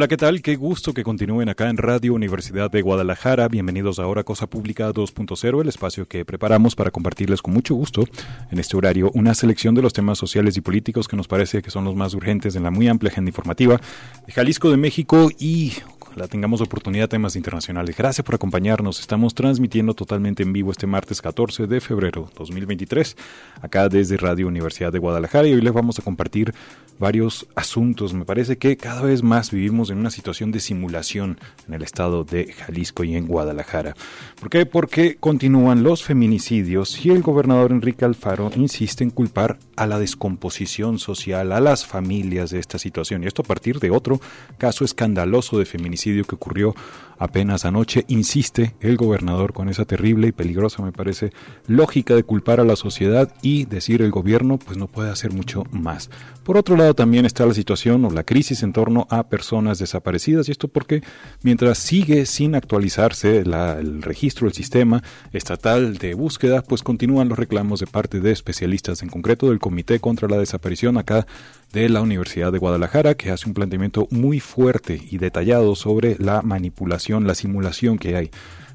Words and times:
Hola, 0.00 0.08
¿qué 0.08 0.16
tal? 0.16 0.40
Qué 0.40 0.56
gusto 0.56 0.94
que 0.94 1.02
continúen 1.02 1.50
acá 1.50 1.68
en 1.68 1.76
Radio 1.76 2.14
Universidad 2.14 2.70
de 2.70 2.80
Guadalajara. 2.80 3.48
Bienvenidos 3.48 3.98
ahora 3.98 4.22
a 4.22 4.24
Cosa 4.24 4.46
Pública 4.46 4.88
2.0, 4.94 5.60
el 5.60 5.68
espacio 5.68 6.08
que 6.08 6.24
preparamos 6.24 6.74
para 6.74 6.90
compartirles 6.90 7.42
con 7.42 7.52
mucho 7.52 7.74
gusto 7.74 8.06
en 8.50 8.58
este 8.58 8.78
horario 8.78 9.10
una 9.12 9.34
selección 9.34 9.74
de 9.74 9.82
los 9.82 9.92
temas 9.92 10.16
sociales 10.16 10.56
y 10.56 10.62
políticos 10.62 11.06
que 11.06 11.18
nos 11.18 11.28
parece 11.28 11.60
que 11.60 11.70
son 11.70 11.84
los 11.84 11.96
más 11.96 12.14
urgentes 12.14 12.56
en 12.56 12.62
la 12.62 12.70
muy 12.70 12.88
amplia 12.88 13.12
agenda 13.12 13.28
informativa 13.28 13.78
de 14.26 14.32
Jalisco, 14.32 14.70
de 14.70 14.78
México 14.78 15.28
y 15.38 15.74
la 16.16 16.28
tengamos 16.28 16.60
oportunidad 16.60 17.04
de 17.04 17.08
temas 17.08 17.36
internacionales. 17.36 17.96
Gracias 17.96 18.24
por 18.24 18.34
acompañarnos. 18.34 19.00
Estamos 19.00 19.34
transmitiendo 19.34 19.94
totalmente 19.94 20.42
en 20.42 20.52
vivo 20.52 20.70
este 20.70 20.86
martes 20.86 21.22
14 21.22 21.66
de 21.66 21.80
febrero 21.80 22.30
2023, 22.36 23.16
acá 23.62 23.88
desde 23.88 24.16
Radio 24.16 24.48
Universidad 24.48 24.92
de 24.92 24.98
Guadalajara 24.98 25.46
y 25.46 25.54
hoy 25.54 25.60
les 25.60 25.72
vamos 25.72 25.98
a 25.98 26.02
compartir 26.02 26.54
varios 26.98 27.46
asuntos. 27.54 28.12
Me 28.12 28.24
parece 28.24 28.58
que 28.58 28.76
cada 28.76 29.02
vez 29.02 29.22
más 29.22 29.50
vivimos 29.50 29.90
en 29.90 29.98
una 29.98 30.10
situación 30.10 30.50
de 30.52 30.60
simulación 30.60 31.38
en 31.68 31.74
el 31.74 31.82
estado 31.82 32.24
de 32.24 32.52
Jalisco 32.52 33.04
y 33.04 33.16
en 33.16 33.26
Guadalajara. 33.26 33.94
¿Por 34.38 34.50
qué? 34.50 34.66
Porque 34.66 35.16
continúan 35.16 35.82
los 35.82 36.02
feminicidios 36.02 37.04
y 37.04 37.10
el 37.10 37.22
gobernador 37.22 37.72
Enrique 37.72 38.04
Alfaro 38.04 38.50
insiste 38.56 39.04
en 39.04 39.10
culpar 39.10 39.58
a 39.76 39.86
la 39.86 39.98
descomposición 39.98 40.98
social, 40.98 41.52
a 41.52 41.60
las 41.60 41.86
familias 41.86 42.50
de 42.50 42.58
esta 42.58 42.78
situación. 42.78 43.22
Y 43.22 43.26
esto 43.26 43.42
a 43.42 43.46
partir 43.46 43.78
de 43.78 43.90
otro 43.90 44.20
caso 44.58 44.84
escandaloso 44.84 45.58
de 45.58 45.64
feminicidio 45.64 45.99
que 46.24 46.34
ocurrió 46.34 46.74
apenas 47.20 47.64
anoche. 47.64 48.04
Insiste 48.08 48.74
el 48.80 48.96
gobernador 48.96 49.52
con 49.52 49.68
esa 49.68 49.84
terrible 49.84 50.26
y 50.26 50.32
peligrosa, 50.32 50.82
me 50.82 50.90
parece, 50.90 51.32
lógica 51.68 52.16
de 52.16 52.24
culpar 52.24 52.58
a 52.58 52.64
la 52.64 52.74
sociedad 52.74 53.32
y 53.42 53.66
decir 53.66 54.02
el 54.02 54.10
gobierno 54.10 54.58
pues 54.58 54.76
no 54.76 54.88
puede 54.88 55.10
hacer 55.10 55.32
mucho 55.32 55.64
más. 55.70 56.10
Por 56.42 56.56
otro 56.56 56.76
lado 56.76 56.94
también 56.94 57.26
está 57.26 57.46
la 57.46 57.54
situación 57.54 58.04
o 58.04 58.10
la 58.10 58.24
crisis 58.24 58.62
en 58.62 58.72
torno 58.72 59.06
a 59.10 59.28
personas 59.28 59.78
desaparecidas 59.78 60.48
y 60.48 60.52
esto 60.52 60.66
porque 60.66 61.02
mientras 61.42 61.78
sigue 61.78 62.26
sin 62.26 62.54
actualizarse 62.54 63.38
el 63.38 64.02
registro, 64.02 64.48
el 64.48 64.54
sistema 64.54 65.02
estatal 65.32 65.98
de 65.98 66.14
búsqueda, 66.14 66.62
pues 66.62 66.82
continúan 66.82 67.28
los 67.28 67.38
reclamos 67.38 67.80
de 67.80 67.86
parte 67.86 68.20
de 68.20 68.32
especialistas, 68.32 69.02
en 69.02 69.10
concreto 69.10 69.50
del 69.50 69.60
Comité 69.60 70.00
contra 70.00 70.28
la 70.28 70.38
Desaparición 70.38 70.96
acá 70.96 71.26
de 71.72 71.88
la 71.88 72.00
Universidad 72.00 72.50
de 72.50 72.58
Guadalajara, 72.58 73.14
que 73.14 73.30
hace 73.30 73.46
un 73.46 73.54
planteamiento 73.54 74.08
muy 74.10 74.40
fuerte 74.40 75.00
y 75.10 75.18
detallado 75.18 75.76
sobre 75.76 76.16
la 76.18 76.42
manipulación, 76.42 77.09
la 77.18 77.34
simulación 77.34 77.98
que 77.98 78.16
hay 78.16 78.30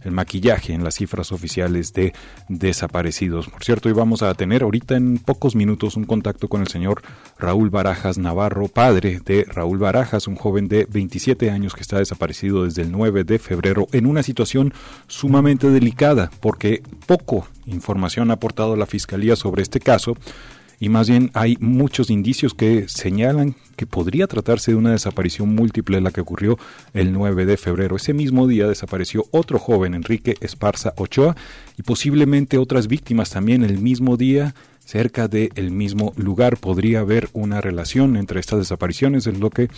el 0.06 0.12
maquillaje 0.12 0.74
en 0.74 0.84
las 0.84 0.96
cifras 0.96 1.32
oficiales 1.32 1.92
de 1.94 2.14
desaparecidos. 2.48 3.50
Por 3.50 3.64
cierto, 3.64 3.90
hoy 3.90 3.96
vamos 3.96 4.22
a 4.22 4.34
tener 4.36 4.64
ahorita 4.64 4.96
en 4.96 5.18
pocos 5.18 5.56
minutos 5.56 5.98
un 5.98 6.06
contacto 6.06 6.48
con 6.48 6.62
el 6.62 6.68
señor 6.68 7.02
Raúl 7.40 7.72
Barajas 7.72 8.18
Navarro, 8.18 8.68
padre 8.68 9.20
de 9.26 9.46
Raúl 9.46 9.80
Barajas, 9.80 10.28
un 10.28 10.36
joven 10.36 10.68
de 10.68 10.86
27 10.90 11.50
años 11.50 11.74
que 11.74 11.82
está 11.82 11.98
desaparecido 11.98 12.66
desde 12.66 12.84
el 12.84 12.92
9 12.92 13.24
de 13.24 13.40
febrero 13.40 13.88
en 13.92 14.06
una 14.06 14.22
situación 14.22 14.74
sumamente 15.08 15.70
delicada 15.70 16.30
porque 16.40 16.84
poco 17.08 17.48
información 17.66 18.30
ha 18.30 18.36
aportado 18.36 18.76
la 18.76 18.86
Fiscalía 18.86 19.36
sobre 19.36 19.64
este 19.64 19.80
caso 19.80 20.16
y 20.86 20.90
más 20.90 21.10
bien 21.10 21.32
hay 21.34 21.58
muchos 21.60 22.12
indicios 22.12 22.54
que 22.54 22.88
señalan 22.88 23.56
que 23.76 23.88
podría 23.88 24.28
tratarse 24.28 24.70
de 24.70 24.78
una 24.78 24.92
desaparición 24.92 25.56
múltiple 25.56 26.00
la 26.00 26.12
que 26.12 26.22
ocurrió 26.22 26.60
el 26.94 27.12
9 27.12 27.48
de 27.48 27.58
febrero. 27.58 27.96
Ese 27.96 28.14
mismo 28.14 28.48
día 28.48 28.68
desapareció 28.68 29.26
otro 29.32 29.58
joven, 29.58 29.96
Enrique 29.96 30.36
Esparza 30.42 30.94
Ochoa, 30.98 31.36
y 31.76 31.82
posiblemente 31.82 32.60
otras 32.60 32.88
víctimas 32.88 33.32
también 33.32 33.64
el 33.64 33.80
mismo 33.80 34.16
día 34.16 34.54
cerca 34.86 35.28
del 35.28 35.72
mismo 35.72 36.14
lugar. 36.16 36.58
Podría 36.58 37.00
haber 37.00 37.30
una 37.34 37.60
relación 37.60 38.16
entre 38.16 38.40
estas 38.40 38.60
desapariciones, 38.60 39.28
es 39.28 39.40
lo 39.40 39.50
que 39.50 39.70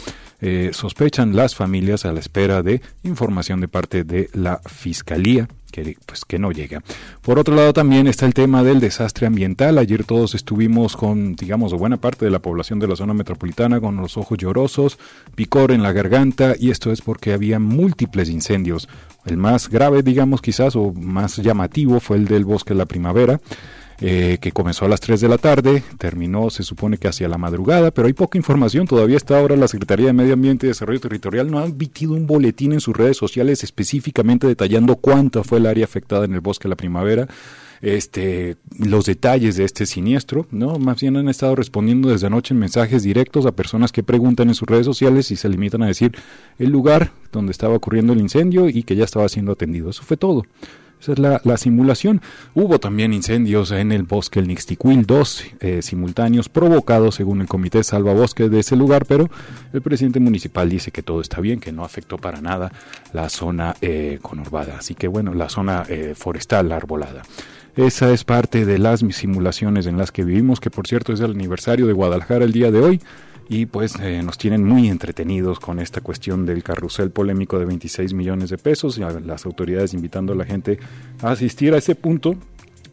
eh, 0.42 0.72
sospechan 0.74 1.36
las 1.36 1.56
familias 1.56 2.06
a 2.06 2.14
la 2.14 2.20
espera 2.20 2.62
de 2.62 2.82
información 3.04 3.62
de 3.62 3.68
parte 3.68 4.04
de 4.04 4.30
la 4.34 4.60
Fiscalía. 4.66 5.48
Que, 5.70 5.98
pues 6.06 6.24
que 6.24 6.40
no 6.40 6.52
llega. 6.52 6.82
Por 7.22 7.38
otro 7.38 7.54
lado 7.54 7.74
también 7.74 8.08
está 8.08 8.26
el 8.26 8.34
tema 8.34 8.64
del 8.64 8.80
desastre 8.80 9.28
ambiental. 9.28 9.78
Ayer 9.78 10.06
todos 10.06 10.34
estuvimos 10.34 10.96
con, 10.96 11.36
digamos, 11.36 11.74
buena 11.74 11.98
parte 11.98 12.24
de 12.24 12.32
la 12.32 12.40
población 12.40 12.80
de 12.80 12.88
la 12.88 12.96
zona 12.96 13.14
metropolitana 13.14 13.82
con 13.82 13.98
los 13.98 14.16
ojos 14.18 14.38
llorosos, 14.38 14.98
picor 15.36 15.74
en 15.74 15.84
la 15.84 15.92
garganta 15.92 16.56
y 16.58 16.72
esto 16.72 16.92
es 16.92 17.02
porque 17.02 17.34
había 17.34 17.60
múltiples 17.60 18.30
incendios. 18.30 18.88
El 19.26 19.36
más 19.36 19.70
grave, 19.70 20.04
digamos, 20.04 20.42
quizás, 20.42 20.76
o 20.78 20.94
más 20.94 21.36
llamativo 21.36 22.00
fue 22.00 22.16
el 22.16 22.26
del 22.26 22.46
bosque 22.46 22.74
de 22.74 22.78
la 22.80 22.86
primavera. 22.86 23.42
Eh, 24.00 24.38
que 24.40 24.52
comenzó 24.52 24.86
a 24.86 24.90
las 24.90 25.00
3 25.00 25.20
de 25.22 25.28
la 25.28 25.40
tarde, 25.40 25.82
terminó 25.98 26.52
se 26.52 26.62
supone 26.62 27.00
que 27.00 27.08
hacia 27.08 27.28
la 27.28 27.40
madrugada, 27.40 27.90
pero 27.90 28.06
hay 28.06 28.14
poca 28.14 28.38
información, 28.38 28.86
todavía 28.86 29.18
está 29.18 29.40
ahora 29.40 29.56
la 29.56 29.68
Secretaría 29.68 30.06
de 30.06 30.14
Medio 30.14 30.34
Ambiente 30.34 30.68
y 30.68 30.70
Desarrollo 30.70 31.00
Territorial 31.00 31.50
no 31.50 31.58
ha 31.58 31.66
emitido 31.66 32.14
un 32.14 32.28
boletín 32.28 32.74
en 32.74 32.80
sus 32.80 32.96
redes 32.96 33.18
sociales 33.18 33.64
específicamente 33.64 34.46
detallando 34.46 34.98
cuánto 34.98 35.44
fue 35.44 35.58
el 35.58 35.66
área 35.66 35.86
afectada 35.86 36.26
en 36.26 36.34
el 36.34 36.42
bosque 36.42 36.66
de 36.66 36.70
la 36.70 36.76
primavera 36.76 37.28
este, 37.82 38.58
los 38.78 39.06
detalles 39.06 39.58
de 39.58 39.64
este 39.64 39.86
siniestro, 39.86 40.48
¿no? 40.52 40.78
Más 40.80 41.02
bien 41.02 41.18
han 41.18 41.30
estado 41.30 41.56
respondiendo 41.56 42.10
desde 42.10 42.28
anoche 42.28 42.54
en 42.54 42.60
mensajes 42.60 43.04
directos 43.04 43.46
a 43.46 43.52
personas 43.52 43.92
que 43.92 44.04
preguntan 44.04 44.50
en 44.50 44.56
sus 44.56 44.68
redes 44.68 44.86
sociales 44.86 45.32
y 45.32 45.36
se 45.36 45.50
limitan 45.50 45.84
a 45.84 45.88
decir 45.88 46.18
el 46.60 46.70
lugar 46.70 47.12
donde 47.32 47.52
estaba 47.52 47.76
ocurriendo 47.76 48.14
el 48.14 48.20
incendio 48.20 48.70
y 48.70 48.84
que 48.84 48.96
ya 48.96 49.04
estaba 49.04 49.30
siendo 49.30 49.52
atendido. 49.52 49.90
Eso 49.90 50.04
fue 50.04 50.18
todo. 50.18 50.44
Esa 51.00 51.12
es 51.14 51.20
la, 51.20 51.58
simulación. 51.58 52.22
Hubo 52.56 52.80
también 52.80 53.14
incendios 53.14 53.72
en 53.72 53.92
el 53.92 54.04
bosque 54.04 54.40
El 54.40 54.48
Nixtiquil, 54.48 55.06
dos 55.06 55.44
eh, 55.60 55.82
simultáneos 55.82 56.50
provocados 56.50 57.16
según 57.16 57.42
el 57.42 57.48
Comité 57.48 57.84
Salva 57.84 58.14
Bosque 58.14 58.50
de 58.50 58.60
ese 58.60 58.76
lugar, 58.76 59.06
pero 59.06 59.30
el 59.74 59.82
presidente 59.82 60.20
municipal 60.20 60.70
dice 60.70 60.92
que 60.92 61.04
todo 61.04 61.22
está 61.22 61.40
bien, 61.40 61.60
que 61.60 61.72
no 61.72 61.84
afectó 61.84 62.18
para 62.18 62.42
nada 62.42 62.72
la 63.14 63.30
zona 63.30 63.76
eh, 63.82 64.20
conurbada, 64.22 64.78
así 64.80 64.96
que 64.96 65.08
bueno, 65.08 65.34
la 65.34 65.50
zona 65.50 65.84
eh, 65.88 66.14
forestal 66.16 66.72
arbolada. 66.72 67.22
Esa 67.76 68.12
es 68.12 68.24
parte 68.24 68.66
de 68.66 68.80
las 68.80 69.02
simulaciones 69.12 69.86
en 69.86 69.98
las 69.98 70.12
que 70.12 70.24
vivimos, 70.24 70.60
que 70.60 70.72
por 70.72 70.88
cierto 70.88 71.14
es 71.14 71.20
el 71.20 71.32
aniversario 71.32 71.86
de 71.86 71.94
Guadalajara 71.94 72.44
el 72.44 72.52
día 72.52 72.72
de 72.72 72.80
hoy 72.80 73.02
y 73.50 73.66
pues 73.66 73.96
eh, 74.02 74.22
nos 74.24 74.38
tienen 74.38 74.64
muy 74.64 74.90
entretenidos 74.90 75.60
con 75.60 75.80
esta 75.80 76.02
cuestión 76.02 76.46
del 76.46 76.64
carrusel 76.64 77.12
polémico 77.12 77.60
de 77.60 77.66
26 77.66 78.14
millones 78.14 78.50
de 78.50 78.58
pesos 78.58 78.98
y 78.98 79.02
las 79.02 79.46
autoridades 79.46 79.94
invitando 79.94 80.34
a 80.34 80.36
la 80.36 80.46
gente 80.46 80.80
a 81.22 81.32
asistir 81.32 81.74
a 81.74 81.78
ese 81.78 81.96
punto. 81.96 82.36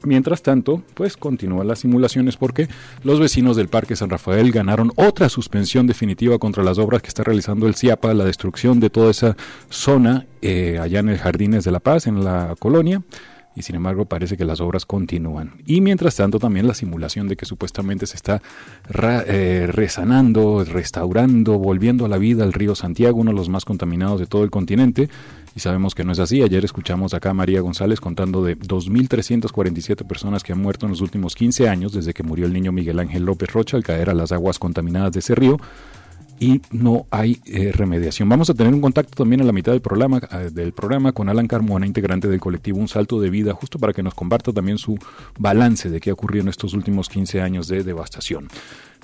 Mientras 0.06 0.42
tanto, 0.42 0.82
pues 0.92 1.16
continúan 1.16 1.66
las 1.66 1.78
simulaciones 1.78 2.37
porque 2.37 2.69
los 3.04 3.19
vecinos 3.19 3.56
del 3.56 3.69
Parque 3.69 3.97
San 3.97 4.10
Rafael 4.10 4.53
ganaron 4.53 4.92
otra 4.97 5.31
suspensión 5.31 5.87
definitiva 5.87 6.38
contra 6.38 6.62
las 6.62 6.76
obras 6.76 7.00
que 7.00 7.09
está 7.09 7.25
realizando 7.25 7.66
el 7.66 7.75
CIAPA, 7.75 8.12
la 8.12 8.26
destrucción 8.26 8.81
de 8.81 8.91
toda 8.91 9.10
esa 9.10 9.34
zona 9.71 10.26
eh, 10.42 10.78
allá 10.78 11.00
en 11.00 11.09
el 11.09 11.16
Jardines 11.16 11.65
de 11.65 11.71
la 11.71 11.81
Paz, 11.81 12.06
en 12.06 12.22
la 12.22 12.54
colonia 12.59 13.03
y 13.56 13.62
sin 13.62 13.76
embargo 13.76 14.04
parece 14.06 14.37
que 14.37 14.44
las 14.44 14.60
obras 14.60 14.87
continúan. 14.87 15.53
Y 15.66 15.81
mientras 15.81 16.16
tanto 16.16 16.39
también 16.39 16.66
la 16.66 16.74
simulación 16.74 17.28
de 17.28 17.36
que 17.36 17.47
supuestamente 17.47 18.06
se 18.06 18.16
está 18.16 18.42
eh, 19.27 19.68
resanando, 19.71 20.65
restaurando, 20.65 21.59
volviendo 21.59 22.04
a 22.04 22.09
la 22.09 22.18
vida 22.18 22.45
el 22.45 22.53
río 22.53 22.74
Santiago, 22.74 23.21
uno 23.21 23.30
de 23.30 23.36
los 23.36 23.48
más 23.48 23.65
contaminados 23.65 24.21
de 24.21 24.27
todo 24.27 24.45
el 24.45 24.51
continente, 24.51 25.09
y 25.56 25.60
sabemos 25.60 25.95
que 25.95 26.04
no 26.04 26.12
es 26.12 26.18
así. 26.18 26.42
Ayer 26.42 26.65
escuchamos 26.65 27.15
acá 27.15 27.30
a 27.30 27.34
María 27.34 27.60
González 27.60 28.01
contando 28.01 28.42
de 28.42 28.59
2.347 28.59 30.04
personas 30.04 30.42
que 30.42 30.53
han 30.53 30.60
muerto 30.60 30.86
en 30.86 30.91
los 30.91 31.01
últimos 31.01 31.34
15 31.36 31.68
años 31.68 31.92
desde 31.92 32.12
que 32.12 32.24
murió 32.24 32.47
el 32.47 32.53
niño 32.53 32.72
Miguel 32.72 32.98
Ángel 32.98 33.24
López 33.24 33.53
Rocha 33.53 33.77
al 33.77 33.84
caer 33.84 34.10
a 34.10 34.15
las 34.15 34.33
aguas 34.33 34.59
contaminadas 34.59 35.12
de 35.12 35.21
ese 35.21 35.34
río 35.34 35.59
y 36.41 36.60
no 36.71 37.07
hay 37.10 37.41
eh, 37.47 37.72
remediación. 37.72 38.28
Vamos 38.28 38.51
a 38.51 38.54
tener 38.54 38.72
un 38.75 38.81
contacto 38.81 39.15
también 39.15 39.41
a 39.41 39.45
la 39.45 39.53
mitad 39.53 39.72
del 39.72 39.81
programa, 39.81 40.21
eh, 40.31 40.51
del 40.53 40.72
programa 40.72 41.13
con 41.13 41.28
Alan 41.28 41.47
Carmona, 41.47 41.86
integrante 41.86 42.28
del 42.28 42.41
colectivo 42.41 42.78
Un 42.78 42.89
Salto 42.89 43.21
de 43.21 43.31
Vida, 43.31 43.54
justo 43.54 43.78
para 43.78 43.92
que 43.92 44.03
nos 44.03 44.15
comparta 44.15 44.53
también 44.53 44.78
su 44.78 44.98
balance 45.39 45.91
de 45.91 46.01
qué 46.01 46.10
ha 46.10 46.15
ocurrido 46.15 46.42
en 46.42 46.48
estos 46.48 46.75
últimos 46.75 47.09
15 47.09 47.41
años 47.41 47.69
de 47.69 47.84
devastación. 47.84 48.48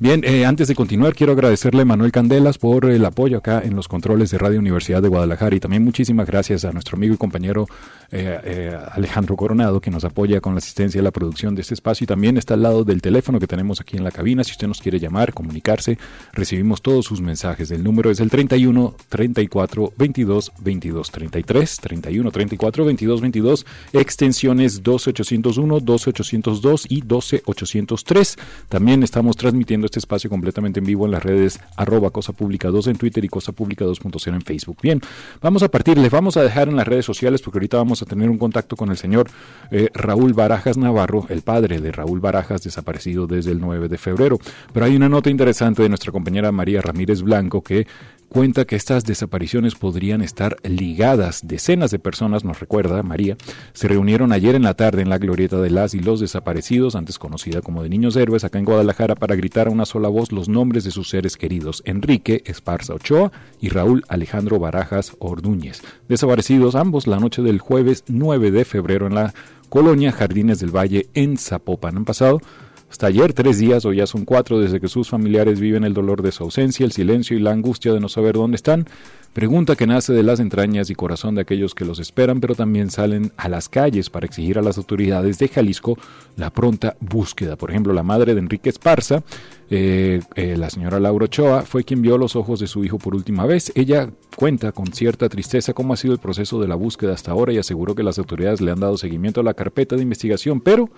Bien, 0.01 0.23
eh, 0.25 0.47
antes 0.47 0.67
de 0.67 0.75
continuar, 0.75 1.15
quiero 1.15 1.35
agradecerle 1.35 1.83
a 1.83 1.85
Manuel 1.85 2.11
Candelas 2.11 2.57
por 2.57 2.87
el 2.87 3.05
apoyo 3.05 3.37
acá 3.37 3.61
en 3.63 3.77
los 3.77 3.87
controles 3.87 4.31
de 4.31 4.39
Radio 4.39 4.59
Universidad 4.59 5.03
de 5.03 5.09
Guadalajara 5.09 5.55
y 5.55 5.61
también 5.61 5.85
muchísimas 5.85 6.27
gracias 6.27 6.65
a 6.65 6.73
nuestro 6.73 6.97
amigo 6.97 7.13
y 7.13 7.19
compañero 7.19 7.67
eh, 8.11 8.41
eh, 8.43 8.79
Alejandro 8.93 9.37
Coronado, 9.37 9.79
que 9.79 9.91
nos 9.91 10.05
apoya 10.05 10.41
con 10.41 10.55
la 10.55 10.59
asistencia 10.61 10.99
y 10.99 11.05
la 11.05 11.11
producción 11.11 11.55
de 11.55 11.61
este 11.61 11.75
espacio 11.75 12.05
y 12.05 12.07
también 12.07 12.39
está 12.39 12.55
al 12.55 12.63
lado 12.63 12.83
del 12.83 13.03
teléfono 13.03 13.39
que 13.39 13.47
tenemos 13.47 13.79
aquí 13.83 13.99
en 13.99 14.05
la 14.05 14.11
cabina. 14.11 14.43
Si 14.43 14.53
usted 14.53 14.69
nos 14.69 14.81
quiere 14.81 14.99
llamar, 14.99 15.35
comunicarse, 15.35 15.99
recibimos 16.33 16.81
todos 16.81 17.05
sus 17.05 17.21
mensajes. 17.21 17.71
El 17.71 17.85
número 17.85 18.11
es 18.11 18.21
el 18.21 18.31
31 18.31 18.95
34 19.11 19.93
22 19.99 20.53
22 20.61 21.11
33 21.11 21.77
31 21.77 22.31
34 22.31 22.85
22 22.87 23.21
22 23.21 23.67
extensiones 23.93 24.83
12801, 24.83 25.81
12802 25.81 26.87
y 26.89 27.03
12803. 27.03 28.39
También 28.71 29.03
estamos 29.03 29.37
transmitiendo 29.37 29.90
este 29.91 29.99
espacio 29.99 30.31
completamente 30.31 30.79
en 30.79 30.87
vivo 30.87 31.05
en 31.05 31.11
las 31.11 31.23
redes 31.23 31.61
arroba 31.77 32.11
cosa 32.11 32.33
pública 32.33 32.69
2 32.69 32.87
en 32.87 32.97
Twitter 32.97 33.25
y 33.25 33.29
cosa 33.29 33.51
pública 33.51 33.85
2.0 33.85 34.35
en 34.35 34.43
Facebook. 34.43 34.79
Bien, 34.81 35.01
vamos 35.43 35.65
a 35.65 35.69
partir, 35.69 35.99
les 35.99 36.13
vamos 36.13 36.37
a 36.37 36.43
dejar 36.43 36.69
en 36.69 36.77
las 36.77 36.87
redes 36.87 37.05
sociales 37.05 37.43
porque 37.43 37.59
ahorita 37.59 37.77
vamos 37.77 38.01
a 38.01 38.07
tener 38.07 38.31
un 38.31 38.39
contacto 38.39 38.77
con 38.77 38.91
el 38.91 38.97
señor 38.97 39.29
eh, 39.73 39.89
Raúl 39.93 40.33
Barajas 40.33 40.79
Navarro, 40.79 41.27
el 41.29 41.43
padre 41.43 41.81
de 41.81 41.91
Raúl 41.91 42.21
Barajas, 42.21 42.63
desaparecido 42.63 43.27
desde 43.27 43.51
el 43.51 43.61
9 43.61 43.89
de 43.89 43.99
febrero. 43.99 44.39
Pero 44.73 44.87
hay 44.87 44.95
una 44.95 45.09
nota 45.09 45.29
interesante 45.29 45.83
de 45.83 45.89
nuestra 45.89 46.13
compañera 46.13 46.53
María 46.53 46.81
Ramírez 46.81 47.23
Blanco 47.23 47.63
que 47.63 47.89
cuenta 48.31 48.65
que 48.65 48.77
estas 48.77 49.05
desapariciones 49.05 49.75
podrían 49.75 50.23
estar 50.23 50.57
ligadas. 50.63 51.47
Decenas 51.47 51.91
de 51.91 51.99
personas, 51.99 52.45
nos 52.45 52.61
recuerda 52.61 53.03
María, 53.03 53.37
se 53.73 53.89
reunieron 53.89 54.33
ayer 54.33 54.55
en 54.55 54.63
la 54.63 54.75
tarde 54.75 55.03
en 55.03 55.11
la 55.11 55.19
glorieta 55.19 55.61
de 55.61 55.69
las 55.69 55.95
y 55.95 55.99
los 55.99 56.21
desaparecidos, 56.21 56.95
antes 56.95 57.19
conocida 57.19 57.61
como 57.61 57.83
de 57.83 57.89
Niños 57.89 58.15
Héroes, 58.15 58.45
acá 58.45 58.61
en 58.61 58.65
Guadalajara, 58.65 59.17
para 59.17 59.35
gritar 59.35 59.67
a 59.67 59.71
una 59.71 59.85
sola 59.85 60.09
voz 60.09 60.31
los 60.31 60.49
nombres 60.49 60.85
de 60.85 60.93
sus 60.93 61.09
seres 61.09 61.37
queridos, 61.37 61.83
Enrique 61.85 62.43
Esparza 62.47 62.95
Ochoa 62.95 63.33
y 63.61 63.69
Raúl 63.69 64.05
Alejandro 64.09 64.61
Barajas 64.61 65.17
Ordúñez, 65.19 65.83
desaparecidos 66.09 66.77
ambos 66.77 67.09
la 67.09 67.19
noche 67.19 67.43
del 67.43 67.59
jueves 67.59 68.05
9 68.07 68.53
de 68.53 68.65
febrero 68.65 69.09
en 69.09 69.17
la 69.17 69.35
colonia 69.69 70.13
Jardines 70.13 70.61
del 70.61 70.75
Valle 70.75 71.09
en 71.15 71.37
Zapopan. 71.37 71.97
Han 71.97 72.05
pasado 72.05 72.41
hasta 72.91 73.07
ayer 73.07 73.33
tres 73.33 73.59
días 73.59 73.85
o 73.85 73.93
ya 73.93 74.07
son 74.07 74.25
cuatro 74.25 74.59
desde 74.59 74.81
que 74.81 74.89
sus 74.89 75.09
familiares 75.09 75.61
viven 75.61 75.85
el 75.85 75.95
dolor 75.95 76.23
de 76.23 76.33
su 76.33 76.43
ausencia, 76.43 76.85
el 76.85 76.93
silencio 76.93 77.37
y 77.37 77.41
la 77.41 77.53
angustia 77.53 77.93
de 77.93 78.01
no 78.01 78.09
saber 78.09 78.35
dónde 78.35 78.57
están. 78.57 78.87
Pregunta 79.33 79.77
que 79.77 79.87
nace 79.87 80.13
de 80.13 80.25
las 80.25 80.41
entrañas 80.41 80.91
y 80.91 80.97
corazón 80.97 81.37
de 81.37 81.43
aquellos 81.43 81.77
que 81.77 81.85
los 81.85 82.01
esperan, 82.01 82.41
pero 82.41 82.57
también 82.57 82.91
salen 82.91 83.31
a 83.37 83.49
las 83.49 83.69
calles 83.69 84.11
para 84.11 84.27
exigir 84.27 84.59
a 84.59 84.63
las 84.63 84.77
autoridades 84.77 85.39
de 85.39 85.47
Jalisco 85.47 85.97
la 86.37 86.51
pronta 86.51 86.97
búsqueda. 86.99 87.55
Por 87.55 87.71
ejemplo, 87.71 87.93
la 87.93 88.03
madre 88.03 88.35
de 88.35 88.41
Enrique 88.41 88.71
Esparza, 88.71 89.23
eh, 89.71 90.21
eh, 90.35 90.57
la 90.57 90.69
señora 90.69 90.99
Laura 90.99 91.27
Ochoa, 91.27 91.63
fue 91.63 91.85
quien 91.85 92.03
vio 92.03 92.19
los 92.19 92.35
ojos 92.35 92.59
de 92.59 92.67
su 92.67 92.85
hijo 92.85 92.99
por 92.99 93.15
última 93.15 93.47
vez. 93.47 93.71
Ella 93.77 94.11
cuenta 94.35 94.73
con 94.73 94.89
cierta 94.89 95.29
tristeza 95.29 95.75
cómo 95.75 95.95
ha 95.95 95.97
sido 95.97 96.13
el 96.13 96.19
proceso 96.19 96.61
de 96.61 96.67
la 96.67 96.75
búsqueda 96.75 97.13
hasta 97.13 97.31
ahora 97.31 97.53
y 97.53 97.59
aseguró 97.59 97.95
que 97.95 98.03
las 98.03 98.19
autoridades 98.19 98.61
le 98.61 98.73
han 98.73 98.81
dado 98.81 98.97
seguimiento 98.97 99.43
a 99.43 99.45
la 99.45 99.55
carpeta 99.55 99.95
de 99.95 100.03
investigación, 100.03 100.61
pero 100.61 100.91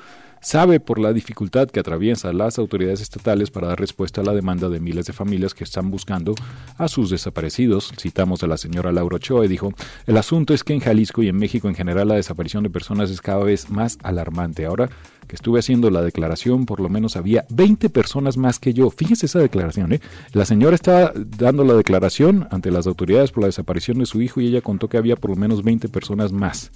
sabe 0.42 0.80
por 0.80 0.98
la 0.98 1.12
dificultad 1.12 1.68
que 1.68 1.80
atraviesan 1.80 2.36
las 2.36 2.58
autoridades 2.58 3.00
estatales 3.00 3.50
para 3.50 3.68
dar 3.68 3.80
respuesta 3.80 4.20
a 4.20 4.24
la 4.24 4.34
demanda 4.34 4.68
de 4.68 4.80
miles 4.80 5.06
de 5.06 5.12
familias 5.12 5.54
que 5.54 5.64
están 5.64 5.90
buscando 5.90 6.34
a 6.76 6.88
sus 6.88 7.08
desaparecidos. 7.10 7.92
Citamos 7.98 8.42
a 8.42 8.48
la 8.48 8.58
señora 8.58 8.92
Laura 8.92 9.16
Ochoa 9.16 9.44
y 9.44 9.48
dijo, 9.48 9.72
el 10.06 10.16
asunto 10.16 10.52
es 10.52 10.64
que 10.64 10.74
en 10.74 10.80
Jalisco 10.80 11.22
y 11.22 11.28
en 11.28 11.36
México 11.36 11.68
en 11.68 11.74
general 11.74 12.08
la 12.08 12.16
desaparición 12.16 12.64
de 12.64 12.70
personas 12.70 13.10
es 13.10 13.20
cada 13.20 13.44
vez 13.44 13.70
más 13.70 13.98
alarmante. 14.02 14.66
Ahora 14.66 14.90
que 15.28 15.36
estuve 15.36 15.60
haciendo 15.60 15.90
la 15.90 16.02
declaración, 16.02 16.66
por 16.66 16.80
lo 16.80 16.88
menos 16.88 17.16
había 17.16 17.44
20 17.50 17.88
personas 17.90 18.36
más 18.36 18.58
que 18.58 18.74
yo. 18.74 18.90
Fíjese 18.90 19.26
esa 19.26 19.38
declaración, 19.38 19.92
¿eh? 19.92 20.00
La 20.32 20.44
señora 20.44 20.74
estaba 20.74 21.12
dando 21.14 21.64
la 21.64 21.74
declaración 21.74 22.48
ante 22.50 22.70
las 22.70 22.86
autoridades 22.86 23.30
por 23.30 23.42
la 23.42 23.46
desaparición 23.46 23.98
de 23.98 24.06
su 24.06 24.20
hijo 24.20 24.40
y 24.40 24.48
ella 24.48 24.60
contó 24.60 24.88
que 24.88 24.98
había 24.98 25.16
por 25.16 25.30
lo 25.30 25.36
menos 25.36 25.62
20 25.62 25.88
personas 25.88 26.32
más. 26.32 26.72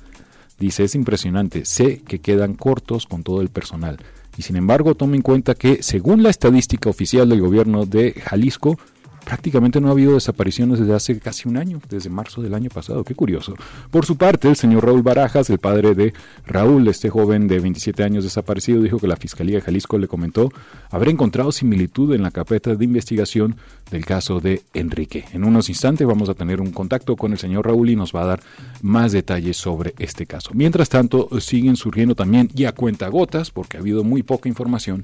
Dice, 0.59 0.85
es 0.85 0.95
impresionante, 0.95 1.65
sé 1.65 2.01
que 2.01 2.21
quedan 2.21 2.55
cortos 2.55 3.07
con 3.07 3.23
todo 3.23 3.43
el 3.43 3.49
personal. 3.49 3.99
Y 4.39 4.43
sin 4.43 4.57
embargo, 4.57 4.95
tome 4.95 5.17
en 5.17 5.23
cuenta 5.23 5.55
que, 5.55 5.83
según 5.83 6.23
la 6.23 6.31
estadística 6.31 6.91
oficial 6.91 7.29
del 7.29 7.41
gobierno 7.41 7.87
de 7.87 8.13
Jalisco, 8.13 8.79
prácticamente 9.27 9.81
no 9.81 9.89
ha 9.89 9.91
habido 9.91 10.15
desapariciones 10.15 10.79
desde 10.79 10.95
hace 10.95 11.19
casi 11.19 11.49
un 11.49 11.57
año, 11.57 11.81
desde 11.91 12.09
marzo 12.09 12.43
del 12.43 12.55
año 12.55 12.71
pasado. 12.71 13.03
Qué 13.03 13.17
curioso. 13.17 13.57
Por 13.91 14.07
su 14.07 14.17
parte, 14.17 14.49
el 14.49 14.55
señor 14.55 14.87
Raúl 14.87 15.03
Barajas, 15.03 15.51
el 15.51 15.59
padre 15.59 15.97
de 15.97 16.15
Raúl, 16.47 16.87
este 16.87 17.11
joven 17.11 17.49
de 17.49 17.59
27 17.59 18.05
años 18.05 18.23
desaparecido, 18.23 18.81
dijo 18.81 19.01
que 19.01 19.09
la 19.09 19.17
Fiscalía 19.17 19.57
de 19.57 19.63
Jalisco 19.63 19.99
le 19.99 20.07
comentó 20.07 20.53
haber 20.91 21.09
encontrado 21.09 21.51
similitud 21.51 22.15
en 22.15 22.23
la 22.23 22.31
carpeta 22.31 22.77
de 22.77 22.85
investigación 22.85 23.57
del 23.91 24.07
caso 24.07 24.39
de 24.39 24.63
Enrique. 24.75 25.25
En 25.33 25.43
unos 25.43 25.69
instantes 25.71 26.07
vamos 26.07 26.29
a 26.29 26.35
tener 26.35 26.61
un 26.61 26.71
contacto 26.71 27.17
con 27.17 27.33
el 27.33 27.39
señor 27.39 27.67
Raúl 27.67 27.91
y 27.91 27.97
nos 27.97 28.15
va 28.15 28.23
a 28.23 28.27
dar 28.27 28.41
más 28.81 29.11
detalles 29.11 29.57
sobre 29.57 29.93
este 29.99 30.27
caso. 30.27 30.51
Mientras 30.55 30.89
tanto, 30.89 31.29
siguen 31.41 31.75
surgiendo 31.75 32.15
también 32.15 32.49
ya 32.55 32.71
cuenta 32.71 33.09
gotas, 33.09 33.51
porque 33.51 33.77
ha 33.77 33.81
habido 33.81 34.05
muy 34.05 34.23
poca 34.23 34.49
información 34.49 35.03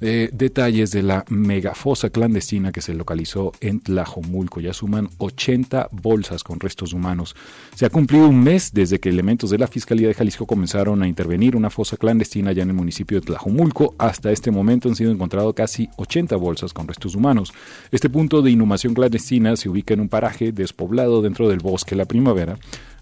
detalles 0.00 0.90
de 0.90 1.02
la 1.02 1.24
megafosa 1.28 2.10
clandestina 2.10 2.72
que 2.72 2.80
se 2.80 2.94
localizó 2.94 3.52
en 3.60 3.80
Tlajomulco. 3.80 4.60
Ya 4.60 4.72
suman 4.72 5.08
80 5.18 5.88
bolsas 5.90 6.44
con 6.44 6.60
restos 6.60 6.92
humanos. 6.92 7.34
Se 7.74 7.86
ha 7.86 7.90
cumplido 7.90 8.28
un 8.28 8.42
mes 8.42 8.72
desde 8.72 9.00
que 9.00 9.08
elementos 9.08 9.50
de 9.50 9.58
la 9.58 9.66
Fiscalía 9.66 10.08
de 10.08 10.14
Jalisco 10.14 10.46
comenzaron 10.46 11.02
a 11.02 11.08
intervenir 11.08 11.56
una 11.56 11.70
fosa 11.70 11.96
clandestina 11.96 12.52
ya 12.52 12.62
en 12.62 12.70
el 12.70 12.76
municipio 12.76 13.20
de 13.20 13.26
Tlajomulco. 13.26 13.94
Hasta 13.98 14.30
este 14.30 14.50
momento 14.50 14.88
han 14.88 14.96
sido 14.96 15.10
encontrados 15.10 15.54
casi 15.54 15.88
80 15.96 16.36
bolsas 16.36 16.72
con 16.72 16.86
restos 16.86 17.14
humanos. 17.14 17.52
Este 17.90 18.08
punto 18.08 18.42
de 18.42 18.50
inhumación 18.50 18.94
clandestina 18.94 19.56
se 19.56 19.68
ubica 19.68 19.94
en 19.94 20.00
un 20.00 20.08
paraje 20.08 20.52
despoblado 20.52 21.22
dentro 21.22 21.48
del 21.48 21.58
bosque 21.58 21.96
La 21.96 22.04
Primavera, 22.04 22.58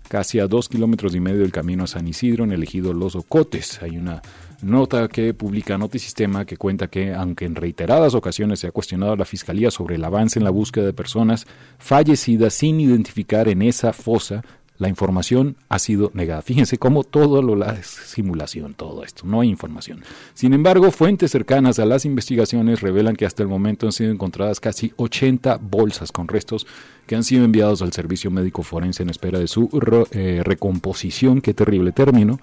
casi 0.08 0.38
a 0.38 0.46
dos 0.46 0.68
kilómetros 0.68 1.14
y 1.14 1.20
medio 1.20 1.40
del 1.40 1.52
camino 1.52 1.84
a 1.84 1.86
San 1.86 2.06
Isidro, 2.08 2.44
en 2.44 2.52
el 2.52 2.62
ejido 2.62 2.92
Los 2.92 3.16
Ocotes. 3.16 3.82
Hay 3.82 3.96
una 3.96 4.22
nota 4.62 5.08
que 5.08 5.34
publica 5.34 5.78
Notisistema 5.78 6.44
que 6.44 6.56
cuenta 6.56 6.88
que, 6.88 7.12
aunque 7.12 7.44
en 7.44 7.54
reiteradas 7.54 8.14
ocasiones 8.14 8.60
se 8.60 8.68
ha 8.68 8.72
cuestionado 8.72 9.12
a 9.12 9.16
la 9.16 9.24
Fiscalía 9.24 9.70
sobre 9.70 9.96
el 9.96 10.04
avance 10.04 10.38
en 10.38 10.44
la 10.44 10.50
búsqueda 10.50 10.86
de 10.86 10.92
personas 10.92 11.46
fallecidas 11.78 12.54
sin 12.54 12.80
identificar 12.80 13.48
en 13.48 13.62
esa 13.62 13.92
fosa, 13.92 14.42
la 14.78 14.88
información 14.88 15.56
ha 15.68 15.78
sido 15.78 16.10
negada. 16.14 16.42
Fíjense 16.42 16.78
cómo 16.78 17.04
todo 17.04 17.42
lo 17.42 17.56
la 17.56 17.82
simulación, 17.82 18.74
todo 18.74 19.04
esto, 19.04 19.22
no 19.26 19.40
hay 19.40 19.48
información. 19.48 20.02
Sin 20.34 20.52
embargo, 20.52 20.90
fuentes 20.90 21.30
cercanas 21.30 21.78
a 21.78 21.86
las 21.86 22.04
investigaciones 22.04 22.80
revelan 22.80 23.16
que 23.16 23.26
hasta 23.26 23.42
el 23.42 23.48
momento 23.48 23.86
han 23.86 23.92
sido 23.92 24.10
encontradas 24.10 24.60
casi 24.60 24.92
80 24.96 25.58
bolsas 25.62 26.12
con 26.12 26.28
restos 26.28 26.66
que 27.06 27.16
han 27.16 27.24
sido 27.24 27.44
enviados 27.44 27.82
al 27.82 27.92
servicio 27.92 28.30
médico 28.30 28.62
forense 28.62 29.02
en 29.02 29.10
espera 29.10 29.38
de 29.38 29.46
su 29.46 29.70
eh, 30.10 30.42
recomposición, 30.44 31.40
qué 31.40 31.54
terrible 31.54 31.92
término, 31.92 32.40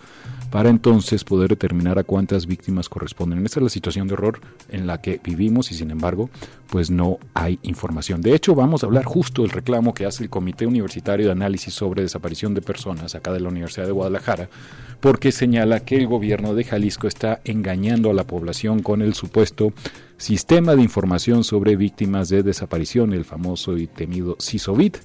para 0.54 0.70
entonces 0.70 1.24
poder 1.24 1.50
determinar 1.50 1.98
a 1.98 2.04
cuántas 2.04 2.46
víctimas 2.46 2.88
corresponden. 2.88 3.44
Esta 3.44 3.60
es 3.60 3.64
la 3.64 3.70
situación 3.70 4.08
de 4.08 4.14
horror 4.14 4.40
en 4.70 4.86
la 4.86 5.02
que 5.02 5.20
vivimos 5.24 5.72
y 5.72 5.74
sin 5.74 5.90
embargo, 5.90 6.30
pues 6.70 6.92
no 6.92 7.18
hay 7.34 7.58
información. 7.64 8.22
De 8.22 8.36
hecho, 8.36 8.54
vamos 8.54 8.84
a 8.84 8.86
hablar 8.86 9.04
justo 9.04 9.42
del 9.42 9.50
reclamo 9.50 9.96
que 9.96 10.06
hace 10.06 10.22
el 10.22 10.30
Comité 10.30 10.68
Universitario 10.68 11.26
de 11.26 11.32
Análisis 11.32 11.74
sobre 11.74 12.04
Desaparición 12.04 12.54
de 12.54 12.62
Personas 12.62 13.16
acá 13.16 13.34
de 13.34 13.40
la 13.40 13.50
Universidad 13.50 13.88
de 13.88 13.94
Guadalajara, 13.94 14.48
porque 15.00 15.32
señala 15.32 15.80
que 15.80 15.96
el 15.96 16.06
gobierno 16.06 16.54
de 16.54 16.66
Jalisco 16.66 17.08
está 17.08 17.42
engañando 17.46 18.12
a 18.12 18.14
la 18.14 18.28
población 18.28 18.84
con 18.84 19.02
el 19.02 19.16
supuesto 19.16 19.74
Sistema 20.18 20.76
de 20.76 20.84
Información 20.84 21.44
sobre 21.44 21.76
Víctimas 21.76 22.30
de 22.30 22.44
Desaparición, 22.44 23.14
el 23.14 23.26
famoso 23.26 23.76
y 23.76 23.88
temido 23.88 24.38
CISOVIT 24.40 24.98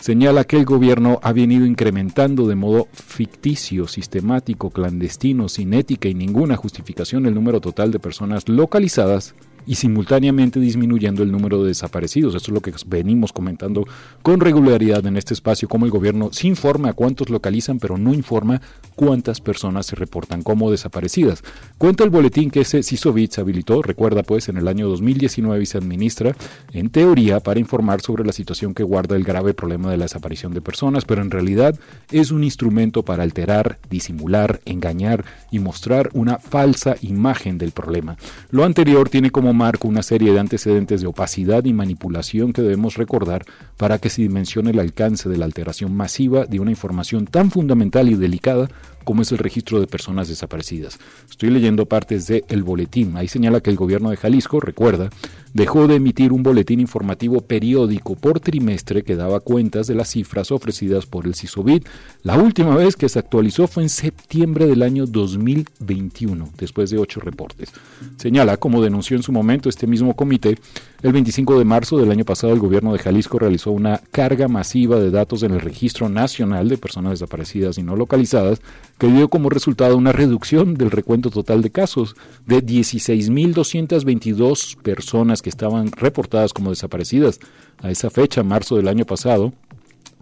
señala 0.00 0.44
que 0.44 0.56
el 0.56 0.64
gobierno 0.64 1.20
ha 1.22 1.32
venido 1.32 1.66
incrementando 1.66 2.48
de 2.48 2.56
modo 2.56 2.88
ficticio, 2.92 3.86
sistemático, 3.86 4.70
clandestino, 4.70 5.48
sin 5.48 5.74
ética 5.74 6.08
y 6.08 6.14
ninguna 6.14 6.56
justificación 6.56 7.26
el 7.26 7.34
número 7.34 7.60
total 7.60 7.92
de 7.92 8.00
personas 8.00 8.48
localizadas 8.48 9.34
y 9.66 9.76
simultáneamente 9.76 10.60
disminuyendo 10.60 11.22
el 11.22 11.32
número 11.32 11.62
de 11.62 11.68
desaparecidos. 11.68 12.34
Esto 12.34 12.50
es 12.50 12.54
lo 12.54 12.60
que 12.60 12.72
venimos 12.86 13.32
comentando 13.32 13.86
con 14.22 14.40
regularidad 14.40 15.04
en 15.06 15.16
este 15.16 15.34
espacio, 15.34 15.68
como 15.68 15.84
el 15.84 15.90
gobierno 15.90 16.30
se 16.32 16.46
informa 16.46 16.90
a 16.90 16.92
cuántos 16.92 17.30
localizan, 17.30 17.78
pero 17.78 17.98
no 17.98 18.14
informa 18.14 18.60
cuántas 18.96 19.40
personas 19.40 19.86
se 19.86 19.96
reportan 19.96 20.42
como 20.42 20.70
desaparecidas. 20.70 21.42
Cuenta 21.78 22.04
el 22.04 22.10
boletín 22.10 22.50
que 22.50 22.60
ese 22.60 22.82
CISOVIT 22.82 23.32
se 23.32 23.40
habilitó, 23.40 23.82
recuerda 23.82 24.22
pues, 24.22 24.48
en 24.48 24.56
el 24.56 24.68
año 24.68 24.88
2019 24.88 25.62
y 25.62 25.66
se 25.66 25.78
administra, 25.78 26.36
en 26.72 26.90
teoría, 26.90 27.40
para 27.40 27.60
informar 27.60 28.00
sobre 28.00 28.24
la 28.24 28.32
situación 28.32 28.74
que 28.74 28.82
guarda 28.82 29.16
el 29.16 29.24
grave 29.24 29.54
problema 29.54 29.90
de 29.90 29.96
la 29.96 30.04
desaparición 30.04 30.52
de 30.52 30.60
personas, 30.60 31.04
pero 31.04 31.22
en 31.22 31.30
realidad 31.30 31.78
es 32.10 32.30
un 32.30 32.44
instrumento 32.44 33.04
para 33.04 33.22
alterar, 33.22 33.78
disimular, 33.88 34.60
engañar 34.64 35.24
y 35.50 35.58
mostrar 35.58 36.10
una 36.12 36.38
falsa 36.38 36.96
imagen 37.02 37.58
del 37.58 37.72
problema. 37.72 38.16
Lo 38.50 38.64
anterior 38.64 39.08
tiene 39.08 39.30
como 39.30 39.49
marco 39.52 39.88
una 39.88 40.02
serie 40.02 40.32
de 40.32 40.40
antecedentes 40.40 41.00
de 41.00 41.06
opacidad 41.06 41.64
y 41.64 41.72
manipulación 41.72 42.52
que 42.52 42.62
debemos 42.62 42.96
recordar 42.96 43.44
para 43.76 43.98
que 43.98 44.10
se 44.10 44.22
dimensione 44.22 44.70
el 44.70 44.80
alcance 44.80 45.28
de 45.28 45.38
la 45.38 45.44
alteración 45.44 45.94
masiva 45.94 46.46
de 46.46 46.60
una 46.60 46.70
información 46.70 47.26
tan 47.26 47.50
fundamental 47.50 48.08
y 48.08 48.14
delicada 48.14 48.68
como 49.04 49.22
es 49.22 49.32
el 49.32 49.38
registro 49.38 49.80
de 49.80 49.86
personas 49.86 50.28
desaparecidas. 50.28 50.98
Estoy 51.28 51.50
leyendo 51.50 51.86
partes 51.86 52.26
del 52.26 52.44
el 52.48 52.62
boletín. 52.62 53.16
Ahí 53.16 53.28
señala 53.28 53.60
que 53.60 53.70
el 53.70 53.76
gobierno 53.76 54.10
de 54.10 54.16
Jalisco, 54.16 54.60
recuerda, 54.60 55.10
dejó 55.52 55.88
de 55.88 55.96
emitir 55.96 56.32
un 56.32 56.42
boletín 56.42 56.80
informativo 56.80 57.40
periódico 57.40 58.14
por 58.14 58.40
trimestre 58.40 59.02
que 59.02 59.16
daba 59.16 59.40
cuentas 59.40 59.86
de 59.86 59.94
las 59.94 60.10
cifras 60.10 60.50
ofrecidas 60.52 61.06
por 61.06 61.26
el 61.26 61.34
CISOBID. 61.34 61.84
La 62.22 62.38
última 62.38 62.76
vez 62.76 62.96
que 62.96 63.08
se 63.08 63.18
actualizó 63.18 63.66
fue 63.66 63.82
en 63.82 63.88
septiembre 63.88 64.66
del 64.66 64.82
año 64.82 65.06
2021, 65.06 66.50
después 66.56 66.90
de 66.90 66.98
ocho 66.98 67.20
reportes. 67.20 67.70
Señala, 68.16 68.56
como 68.56 68.82
denunció 68.82 69.16
en 69.16 69.22
su 69.22 69.32
momento 69.32 69.68
este 69.68 69.86
mismo 69.86 70.14
comité, 70.14 70.58
el 71.02 71.12
25 71.12 71.58
de 71.58 71.64
marzo 71.64 71.98
del 71.98 72.10
año 72.10 72.24
pasado 72.24 72.52
el 72.52 72.58
gobierno 72.58 72.92
de 72.92 72.98
Jalisco 72.98 73.38
realizó 73.38 73.70
una 73.70 74.00
carga 74.10 74.48
masiva 74.48 74.98
de 74.98 75.10
datos 75.10 75.42
en 75.42 75.52
el 75.52 75.60
Registro 75.60 76.08
Nacional 76.08 76.68
de 76.68 76.78
Personas 76.78 77.12
Desaparecidas 77.12 77.78
y 77.78 77.82
No 77.82 77.96
Localizadas, 77.96 78.60
que 79.00 79.08
dio 79.08 79.28
como 79.30 79.48
resultado 79.48 79.96
una 79.96 80.12
reducción 80.12 80.74
del 80.74 80.90
recuento 80.90 81.30
total 81.30 81.62
de 81.62 81.70
casos 81.70 82.16
de 82.46 82.62
16.222 82.62 84.76
personas 84.76 85.40
que 85.40 85.48
estaban 85.48 85.90
reportadas 85.90 86.52
como 86.52 86.68
desaparecidas. 86.68 87.40
A 87.82 87.90
esa 87.90 88.10
fecha, 88.10 88.42
marzo 88.42 88.76
del 88.76 88.88
año 88.88 89.06
pasado, 89.06 89.54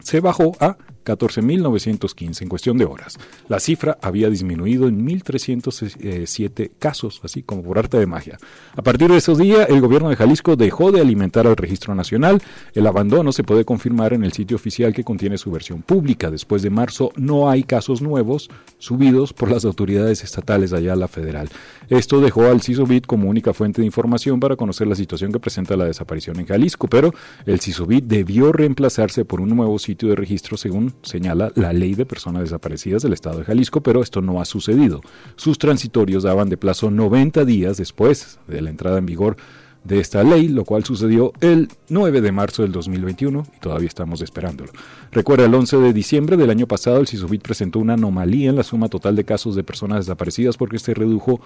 se 0.01 0.21
bajó 0.21 0.57
a 0.61 0.79
14.915 1.09 2.43
en 2.43 2.49
cuestión 2.49 2.77
de 2.77 2.85
horas. 2.85 3.19
La 3.49 3.61
cifra 3.61 3.99
había 4.03 4.29
disminuido 4.29 4.89
en 4.89 5.07
1.307 5.07 6.71
casos, 6.79 7.21
así 7.25 7.43
como 7.43 7.63
por 7.63 7.79
arte 7.79 7.99
de 7.99 8.07
magia. 8.07 8.39
A 8.77 8.83
partir 8.83 9.11
de 9.11 9.17
esos 9.17 9.39
días, 9.39 9.67
el 9.69 9.81
gobierno 9.81 10.11
de 10.11 10.17
Jalisco 10.17 10.57
dejó 10.57 10.93
de 10.93 11.01
alimentar 11.01 11.47
al 11.47 11.57
registro 11.57 11.95
nacional. 11.95 12.43
El 12.75 12.87
abandono 12.87 13.33
se 13.33 13.45
puede 13.45 13.65
confirmar 13.65 14.13
en 14.13 14.25
el 14.25 14.33
sitio 14.33 14.57
oficial 14.57 14.93
que 14.93 15.05
contiene 15.05 15.39
su 15.39 15.51
versión 15.51 15.83
pública. 15.83 16.31
Después 16.31 16.63
de 16.63 16.71
marzo 16.71 17.11
no 17.17 17.49
hay 17.49 17.63
casos 17.63 18.03
nuevos 18.03 18.51
subidos 18.79 19.33
por 19.33 19.51
las 19.51 19.65
autoridades 19.65 20.23
estatales 20.23 20.73
allá 20.73 20.93
a 20.93 20.97
la 20.97 21.09
federal. 21.09 21.49
Esto 21.89 22.21
dejó 22.21 22.47
al 22.47 22.61
CISOBIT 22.61 23.07
como 23.07 23.29
única 23.29 23.55
fuente 23.55 23.81
de 23.81 23.87
información 23.87 24.41
para 24.41 24.57
conocer 24.57 24.87
la 24.87 24.95
situación 24.95 25.33
que 25.33 25.41
presenta 25.41 25.77
la 25.77 25.87
desaparición 25.87 26.39
en 26.39 26.47
Jalisco, 26.47 26.87
pero 26.87 27.15
el 27.47 27.61
CISOBIT 27.61 28.05
debió 28.05 28.53
reemplazarse 28.53 29.25
por 29.25 29.41
un 29.41 29.57
nuevo 29.57 29.79
sitio 29.79 30.09
de 30.11 30.17
registro 30.17 30.57
según 30.57 30.93
señala 31.03 31.53
la 31.55 31.73
ley 31.73 31.95
de 31.95 32.07
personas 32.07 32.43
desaparecidas 32.43 33.03
del 33.03 33.13
Estado 33.13 33.39
de 33.39 33.45
Jalisco, 33.45 33.83
pero 33.83 34.03
esto 34.03 34.21
no 34.21 34.41
ha 34.41 34.45
sucedido. 34.45 35.01
Sus 35.37 35.59
transitorios 35.59 36.23
daban 36.23 36.49
de 36.49 36.57
plazo 36.57 36.91
90 36.91 37.45
días 37.45 37.77
después 37.77 38.39
de 38.47 38.63
la 38.63 38.71
entrada 38.71 38.99
en 38.99 39.07
vigor 39.07 39.37
de 39.85 40.01
esta 40.01 40.23
ley, 40.23 40.49
lo 40.49 40.65
cual 40.65 40.85
sucedió 40.85 41.33
el 41.41 41.69
9 41.89 42.21
de 42.21 42.33
marzo 42.33 42.63
del 42.63 42.73
2021 42.73 43.47
y 43.57 43.61
todavía 43.61 43.89
estamos 43.89 44.21
esperándolo. 44.21 44.71
Recuerda, 45.13 45.47
el 45.47 45.55
11 45.55 45.79
de 45.79 45.93
diciembre 45.93 46.37
del 46.37 46.51
año 46.51 46.67
pasado 46.67 46.99
el 47.01 47.07
CISOBIT 47.07 47.43
presentó 47.43 47.79
una 47.79 47.95
anomalía 47.95 48.51
en 48.51 48.57
la 48.57 48.65
suma 48.65 48.89
total 48.89 49.17
de 49.17 49.25
casos 49.25 49.55
de 49.55 49.65
personas 49.65 50.01
desaparecidas 50.01 50.57
porque 50.57 50.79
se 50.79 50.95
redujo 50.95 51.41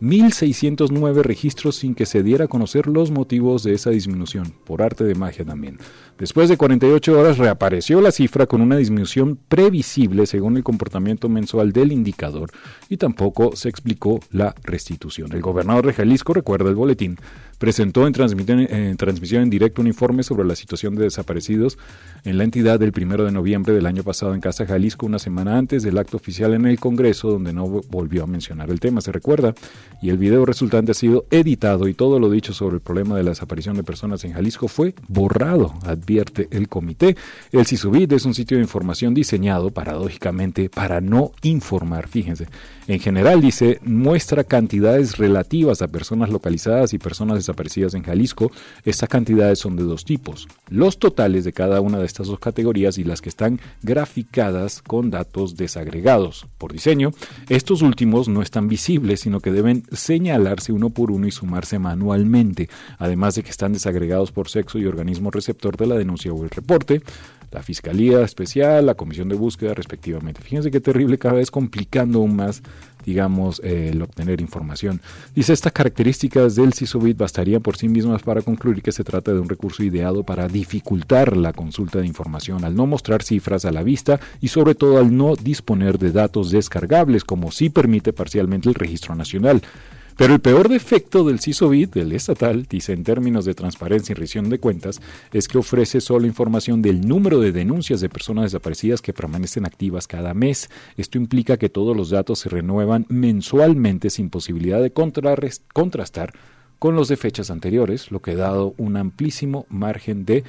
1.609 0.00 1.22
registros 1.22 1.76
sin 1.76 1.94
que 1.94 2.06
se 2.06 2.22
diera 2.22 2.44
a 2.44 2.48
conocer 2.48 2.86
los 2.86 3.10
motivos 3.10 3.64
de 3.64 3.74
esa 3.74 3.90
disminución, 3.90 4.54
por 4.64 4.82
arte 4.82 5.04
de 5.04 5.14
magia 5.14 5.44
también. 5.44 5.78
Después 6.18 6.48
de 6.48 6.56
48 6.56 7.18
horas 7.18 7.38
reapareció 7.38 8.00
la 8.00 8.10
cifra 8.10 8.46
con 8.46 8.60
una 8.60 8.76
disminución 8.76 9.38
previsible 9.48 10.26
según 10.26 10.56
el 10.56 10.64
comportamiento 10.64 11.28
mensual 11.28 11.72
del 11.72 11.92
indicador 11.92 12.50
y 12.88 12.96
tampoco 12.96 13.54
se 13.54 13.68
explicó 13.68 14.20
la 14.30 14.54
restitución. 14.64 15.32
El 15.32 15.42
gobernador 15.42 15.86
de 15.86 15.92
Jalisco, 15.92 16.34
recuerda 16.34 16.68
el 16.68 16.74
boletín, 16.74 17.18
presentó 17.58 18.06
en 18.06 18.12
transmisión, 18.12 19.42
en 19.42 19.50
directo 19.50 19.80
un 19.80 19.88
informe 19.88 20.22
sobre 20.22 20.46
la 20.46 20.56
situación 20.56 20.94
de 20.96 21.04
desaparecidos 21.04 21.78
en 22.24 22.38
la 22.38 22.44
entidad 22.44 22.80
del 22.80 22.92
primero 22.92 23.24
de 23.24 23.32
noviembre 23.32 23.72
del 23.72 23.86
año 23.86 24.02
pasado 24.02 24.34
en 24.34 24.40
Casa 24.40 24.66
Jalisco, 24.66 25.06
una 25.06 25.18
semana 25.18 25.56
antes 25.56 25.82
del 25.82 25.98
acto 25.98 26.16
oficial 26.16 26.52
en 26.54 26.66
el 26.66 26.80
Congreso, 26.80 27.30
donde 27.30 27.52
no 27.52 27.66
volvió 27.66 28.24
a 28.24 28.26
mencionar 28.26 28.70
el 28.70 28.80
tema, 28.80 29.00
se 29.00 29.12
recuerda, 29.12 29.54
y 30.00 30.10
el 30.10 30.18
video 30.18 30.44
resultante 30.44 30.92
ha 30.92 30.94
sido 30.94 31.26
editado 31.30 31.88
y 31.88 31.94
todo 31.94 32.18
lo 32.18 32.30
dicho 32.30 32.52
sobre 32.52 32.76
el 32.76 32.80
problema 32.80 33.16
de 33.16 33.24
la 33.24 33.30
desaparición 33.30 33.76
de 33.76 33.82
personas 33.82 34.24
en 34.24 34.32
Jalisco 34.32 34.68
fue 34.68 34.94
borrado, 35.08 35.74
advierte 35.84 36.48
el 36.50 36.68
comité. 36.68 37.16
El 37.52 37.66
CISUBID 37.66 38.12
es 38.12 38.24
un 38.24 38.34
sitio 38.34 38.56
de 38.56 38.62
información 38.62 39.14
diseñado, 39.14 39.70
paradójicamente, 39.70 40.70
para 40.70 41.00
no 41.00 41.32
informar, 41.42 42.08
fíjense. 42.08 42.46
En 42.86 43.00
general, 43.00 43.42
dice, 43.42 43.80
muestra 43.84 44.44
cantidades 44.44 45.18
relativas 45.18 45.82
a 45.82 45.88
personas 45.88 46.30
localizadas 46.30 46.94
y 46.94 46.98
personas 46.98 47.36
desaparecidas 47.36 47.92
en 47.92 48.02
Jalisco. 48.02 48.50
Estas 48.82 49.10
cantidades 49.10 49.58
son 49.58 49.76
de 49.76 49.82
dos 49.82 50.06
tipos. 50.06 50.48
Los 50.70 50.98
totales 50.98 51.44
de 51.44 51.52
cada 51.52 51.82
una 51.82 51.98
de 51.98 52.06
estas 52.06 52.28
dos 52.28 52.38
categorías 52.38 52.96
y 52.96 53.04
las 53.04 53.20
que 53.20 53.28
están 53.28 53.60
graficadas 53.82 54.80
con 54.80 55.10
datos 55.10 55.56
desagregados. 55.56 56.46
Por 56.56 56.72
diseño, 56.72 57.10
estos 57.50 57.82
últimos 57.82 58.28
no 58.28 58.40
están 58.40 58.68
visibles, 58.68 59.20
sino 59.20 59.40
que 59.40 59.52
deben 59.52 59.84
señalarse 59.92 60.72
uno 60.72 60.90
por 60.90 61.10
uno 61.10 61.26
y 61.26 61.30
sumarse 61.30 61.78
manualmente, 61.78 62.68
además 62.98 63.34
de 63.34 63.42
que 63.42 63.50
están 63.50 63.72
desagregados 63.72 64.32
por 64.32 64.48
sexo 64.48 64.78
y 64.78 64.86
organismo 64.86 65.30
receptor 65.30 65.76
de 65.76 65.86
la 65.86 65.96
denuncia 65.96 66.32
o 66.32 66.44
el 66.44 66.50
reporte 66.50 67.02
la 67.50 67.62
Fiscalía 67.62 68.22
Especial, 68.22 68.86
la 68.86 68.94
Comisión 68.94 69.28
de 69.28 69.36
Búsqueda, 69.36 69.74
respectivamente. 69.74 70.42
Fíjense 70.42 70.70
qué 70.70 70.80
terrible, 70.80 71.18
cada 71.18 71.34
vez 71.34 71.50
complicando 71.50 72.18
aún 72.18 72.36
más, 72.36 72.62
digamos, 73.06 73.60
eh, 73.64 73.90
el 73.92 74.02
obtener 74.02 74.40
información. 74.40 75.00
Dice, 75.34 75.52
estas 75.52 75.72
características 75.72 76.56
del 76.56 76.74
CISOBIT 76.74 77.16
bastarían 77.16 77.62
por 77.62 77.76
sí 77.76 77.88
mismas 77.88 78.22
para 78.22 78.42
concluir 78.42 78.82
que 78.82 78.92
se 78.92 79.04
trata 79.04 79.32
de 79.32 79.40
un 79.40 79.48
recurso 79.48 79.82
ideado 79.82 80.24
para 80.24 80.46
dificultar 80.48 81.36
la 81.36 81.52
consulta 81.52 82.00
de 82.00 82.06
información, 82.06 82.64
al 82.64 82.74
no 82.74 82.86
mostrar 82.86 83.22
cifras 83.22 83.64
a 83.64 83.72
la 83.72 83.82
vista 83.82 84.20
y 84.40 84.48
sobre 84.48 84.74
todo 84.74 84.98
al 84.98 85.16
no 85.16 85.34
disponer 85.34 85.98
de 85.98 86.12
datos 86.12 86.50
descargables, 86.50 87.24
como 87.24 87.50
sí 87.50 87.70
permite 87.70 88.12
parcialmente 88.12 88.68
el 88.68 88.74
registro 88.74 89.14
nacional. 89.14 89.62
Pero 90.18 90.34
el 90.34 90.40
peor 90.40 90.68
defecto 90.68 91.22
del 91.22 91.38
CISOBIT, 91.38 91.94
del 91.94 92.10
estatal, 92.10 92.66
dice 92.68 92.92
en 92.92 93.04
términos 93.04 93.44
de 93.44 93.54
transparencia 93.54 94.12
y 94.12 94.14
rendición 94.16 94.50
de 94.50 94.58
cuentas, 94.58 95.00
es 95.32 95.46
que 95.46 95.58
ofrece 95.58 96.00
solo 96.00 96.26
información 96.26 96.82
del 96.82 97.06
número 97.06 97.38
de 97.38 97.52
denuncias 97.52 98.00
de 98.00 98.08
personas 98.08 98.46
desaparecidas 98.46 99.00
que 99.00 99.12
permanecen 99.12 99.64
activas 99.64 100.08
cada 100.08 100.34
mes. 100.34 100.70
Esto 100.96 101.18
implica 101.18 101.56
que 101.56 101.68
todos 101.68 101.96
los 101.96 102.10
datos 102.10 102.40
se 102.40 102.48
renuevan 102.48 103.06
mensualmente 103.08 104.10
sin 104.10 104.28
posibilidad 104.28 104.82
de 104.82 104.92
contrastar 104.92 106.32
con 106.80 106.96
los 106.96 107.06
de 107.06 107.16
fechas 107.16 107.52
anteriores, 107.52 108.10
lo 108.10 108.20
que 108.20 108.32
ha 108.32 108.36
dado 108.36 108.74
un 108.76 108.96
amplísimo 108.96 109.66
margen 109.68 110.24
de 110.24 110.42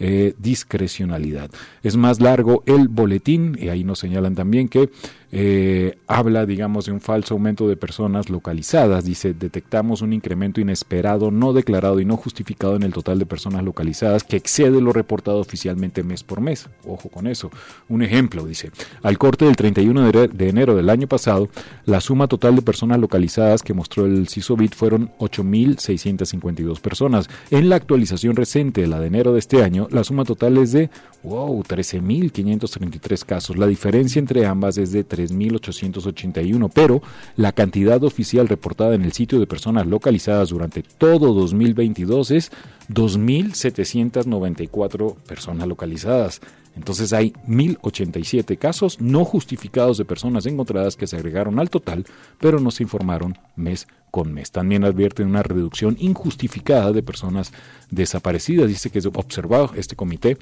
eh, 0.00 0.34
discrecionalidad. 0.38 1.50
Es 1.84 1.96
más 1.96 2.20
largo 2.20 2.64
el 2.66 2.88
boletín, 2.88 3.56
y 3.60 3.68
ahí 3.68 3.84
nos 3.84 4.00
señalan 4.00 4.34
también 4.34 4.68
que 4.68 4.90
eh, 5.36 5.98
habla, 6.06 6.46
digamos, 6.46 6.86
de 6.86 6.92
un 6.92 7.00
falso 7.00 7.34
aumento 7.34 7.66
de 7.66 7.76
personas 7.76 8.30
localizadas. 8.30 9.04
Dice, 9.04 9.34
detectamos 9.34 10.00
un 10.00 10.12
incremento 10.12 10.60
inesperado, 10.60 11.32
no 11.32 11.52
declarado 11.52 11.98
y 11.98 12.04
no 12.04 12.16
justificado 12.16 12.76
en 12.76 12.84
el 12.84 12.92
total 12.92 13.18
de 13.18 13.26
personas 13.26 13.64
localizadas 13.64 14.22
que 14.22 14.36
excede 14.36 14.80
lo 14.80 14.92
reportado 14.92 15.40
oficialmente 15.40 16.04
mes 16.04 16.22
por 16.22 16.40
mes. 16.40 16.68
Ojo 16.86 17.08
con 17.08 17.26
eso. 17.26 17.50
Un 17.88 18.02
ejemplo, 18.02 18.46
dice, 18.46 18.70
al 19.02 19.18
corte 19.18 19.46
del 19.46 19.56
31 19.56 20.12
de 20.12 20.48
enero 20.48 20.76
del 20.76 20.88
año 20.88 21.08
pasado, 21.08 21.48
la 21.84 22.00
suma 22.00 22.28
total 22.28 22.54
de 22.54 22.62
personas 22.62 23.00
localizadas 23.00 23.64
que 23.64 23.74
mostró 23.74 24.06
el 24.06 24.28
CISOBIT 24.28 24.76
fueron 24.76 25.10
8.652 25.18 26.78
personas. 26.78 27.28
En 27.50 27.68
la 27.68 27.74
actualización 27.74 28.36
reciente, 28.36 28.86
la 28.86 29.00
de 29.00 29.08
enero 29.08 29.32
de 29.32 29.40
este 29.40 29.64
año, 29.64 29.88
la 29.90 30.04
suma 30.04 30.24
total 30.24 30.58
es 30.58 30.70
de, 30.70 30.90
wow, 31.24 31.60
13.533 31.64 33.24
casos. 33.24 33.56
La 33.56 33.66
diferencia 33.66 34.20
entre 34.20 34.46
ambas 34.46 34.78
es 34.78 34.92
de 34.92 35.02
3 35.02 35.23
3.881, 35.26 36.70
pero 36.72 37.02
la 37.36 37.52
cantidad 37.52 38.02
oficial 38.04 38.48
reportada 38.48 38.94
en 38.94 39.02
el 39.02 39.12
sitio 39.12 39.38
de 39.40 39.46
personas 39.46 39.86
localizadas 39.86 40.48
durante 40.50 40.82
todo 40.82 41.34
2022 41.34 42.30
es 42.30 42.52
2.794 42.90 45.16
personas 45.16 45.68
localizadas. 45.68 46.40
Entonces 46.76 47.12
hay 47.12 47.32
1.087 47.48 48.58
casos 48.58 49.00
no 49.00 49.24
justificados 49.24 49.98
de 49.98 50.04
personas 50.04 50.46
encontradas 50.46 50.96
que 50.96 51.06
se 51.06 51.16
agregaron 51.16 51.58
al 51.58 51.70
total, 51.70 52.04
pero 52.40 52.60
no 52.60 52.70
se 52.70 52.82
informaron 52.82 53.38
mes 53.56 53.86
con 54.10 54.32
mes. 54.32 54.50
También 54.52 54.84
advierten 54.84 55.26
una 55.26 55.42
reducción 55.42 55.96
injustificada 55.98 56.92
de 56.92 57.02
personas 57.02 57.52
desaparecidas. 57.90 58.68
Dice 58.68 58.90
que 58.90 59.00
es 59.00 59.06
observado 59.06 59.72
este 59.74 59.96
comité 59.96 60.38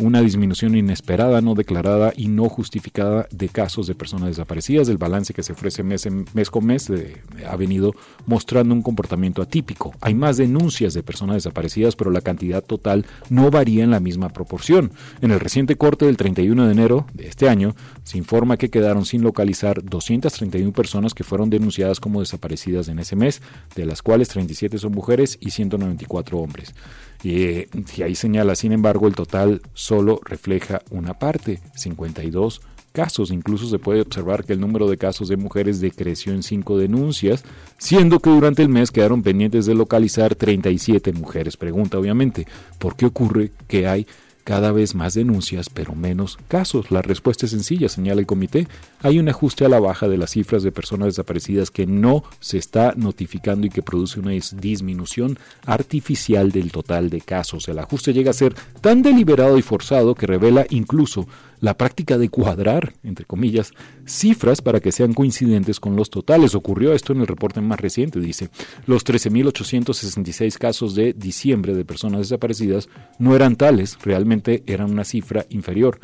una 0.00 0.20
disminución 0.20 0.76
inesperada, 0.76 1.40
no 1.40 1.56
declarada 1.56 2.12
y 2.16 2.28
no 2.28 2.48
justificada 2.48 3.26
de 3.32 3.48
casos 3.48 3.88
de 3.88 3.96
personas 3.96 4.28
desaparecidas. 4.28 4.88
El 4.88 4.96
balance 4.96 5.34
que 5.34 5.42
se 5.42 5.52
ofrece 5.52 5.82
mes, 5.82 6.06
con 6.50 6.66
mes 6.66 6.88
eh, 6.90 7.20
ha 7.48 7.56
venido 7.56 7.92
mostrando 8.24 8.74
un 8.74 8.82
comportamiento 8.82 9.42
atípico. 9.42 9.92
Hay 10.00 10.14
más 10.14 10.36
denuncias 10.36 10.94
de 10.94 11.02
personas 11.02 11.36
desaparecidas, 11.36 11.96
pero 11.96 12.12
la 12.12 12.20
cantidad 12.20 12.62
total 12.62 13.06
no 13.28 13.50
varía 13.50 13.82
en 13.82 13.90
la 13.90 13.98
misma 13.98 14.28
proporción. 14.28 14.92
En 15.20 15.32
el 15.32 15.40
reciente 15.40 15.67
corte 15.76 16.06
del 16.06 16.16
31 16.16 16.66
de 16.66 16.72
enero 16.72 17.06
de 17.12 17.26
este 17.26 17.48
año, 17.48 17.74
se 18.04 18.18
informa 18.18 18.56
que 18.56 18.70
quedaron 18.70 19.04
sin 19.04 19.22
localizar 19.22 19.82
231 19.84 20.72
personas 20.72 21.14
que 21.14 21.24
fueron 21.24 21.50
denunciadas 21.50 22.00
como 22.00 22.20
desaparecidas 22.20 22.88
en 22.88 22.98
ese 22.98 23.16
mes, 23.16 23.42
de 23.74 23.86
las 23.86 24.02
cuales 24.02 24.28
37 24.28 24.78
son 24.78 24.92
mujeres 24.92 25.38
y 25.40 25.50
194 25.50 26.38
hombres. 26.38 26.74
y 27.22 28.02
ahí 28.02 28.14
señala, 28.14 28.54
sin 28.54 28.72
embargo, 28.72 29.08
el 29.08 29.14
total 29.14 29.60
solo 29.74 30.20
refleja 30.24 30.82
una 30.90 31.18
parte, 31.18 31.60
52 31.74 32.60
casos. 32.92 33.30
Incluso 33.30 33.68
se 33.68 33.78
puede 33.78 34.00
observar 34.00 34.44
que 34.44 34.52
el 34.52 34.60
número 34.60 34.88
de 34.88 34.96
casos 34.96 35.28
de 35.28 35.36
mujeres 35.36 35.80
decreció 35.80 36.32
en 36.32 36.42
cinco 36.42 36.78
denuncias, 36.78 37.44
siendo 37.78 38.18
que 38.18 38.30
durante 38.30 38.62
el 38.62 38.68
mes 38.68 38.90
quedaron 38.90 39.22
pendientes 39.22 39.66
de 39.66 39.74
localizar 39.74 40.34
37 40.34 41.12
mujeres. 41.12 41.56
Pregunta, 41.56 41.98
obviamente, 41.98 42.46
¿por 42.78 42.96
qué 42.96 43.06
ocurre 43.06 43.52
que 43.68 43.86
hay 43.86 44.06
cada 44.48 44.72
vez 44.72 44.94
más 44.94 45.12
denuncias, 45.12 45.68
pero 45.68 45.94
menos 45.94 46.38
casos. 46.48 46.90
La 46.90 47.02
respuesta 47.02 47.44
es 47.44 47.52
sencilla, 47.52 47.90
señala 47.90 48.22
el 48.22 48.26
comité. 48.26 48.66
Hay 49.02 49.18
un 49.18 49.28
ajuste 49.28 49.66
a 49.66 49.68
la 49.68 49.78
baja 49.78 50.08
de 50.08 50.16
las 50.16 50.30
cifras 50.30 50.62
de 50.62 50.72
personas 50.72 51.08
desaparecidas 51.08 51.70
que 51.70 51.86
no 51.86 52.24
se 52.40 52.56
está 52.56 52.94
notificando 52.96 53.66
y 53.66 53.68
que 53.68 53.82
produce 53.82 54.20
una 54.20 54.30
disminución 54.30 55.38
artificial 55.66 56.50
del 56.50 56.72
total 56.72 57.10
de 57.10 57.20
casos. 57.20 57.68
El 57.68 57.78
ajuste 57.78 58.14
llega 58.14 58.30
a 58.30 58.32
ser 58.32 58.54
tan 58.80 59.02
deliberado 59.02 59.58
y 59.58 59.62
forzado 59.62 60.14
que 60.14 60.26
revela 60.26 60.64
incluso 60.70 61.28
la 61.60 61.76
práctica 61.76 62.18
de 62.18 62.28
cuadrar, 62.28 62.94
entre 63.02 63.24
comillas, 63.24 63.72
cifras 64.06 64.62
para 64.62 64.80
que 64.80 64.92
sean 64.92 65.14
coincidentes 65.14 65.80
con 65.80 65.96
los 65.96 66.10
totales. 66.10 66.54
Ocurrió 66.54 66.92
esto 66.92 67.12
en 67.12 67.20
el 67.20 67.26
reporte 67.26 67.60
más 67.60 67.80
reciente, 67.80 68.20
dice. 68.20 68.50
Los 68.86 69.04
13.866 69.04 70.58
casos 70.58 70.94
de 70.94 71.12
diciembre 71.12 71.74
de 71.74 71.84
personas 71.84 72.20
desaparecidas 72.20 72.88
no 73.18 73.34
eran 73.34 73.56
tales, 73.56 73.98
realmente 74.02 74.62
eran 74.66 74.90
una 74.90 75.04
cifra 75.04 75.46
inferior. 75.50 75.98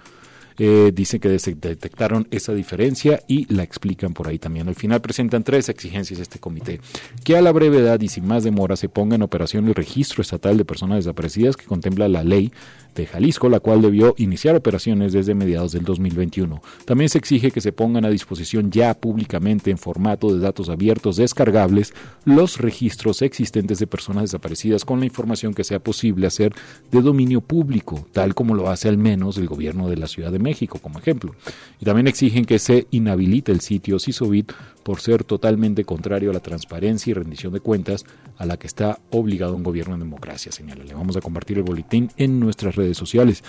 Eh, 0.59 0.93
dice 0.95 1.19
que 1.19 1.29
detectaron 1.29 2.29
esa 2.31 2.55
diferencia 2.55 3.21
y 3.27 3.53
la 3.53 3.65
explican 3.65 4.15
por 4.15 4.29
ahí 4.29 4.39
también. 4.39 4.69
Al 4.69 4.77
final 4.77 5.01
presentan 5.01 5.43
tres 5.43 5.69
exigencias 5.69 6.21
este 6.21 6.39
comité. 6.39 6.81
Que 7.25 7.37
a 7.37 7.43
la 7.43 7.53
brevedad 7.53 8.01
y 8.01 8.09
sin 8.09 8.27
más 8.27 8.45
demora 8.45 8.77
se 8.77 8.89
ponga 8.89 9.17
en 9.17 9.23
operación 9.23 9.67
el 9.67 9.75
registro 9.75 10.23
estatal 10.23 10.57
de 10.57 10.65
personas 10.65 10.99
desaparecidas 10.99 11.57
que 11.57 11.67
contempla 11.67 12.09
la 12.09 12.23
ley 12.23 12.53
de 12.95 13.07
Jalisco, 13.07 13.49
la 13.49 13.61
cual 13.61 13.83
debió 13.83 14.15
iniciar 14.19 14.55
operaciones 14.55 15.13
desde 15.13 15.35
mediados 15.35 15.73
del 15.73 15.85
2021. 15.85 16.63
También 16.85 17.09
se 17.09 17.19
exige 17.19 17.51
que 17.51 17.61
se 17.61 17.73
pongan 17.73 18.05
a 18.05 18.11
disposición 18.11 18.71
ya 18.71 18.95
públicamente 18.95 19.71
en 19.71 19.79
formato 19.79 20.33
de 20.33 20.41
datos 20.41 20.69
abiertos 20.69 21.17
descargables 21.17 21.93
los 22.25 22.59
registros 22.59 23.23
existentes 23.23 23.79
de 23.79 23.87
personas 23.87 24.25
desaparecidas 24.25 24.85
con 24.85 25.01
la 25.01 25.07
información 25.07 25.55
que 25.55 25.65
sea 25.65 25.81
posible 25.81 26.27
hacer 26.27 26.55
de 26.91 27.03
dominio 27.03 27.41
público, 27.41 28.07
tal 28.13 28.35
como 28.35 28.55
lo 28.55 28.71
hace 28.71 28.89
al 28.89 28.99
menos 28.99 29.37
el 29.39 29.49
gobierno 29.49 29.89
de 29.89 29.97
la 29.97 30.07
Ciudad 30.07 30.31
de 30.31 30.39
como 30.81 30.99
ejemplo. 30.99 31.35
Y 31.81 31.85
también 31.85 32.07
exigen 32.07 32.45
que 32.45 32.59
se 32.59 32.87
inhabilite 32.91 33.53
el 33.53 33.61
sitio 33.61 33.99
CISOBIT 33.99 34.53
por 34.83 35.01
ser 35.01 35.25
totalmente 35.25 35.85
contrario 35.85 36.31
a 36.31 36.35
la 36.35 36.41
transparencia 36.41 37.11
y 37.11 37.15
rendición 37.15 37.53
de 37.53 37.61
cuentas 37.61 38.05
a 38.37 38.47
la 38.47 38.59
que 38.59 38.67
está 38.67 38.99
obligado 39.11 39.55
un 39.55 39.63
gobierno 39.63 39.95
en 39.95 40.01
democracia, 40.01 40.53
señala. 40.53 40.85
Le 40.85 40.95
vamos 40.95 41.17
a 41.17 41.21
compartir 41.21 41.57
el 41.57 41.65
boletín 41.65 42.11
en 42.17 42.39
nuestras 42.39 42.77
redes 42.77 42.97
sociales. 42.97 43.43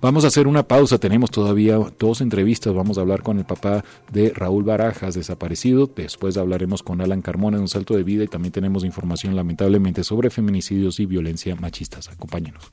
Vamos 0.00 0.24
a 0.24 0.28
hacer 0.28 0.46
una 0.46 0.64
pausa, 0.64 0.98
tenemos 0.98 1.30
todavía 1.30 1.78
dos 1.98 2.20
entrevistas, 2.20 2.74
vamos 2.74 2.98
a 2.98 3.02
hablar 3.02 3.22
con 3.22 3.38
el 3.38 3.44
papá 3.44 3.84
de 4.10 4.30
Raúl 4.30 4.64
Barajas, 4.64 5.14
desaparecido, 5.14 5.90
después 5.94 6.36
hablaremos 6.36 6.82
con 6.82 7.00
Alan 7.00 7.22
Carmona 7.22 7.58
en 7.58 7.62
un 7.62 7.68
salto 7.68 7.94
de 7.94 8.02
vida 8.02 8.24
y 8.24 8.28
también 8.28 8.52
tenemos 8.52 8.84
información 8.84 9.36
lamentablemente 9.36 10.02
sobre 10.02 10.30
feminicidios 10.30 10.98
y 11.00 11.06
violencia 11.06 11.54
machistas. 11.54 12.08
Acompáñenos. 12.08 12.72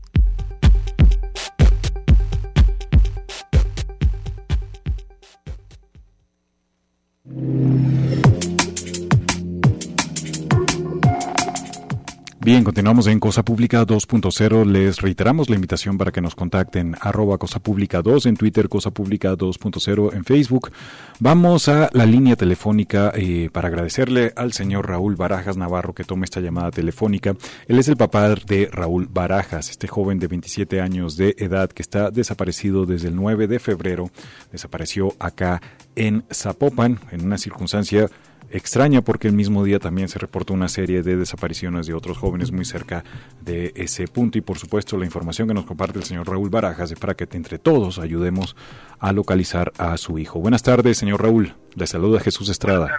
Continuamos 12.71 13.07
en 13.07 13.19
Cosa 13.19 13.43
Pública 13.43 13.85
2.0. 13.85 14.63
Les 14.65 15.01
reiteramos 15.01 15.49
la 15.49 15.55
invitación 15.55 15.97
para 15.97 16.13
que 16.13 16.21
nos 16.21 16.35
contacten 16.35 16.95
arroba 17.01 17.37
Cosa 17.37 17.59
Pública 17.59 18.01
2 18.01 18.27
en 18.27 18.37
Twitter, 18.37 18.69
Cosa 18.69 18.91
Pública 18.91 19.33
2.0 19.33 20.13
en 20.13 20.23
Facebook. 20.23 20.71
Vamos 21.19 21.67
a 21.67 21.89
la 21.91 22.05
línea 22.05 22.37
telefónica 22.37 23.11
eh, 23.13 23.49
para 23.51 23.67
agradecerle 23.67 24.31
al 24.37 24.53
señor 24.53 24.87
Raúl 24.87 25.17
Barajas 25.17 25.57
Navarro 25.57 25.93
que 25.93 26.05
tome 26.05 26.23
esta 26.23 26.39
llamada 26.39 26.71
telefónica. 26.71 27.35
Él 27.67 27.77
es 27.77 27.89
el 27.89 27.97
papá 27.97 28.29
de 28.29 28.69
Raúl 28.71 29.09
Barajas, 29.11 29.69
este 29.69 29.89
joven 29.89 30.19
de 30.19 30.27
27 30.27 30.79
años 30.79 31.17
de 31.17 31.35
edad 31.39 31.69
que 31.71 31.81
está 31.81 32.09
desaparecido 32.09 32.85
desde 32.85 33.09
el 33.09 33.17
9 33.17 33.47
de 33.47 33.59
febrero. 33.59 34.11
Desapareció 34.49 35.13
acá 35.19 35.61
en 35.97 36.23
Zapopan 36.31 37.01
en 37.11 37.25
una 37.25 37.37
circunstancia 37.37 38.07
extraña 38.51 39.01
porque 39.01 39.27
el 39.27 39.33
mismo 39.33 39.63
día 39.63 39.79
también 39.79 40.07
se 40.07 40.19
reportó 40.19 40.53
una 40.53 40.67
serie 40.67 41.01
de 41.01 41.15
desapariciones 41.15 41.87
de 41.87 41.93
otros 41.93 42.17
jóvenes 42.17 42.51
muy 42.51 42.65
cerca 42.65 43.03
de 43.41 43.71
ese 43.75 44.07
punto 44.07 44.37
y 44.37 44.41
por 44.41 44.57
supuesto 44.57 44.97
la 44.97 45.05
información 45.05 45.47
que 45.47 45.53
nos 45.53 45.65
comparte 45.65 45.99
el 45.99 46.05
señor 46.05 46.29
Raúl 46.29 46.49
Barajas 46.49 46.91
es 46.91 46.99
para 46.99 47.15
que 47.15 47.27
entre 47.31 47.59
todos 47.59 47.99
ayudemos 47.99 48.55
a 48.99 49.11
localizar 49.13 49.71
a 49.77 49.97
su 49.97 50.19
hijo. 50.19 50.39
Buenas 50.39 50.63
tardes, 50.63 50.97
señor 50.97 51.21
Raúl. 51.21 51.55
Le 51.75 51.87
saluda 51.87 52.19
Jesús 52.19 52.49
Estrada. 52.49 52.89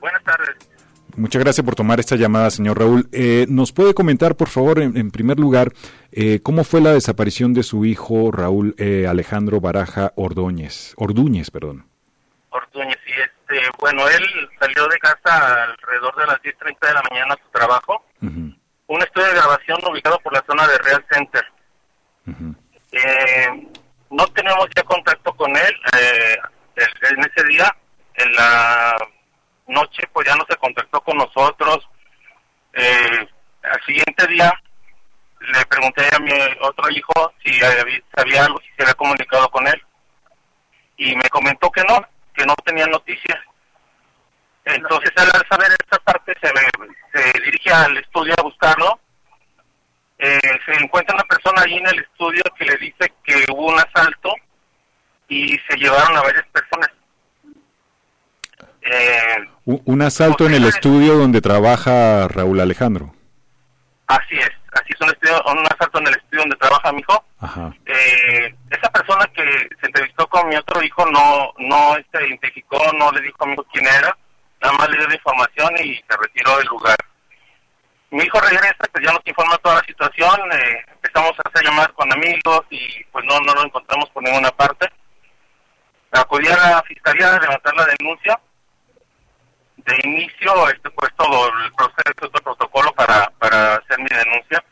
Buenas 0.00 0.24
tardes. 0.24 0.56
Muchas 1.16 1.42
gracias 1.42 1.64
por 1.64 1.74
tomar 1.74 1.98
esta 1.98 2.14
llamada, 2.14 2.48
señor 2.48 2.78
Raúl. 2.78 3.08
Eh, 3.10 3.46
¿Nos 3.48 3.72
puede 3.72 3.92
comentar, 3.92 4.36
por 4.36 4.48
favor, 4.48 4.78
en, 4.78 5.10
primer 5.10 5.40
lugar, 5.40 5.72
eh, 6.12 6.38
cómo 6.44 6.62
fue 6.62 6.80
la 6.80 6.92
desaparición 6.92 7.54
de 7.54 7.64
su 7.64 7.84
hijo 7.84 8.30
Raúl 8.30 8.76
eh, 8.78 9.06
Alejandro 9.08 9.60
Baraja 9.60 10.12
Ordóñez? 10.14 10.94
Ordúñez, 10.96 11.50
perdón. 11.50 11.86
Ordúñez, 12.50 12.96
sí, 13.04 13.12
es 13.20 13.37
este, 13.48 13.70
bueno, 13.78 14.06
él 14.08 14.50
salió 14.58 14.86
de 14.88 14.98
casa 14.98 15.64
alrededor 15.64 16.14
de 16.16 16.26
las 16.26 16.36
10.30 16.42 16.86
de 16.86 16.94
la 16.94 17.02
mañana 17.10 17.34
a 17.34 17.42
su 17.42 17.50
trabajo. 17.50 18.04
Un 18.20 19.02
estudio 19.02 19.28
de 19.28 19.34
grabación 19.34 19.78
ubicado 19.90 20.18
por 20.20 20.32
la 20.32 20.44
zona 20.46 20.66
de 20.66 20.78
Real 20.78 21.04
Center. 21.10 21.44
Eh, 22.92 23.68
no 24.10 24.26
tenemos 24.28 24.66
ya 24.74 24.82
contacto 24.82 25.32
con 25.34 25.54
él. 25.56 25.76
Eh, 25.98 26.36
en 26.76 27.20
ese 27.20 27.46
día, 27.48 27.74
en 28.14 28.32
la 28.34 28.96
noche, 29.66 30.02
pues 30.12 30.26
ya 30.26 30.36
no 30.36 30.44
se 30.48 30.56
contactó 30.56 31.00
con 31.00 31.16
nosotros. 31.16 31.88
Eh, 32.74 33.28
al 33.62 33.84
siguiente 33.84 34.26
día, 34.26 34.52
le 35.40 35.66
pregunté 35.66 36.02
a 36.14 36.18
mi 36.18 36.32
otro 36.60 36.90
hijo 36.90 37.32
si 37.44 37.58
sabía 38.14 38.44
algo, 38.44 38.60
si 38.60 38.68
se 38.76 38.82
había 38.82 38.94
comunicado 38.94 39.48
con 39.50 39.66
él. 39.66 39.82
Y 40.96 41.14
me 41.16 41.28
comentó 41.30 41.70
que 41.70 41.82
no, 41.84 42.00
que 42.38 42.46
no 42.46 42.54
tenía 42.64 42.86
noticias. 42.86 43.38
Entonces, 44.64 45.10
al 45.16 45.46
saber 45.48 45.72
esta 45.72 45.98
parte, 45.98 46.34
se, 46.40 46.48
se 47.12 47.40
dirige 47.40 47.70
al 47.72 47.96
estudio 47.98 48.34
a 48.38 48.42
buscarlo. 48.42 49.00
Eh, 50.18 50.40
se 50.64 50.72
encuentra 50.82 51.14
una 51.14 51.24
persona 51.24 51.62
ahí 51.62 51.74
en 51.74 51.86
el 51.86 52.00
estudio 52.00 52.42
que 52.56 52.64
le 52.64 52.76
dice 52.76 53.12
que 53.24 53.44
hubo 53.52 53.68
un 53.68 53.78
asalto 53.78 54.34
y 55.28 55.58
se 55.68 55.76
llevaron 55.76 56.16
a 56.16 56.22
varias 56.22 56.46
personas. 56.46 56.90
Eh, 58.82 59.48
un 59.64 60.02
asalto 60.02 60.46
en 60.46 60.54
el 60.54 60.64
estudio 60.64 61.14
donde 61.14 61.40
trabaja 61.40 62.26
Raúl 62.28 62.60
Alejandro. 62.60 63.14
Así 64.06 64.38
es, 64.38 64.50
así 64.78 64.92
es 64.94 65.00
un, 65.00 65.08
estudio, 65.08 65.42
un 65.46 65.66
asalto 65.66 65.98
en 65.98 66.06
el 66.08 66.14
estudio 66.14 66.40
donde 66.40 66.56
trabaja 66.56 66.92
mi 66.92 67.00
hijo. 67.00 67.24
Eh, 67.86 68.54
esa 68.70 68.90
persona 68.90 69.26
que 69.34 69.44
se 69.80 69.86
entrevistó 69.86 70.26
con 70.28 70.48
mi 70.48 70.56
otro 70.56 70.82
hijo 70.82 71.06
no 71.06 71.52
no 71.58 71.94
se 71.94 72.00
este, 72.00 72.26
identificó, 72.28 72.78
no 72.98 73.10
le 73.12 73.20
dijo 73.20 73.36
a 73.40 73.46
mi 73.46 73.52
hijo 73.52 73.66
quién 73.72 73.86
era, 73.86 74.16
nada 74.60 74.74
más 74.76 74.88
le 74.90 74.98
dio 74.98 75.08
la 75.08 75.14
información 75.14 75.70
y 75.78 75.96
se 75.96 76.16
retiró 76.16 76.56
del 76.58 76.66
lugar. 76.66 76.96
Mi 78.10 78.24
hijo 78.24 78.40
regresa, 78.40 78.84
pues 78.90 79.04
ya 79.04 79.12
nos 79.12 79.26
informa 79.26 79.58
toda 79.58 79.76
la 79.76 79.84
situación, 79.84 80.52
eh, 80.52 80.84
empezamos 80.92 81.32
a 81.38 81.48
hacer 81.48 81.64
llamadas 81.64 81.92
con 81.92 82.10
amigos 82.10 82.62
y 82.70 83.04
pues 83.12 83.24
no, 83.26 83.38
no 83.40 83.54
lo 83.54 83.64
encontramos 83.64 84.08
por 84.10 84.22
ninguna 84.22 84.50
parte. 84.50 84.90
Acudí 86.12 86.48
a 86.48 86.56
la 86.56 86.82
fiscalía 86.82 87.34
a 87.34 87.38
levantar 87.38 87.74
la 87.74 87.86
denuncia. 87.98 88.40
De 89.88 89.96
inicio, 90.04 90.68
este 90.68 90.90
pues 90.90 91.10
todo 91.16 91.48
el 91.48 91.72
proceso, 91.72 92.12
todo 92.28 92.32
el 92.34 92.42
protocolo 92.42 92.92
para, 92.92 93.30
para 93.38 93.76
hacer 93.76 93.98
mi 93.98 94.08
denuncia. 94.08 94.62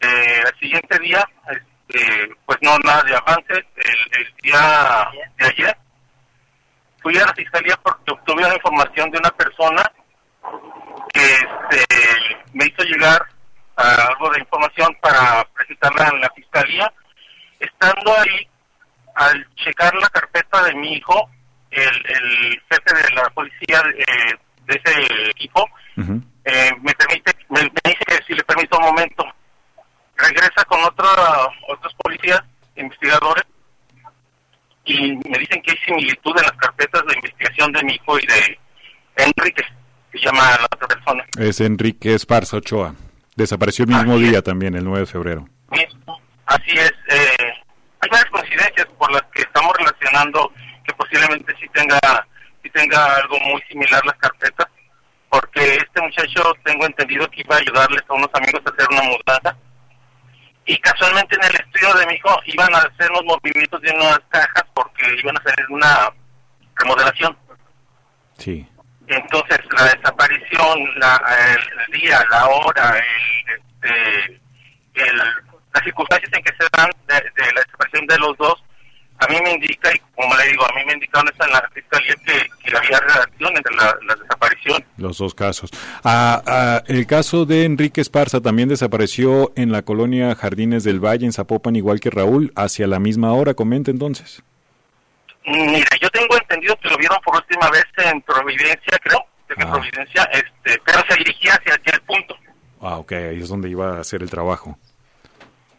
Eh, 0.00 0.42
el 0.46 0.58
siguiente 0.58 0.98
día, 1.00 1.22
este, 1.50 2.34
pues 2.46 2.58
no, 2.62 2.78
nada 2.78 3.02
de 3.02 3.16
avance. 3.16 3.52
El, 3.52 4.34
día 4.42 5.10
de 5.36 5.46
ayer 5.46 5.76
fui 7.02 7.18
a 7.18 7.26
la 7.26 7.34
fiscalía 7.34 7.76
porque 7.82 8.12
obtuve 8.12 8.46
una 8.46 8.54
información 8.54 9.10
de 9.10 9.18
una 9.18 9.30
persona 9.32 9.92
que 11.12 11.34
este, 11.34 12.36
me 12.54 12.64
hizo 12.64 12.82
llegar 12.84 13.26
algo 13.76 14.30
de 14.30 14.40
información 14.40 14.96
para 15.02 15.44
presentarla 15.54 16.08
en 16.14 16.20
la 16.22 16.30
fiscalía. 16.30 16.92
Estando 17.60 18.16
ahí, 18.18 18.48
al 19.16 19.46
checar 19.56 19.94
la 19.96 20.08
carpeta 20.08 20.62
de 20.64 20.74
mi 20.76 20.94
hijo, 20.94 21.28
el, 21.70 22.62
jefe 22.70 22.94
de 22.94 23.14
la 23.14 23.28
policía 23.30 23.82
eh, 23.98 24.38
de 24.66 24.80
ese 24.84 25.30
equipo 25.30 25.68
eh, 25.96 26.70
me 26.82 26.92
permite, 26.94 27.32
me, 27.48 27.60
dice 27.60 28.04
que 28.06 28.18
si 28.26 28.34
le 28.34 28.44
permito 28.44 28.78
un 28.78 28.84
momento, 28.84 29.24
regresa 30.16 30.64
con 30.66 30.82
otro, 30.84 31.06
otros 31.68 31.92
policías, 31.94 32.40
investigadores, 32.76 33.44
y 34.84 35.16
me 35.28 35.38
dicen 35.38 35.60
que 35.62 35.72
hay 35.72 35.78
similitud 35.84 36.32
en 36.38 36.44
las 36.44 36.52
carpetas 36.52 37.02
de 37.06 37.14
investigación 37.14 37.72
de 37.72 37.82
mi 37.82 37.94
hijo 37.94 38.18
y 38.18 38.26
de 38.26 38.58
Enrique, 39.16 39.64
que 40.12 40.18
llama 40.18 40.42
la 40.60 40.68
otra 40.72 40.86
persona. 40.86 41.24
Es 41.38 41.60
Enrique 41.60 42.14
Esparza 42.14 42.58
Ochoa. 42.58 42.94
Desapareció 43.34 43.84
el 43.84 43.90
mismo 43.90 44.16
día 44.18 44.40
también, 44.40 44.76
el 44.76 44.84
9 44.84 45.00
de 45.00 45.06
febrero. 45.06 45.48
Así 46.46 46.70
es. 46.70 46.92
Eh, 47.08 47.52
hay 48.00 48.08
varias 48.08 48.30
coincidencias 48.30 48.86
por 48.98 49.12
las 49.12 49.22
que 49.34 49.42
estamos 49.42 49.72
relacionando 49.76 50.52
que 50.84 50.94
posiblemente 50.94 51.52
sí 51.60 51.66
tenga, 51.74 51.98
sí 52.62 52.70
tenga 52.70 53.16
algo 53.16 53.36
muy 53.40 53.60
similar 53.68 54.00
las 54.06 54.16
carpetas, 54.16 54.55
muchacho 56.16 56.54
tengo 56.64 56.86
entendido 56.86 57.28
que 57.30 57.40
iba 57.40 57.56
a 57.56 57.58
ayudarles 57.58 58.02
a 58.08 58.14
unos 58.14 58.30
amigos 58.34 58.62
a 58.64 58.70
hacer 58.70 58.86
una 58.90 59.02
mudanza 59.02 59.56
y 60.64 60.78
casualmente 60.78 61.36
en 61.36 61.44
el 61.44 61.54
estudio 61.54 61.94
de 61.94 62.06
mi 62.06 62.14
hijo 62.14 62.40
iban 62.46 62.74
a 62.74 62.78
hacer 62.78 63.10
unos 63.10 63.24
movimientos 63.24 63.80
de 63.82 63.90
unas 63.92 64.20
cajas 64.30 64.64
porque 64.74 65.04
iban 65.22 65.36
a 65.36 65.40
hacer 65.40 65.66
una 65.70 66.12
remodelación. 66.74 67.36
Sí. 68.38 68.66
Entonces 69.06 69.58
la 69.70 69.84
desaparición, 69.84 70.98
la, 70.98 71.22
el, 71.54 72.00
día, 72.00 72.24
la 72.30 72.46
hora, 72.46 72.98
el, 72.98 73.54
este, 73.54 74.40
el, 74.94 75.16
las 75.16 75.84
circunstancias 75.84 76.32
en 76.32 76.42
que 76.42 76.52
se 76.58 76.68
dan 76.72 76.90
de 77.08 77.52
la 77.52 77.60
desaparición 77.60 78.06
de 78.06 78.18
los 78.18 78.36
dos 78.38 78.64
a 79.18 79.26
mí 79.28 79.40
me 79.42 79.52
indica, 79.52 79.90
y 79.94 79.98
como 80.14 80.36
le 80.36 80.48
digo, 80.48 80.64
a 80.68 80.74
mí 80.74 80.84
me 80.86 80.92
indicaron 80.92 81.28
en 81.28 81.50
la 81.50 81.70
fiscalía 81.72 82.14
que, 82.24 82.48
que 82.64 82.76
había 82.76 83.00
relación 83.00 83.56
entre 83.56 83.74
la, 83.74 83.96
la, 84.06 84.14
desaparición. 84.14 84.84
Los 84.98 85.18
dos 85.18 85.34
casos. 85.34 85.70
Ah, 86.04 86.42
ah, 86.46 86.82
el 86.86 87.06
caso 87.06 87.46
de 87.46 87.64
Enrique 87.64 88.00
Esparza 88.00 88.40
también 88.40 88.68
desapareció 88.68 89.52
en 89.56 89.72
la 89.72 89.82
colonia 89.82 90.34
Jardines 90.34 90.84
del 90.84 91.00
Valle, 91.00 91.24
en 91.26 91.32
Zapopan, 91.32 91.76
igual 91.76 92.00
que 92.00 92.10
Raúl, 92.10 92.52
hacia 92.56 92.86
la 92.86 92.98
misma 92.98 93.32
hora, 93.32 93.54
comenta 93.54 93.90
entonces. 93.90 94.42
Mira, 95.46 95.88
yo 96.00 96.10
tengo 96.10 96.36
entendido 96.36 96.76
que 96.76 96.88
lo 96.88 96.98
vieron 96.98 97.18
por 97.24 97.36
última 97.36 97.70
vez 97.70 97.84
en 97.98 98.20
Providencia, 98.22 98.98
creo, 99.02 99.24
de 99.48 99.54
que 99.54 99.62
ah. 99.62 99.72
Providencia, 99.72 100.24
este, 100.24 100.80
pero 100.84 101.00
se 101.08 101.16
dirigía 101.16 101.54
hacia 101.54 101.74
aquel 101.74 102.00
punto. 102.02 102.36
Ah, 102.82 102.98
ok, 102.98 103.12
ahí 103.12 103.40
es 103.40 103.48
donde 103.48 103.70
iba 103.70 103.96
a 103.96 104.00
hacer 104.00 104.22
el 104.22 104.28
trabajo. 104.28 104.76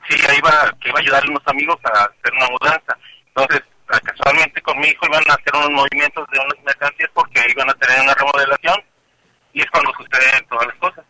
Sí, 0.09 0.15
ahí 0.27 0.37
iba, 0.37 0.75
que 0.79 0.89
iba 0.89 0.97
a 0.97 1.01
ayudar 1.01 1.23
a 1.23 1.29
unos 1.29 1.43
amigos 1.47 1.77
a 1.83 2.05
hacer 2.05 2.33
una 2.33 2.49
mudanza 2.49 2.97
entonces, 3.37 3.63
casualmente 4.03 4.61
con 4.61 4.79
mi 4.79 4.87
hijo 4.87 5.05
iban 5.05 5.23
a 5.29 5.33
hacer 5.33 5.53
unos 5.53 5.69
movimientos 5.69 6.27
de 6.31 6.39
unas 6.39 6.65
mercancías 6.65 7.09
porque 7.13 7.41
iban 7.49 7.69
a 7.69 7.73
tener 7.75 8.01
una 8.01 8.15
remodelación 8.15 8.75
y 9.53 9.61
es 9.61 9.67
cuando 9.71 9.91
suceden 9.91 10.45
todas 10.49 10.67
las 10.67 10.75
cosas. 10.77 11.05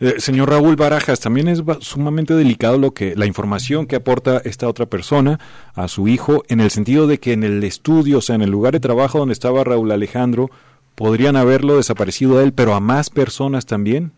Eh, 0.00 0.20
señor 0.20 0.48
Raúl 0.48 0.76
Barajas, 0.76 1.20
también 1.20 1.48
es 1.48 1.62
sumamente 1.80 2.32
delicado 2.34 2.78
lo 2.78 2.92
que 2.92 3.14
la 3.16 3.26
información 3.26 3.86
que 3.86 3.96
aporta 3.96 4.40
esta 4.44 4.66
otra 4.66 4.86
persona 4.86 5.38
a 5.74 5.88
su 5.88 6.08
hijo 6.08 6.42
en 6.48 6.60
el 6.60 6.70
sentido 6.70 7.06
de 7.06 7.18
que 7.18 7.32
en 7.32 7.44
el 7.44 7.62
estudio, 7.64 8.18
o 8.18 8.22
sea, 8.22 8.36
en 8.36 8.42
el 8.42 8.50
lugar 8.50 8.72
de 8.72 8.80
trabajo 8.80 9.18
donde 9.18 9.34
estaba 9.34 9.64
Raúl 9.64 9.92
Alejandro, 9.92 10.50
podrían 10.94 11.36
haberlo 11.36 11.76
desaparecido 11.76 12.38
a 12.38 12.42
él, 12.44 12.54
pero 12.54 12.74
a 12.74 12.80
más 12.80 13.10
personas 13.10 13.66
también. 13.66 14.12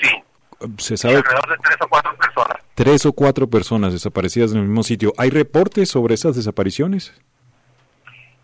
Sí. 0.00 0.08
Se 0.78 0.96
sabe. 0.96 1.16
alrededor 1.16 1.48
de 1.48 1.56
tres 1.62 1.76
o 1.80 1.88
cuatro 1.88 2.16
personas 2.16 2.58
tres 2.78 3.06
o 3.06 3.12
cuatro 3.12 3.50
personas 3.50 3.92
desaparecidas 3.92 4.52
en 4.52 4.58
el 4.58 4.66
mismo 4.66 4.84
sitio. 4.84 5.12
¿Hay 5.18 5.30
reportes 5.30 5.88
sobre 5.88 6.14
esas 6.14 6.36
desapariciones? 6.36 7.12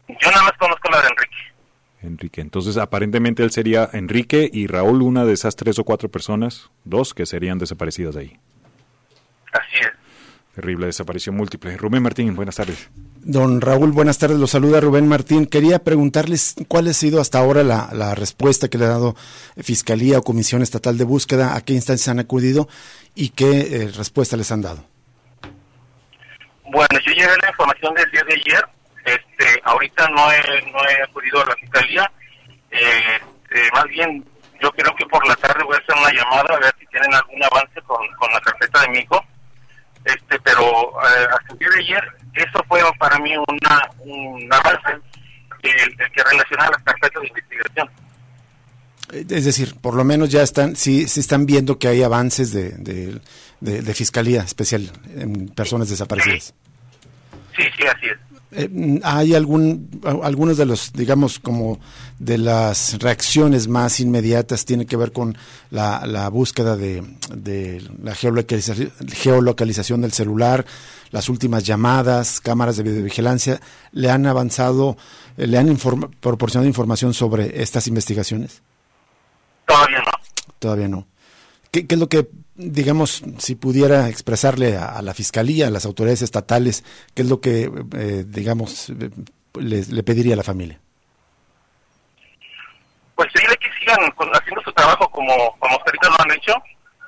Yo 0.08 0.28
nada 0.28 0.42
más 0.42 0.52
conozco 0.58 0.90
la 0.90 1.02
de 1.02 1.06
Enrique. 1.06 1.36
Enrique. 2.02 2.40
Entonces, 2.40 2.76
aparentemente 2.76 3.44
él 3.44 3.52
sería 3.52 3.88
Enrique 3.92 4.50
y 4.52 4.66
Raúl, 4.66 5.02
una 5.02 5.24
de 5.24 5.34
esas 5.34 5.54
tres 5.54 5.78
o 5.78 5.84
cuatro 5.84 6.08
personas, 6.08 6.68
dos 6.82 7.14
que 7.14 7.26
serían 7.26 7.60
desaparecidas 7.60 8.16
de 8.16 8.22
ahí. 8.22 8.38
Así 9.52 9.82
es. 9.82 10.03
Terrible 10.54 10.86
desaparición 10.86 11.34
múltiple. 11.34 11.76
Rubén 11.76 12.02
Martín, 12.02 12.36
buenas 12.36 12.54
tardes. 12.54 12.88
Don 13.24 13.60
Raúl, 13.60 13.90
buenas 13.90 14.18
tardes. 14.18 14.38
Lo 14.38 14.46
saluda 14.46 14.80
Rubén 14.80 15.08
Martín. 15.08 15.46
Quería 15.46 15.80
preguntarles 15.80 16.54
cuál 16.68 16.86
ha 16.86 16.92
sido 16.92 17.20
hasta 17.20 17.40
ahora 17.40 17.64
la, 17.64 18.14
respuesta 18.14 18.68
que 18.68 18.78
le 18.78 18.84
ha 18.84 18.88
dado 18.88 19.16
Fiscalía 19.56 20.18
o 20.18 20.22
Comisión 20.22 20.62
Estatal 20.62 20.96
de 20.96 21.02
Búsqueda, 21.02 21.56
a 21.56 21.60
qué 21.62 21.72
instancias 21.72 22.06
han 22.06 22.20
acudido 22.20 22.68
y 23.16 23.30
qué 23.30 23.60
eh, 23.62 23.90
respuesta 23.96 24.36
les 24.36 24.52
han 24.52 24.62
dado. 24.62 24.84
Bueno, 26.70 27.00
yo 27.04 27.12
llegué 27.12 27.36
la 27.42 27.48
información 27.48 27.92
del 27.94 28.10
día 28.12 28.22
de 28.22 28.34
ayer. 28.34 28.68
Este, 29.06 29.60
ahorita 29.64 30.08
no 30.10 30.30
he, 30.30 30.70
no 30.70 30.78
he 30.88 31.02
acudido 31.02 31.42
a 31.42 31.46
la 31.46 31.56
Fiscalía. 31.56 32.12
Eh, 32.70 32.78
eh, 33.50 33.68
más 33.72 33.84
bien, 33.86 34.24
yo 34.62 34.70
creo 34.70 34.94
que 34.94 35.06
por 35.06 35.26
la 35.26 35.34
tarde 35.34 35.64
voy 35.64 35.74
a 35.74 35.78
hacer 35.78 35.96
una 35.98 36.12
llamada 36.12 36.54
a 36.54 36.60
ver 36.60 36.74
si 36.78 36.86
tienen 36.86 37.12
algún 37.12 37.42
avance 37.42 37.80
con, 37.82 38.06
con 38.20 38.32
la 38.32 38.40
carpeta 38.40 38.82
de 38.82 38.88
mi 38.90 38.98
hijo 39.00 39.20
este 40.04 40.38
pero 40.40 40.62
eh, 40.62 41.26
hasta 41.30 41.52
el 41.52 41.58
día 41.58 41.68
de 41.74 41.80
ayer 41.80 42.04
eso 42.34 42.64
fue 42.68 42.80
para 42.98 43.18
mí 43.18 43.32
una 43.36 43.90
un 44.00 44.52
avance 44.52 45.00
el, 45.62 45.96
que 45.96 46.22
relaciona 46.22 46.70
las 46.70 46.82
carpetas 46.82 47.22
de 47.22 47.28
investigación 47.28 47.88
es 49.12 49.44
decir, 49.44 49.76
por 49.80 49.94
lo 49.94 50.02
menos 50.02 50.30
ya 50.30 50.42
están, 50.42 50.74
sí, 50.76 51.06
sí 51.06 51.20
están 51.20 51.46
viendo 51.46 51.78
que 51.78 51.88
hay 51.88 52.02
avances 52.02 52.52
de, 52.52 52.70
de, 52.70 53.20
de 53.60 53.94
fiscalía 53.94 54.42
especial 54.42 54.90
en 55.14 55.48
personas 55.50 55.88
desaparecidas. 55.88 56.54
Sí, 57.54 57.62
sí, 57.76 57.86
así 57.86 58.06
es. 58.06 58.33
Eh, 58.56 59.00
hay 59.02 59.34
algún 59.34 60.00
algunos 60.22 60.56
de 60.56 60.64
los 60.64 60.92
digamos 60.92 61.38
como 61.38 61.80
de 62.18 62.38
las 62.38 62.98
reacciones 63.00 63.68
más 63.68 64.00
inmediatas 64.00 64.64
tiene 64.64 64.86
que 64.86 64.96
ver 64.96 65.12
con 65.12 65.36
la, 65.70 66.06
la 66.06 66.28
búsqueda 66.28 66.76
de, 66.76 67.02
de 67.34 67.82
la 68.02 68.14
geolocalización, 68.14 68.92
geolocalización 69.12 70.00
del 70.02 70.12
celular 70.12 70.64
las 71.10 71.28
últimas 71.28 71.64
llamadas 71.64 72.40
cámaras 72.40 72.76
de 72.76 72.82
videovigilancia. 72.82 73.60
Le 73.92 74.10
han 74.10 74.26
avanzado 74.26 74.96
eh, 75.36 75.46
le 75.46 75.58
han 75.58 75.76
proporcionado 76.20 76.66
información 76.66 77.12
sobre 77.14 77.62
estas 77.62 77.86
investigaciones 77.88 78.62
todavía 79.66 79.98
no. 79.98 80.12
Todavía 80.58 80.88
no. 80.88 81.06
¿Qué, 81.70 81.86
es 81.88 81.98
lo 81.98 82.08
que, 82.08 82.28
digamos, 82.54 83.22
si 83.38 83.54
pudiera 83.56 84.08
expresarle 84.08 84.76
a, 84.76 85.00
la 85.02 85.14
Fiscalía, 85.14 85.68
a 85.68 85.70
las 85.70 85.86
autoridades 85.86 86.22
estatales, 86.22 86.84
qué 87.14 87.22
es 87.22 87.28
lo 87.28 87.40
que, 87.40 87.70
eh, 87.96 88.24
digamos, 88.26 88.92
le, 89.54 90.02
pediría 90.02 90.34
a 90.34 90.38
la 90.38 90.42
familia? 90.42 90.80
Pues 93.16 93.32
pedirle 93.32 93.56
que 93.56 93.68
sigan 93.78 93.98
haciendo 94.32 94.62
su 94.62 94.72
trabajo 94.72 95.08
como, 95.10 95.34
como 95.58 95.78
ahorita 95.78 96.08
lo 96.08 96.20
han 96.20 96.32
hecho, 96.32 96.54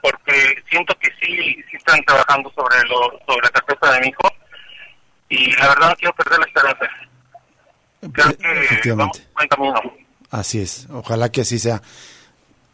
porque 0.02 0.62
siento 0.68 0.94
que 1.00 1.08
sí, 1.20 1.62
sí 1.70 1.76
están 1.76 2.02
trabajando 2.04 2.50
sobre, 2.54 2.76
lo, 2.88 3.18
sobre 3.26 3.42
la 3.42 3.50
carpeta 3.50 3.92
de 3.92 4.00
mi 4.00 4.08
hijo, 4.08 4.32
y 5.28 5.52
la 5.56 5.68
verdad 5.68 5.90
no 5.90 5.96
quiero 5.96 6.14
perder 6.14 6.38
la 6.38 6.46
esperanza. 6.46 6.86
Creo 8.12 8.82
que 8.82 8.92
vamos 8.92 9.22
buen 9.34 9.48
camino. 9.48 9.82
Así 10.30 10.60
es, 10.60 10.86
ojalá 10.90 11.30
que 11.30 11.40
así 11.42 11.58
sea. 11.58 11.82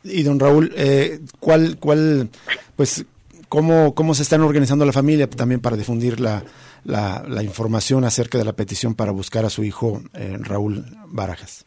Y 0.05 0.23
don 0.25 0.41
Raúl, 0.41 0.73
eh, 0.77 1.21
¿cuál, 1.39 1.77
cuál, 1.79 2.29
pues, 2.77 3.05
cómo, 3.49 3.95
cómo 3.95 4.15
se 4.15 4.23
están 4.23 4.41
organizando 4.43 4.85
la 4.85 4.93
familia 4.93 5.29
también 5.29 5.61
para 5.61 5.77
difundir 5.77 6.21
la, 6.21 6.43
la, 6.85 7.43
información 7.43 8.05
acerca 8.05 8.39
de 8.39 8.45
la 8.45 8.53
petición 8.55 8.95
para 8.95 9.13
buscar 9.13 9.45
a 9.45 9.51
su 9.51 9.65
hijo 9.65 10.03
eh, 10.15 10.37
Raúl 10.41 10.85
Barajas? 11.07 11.67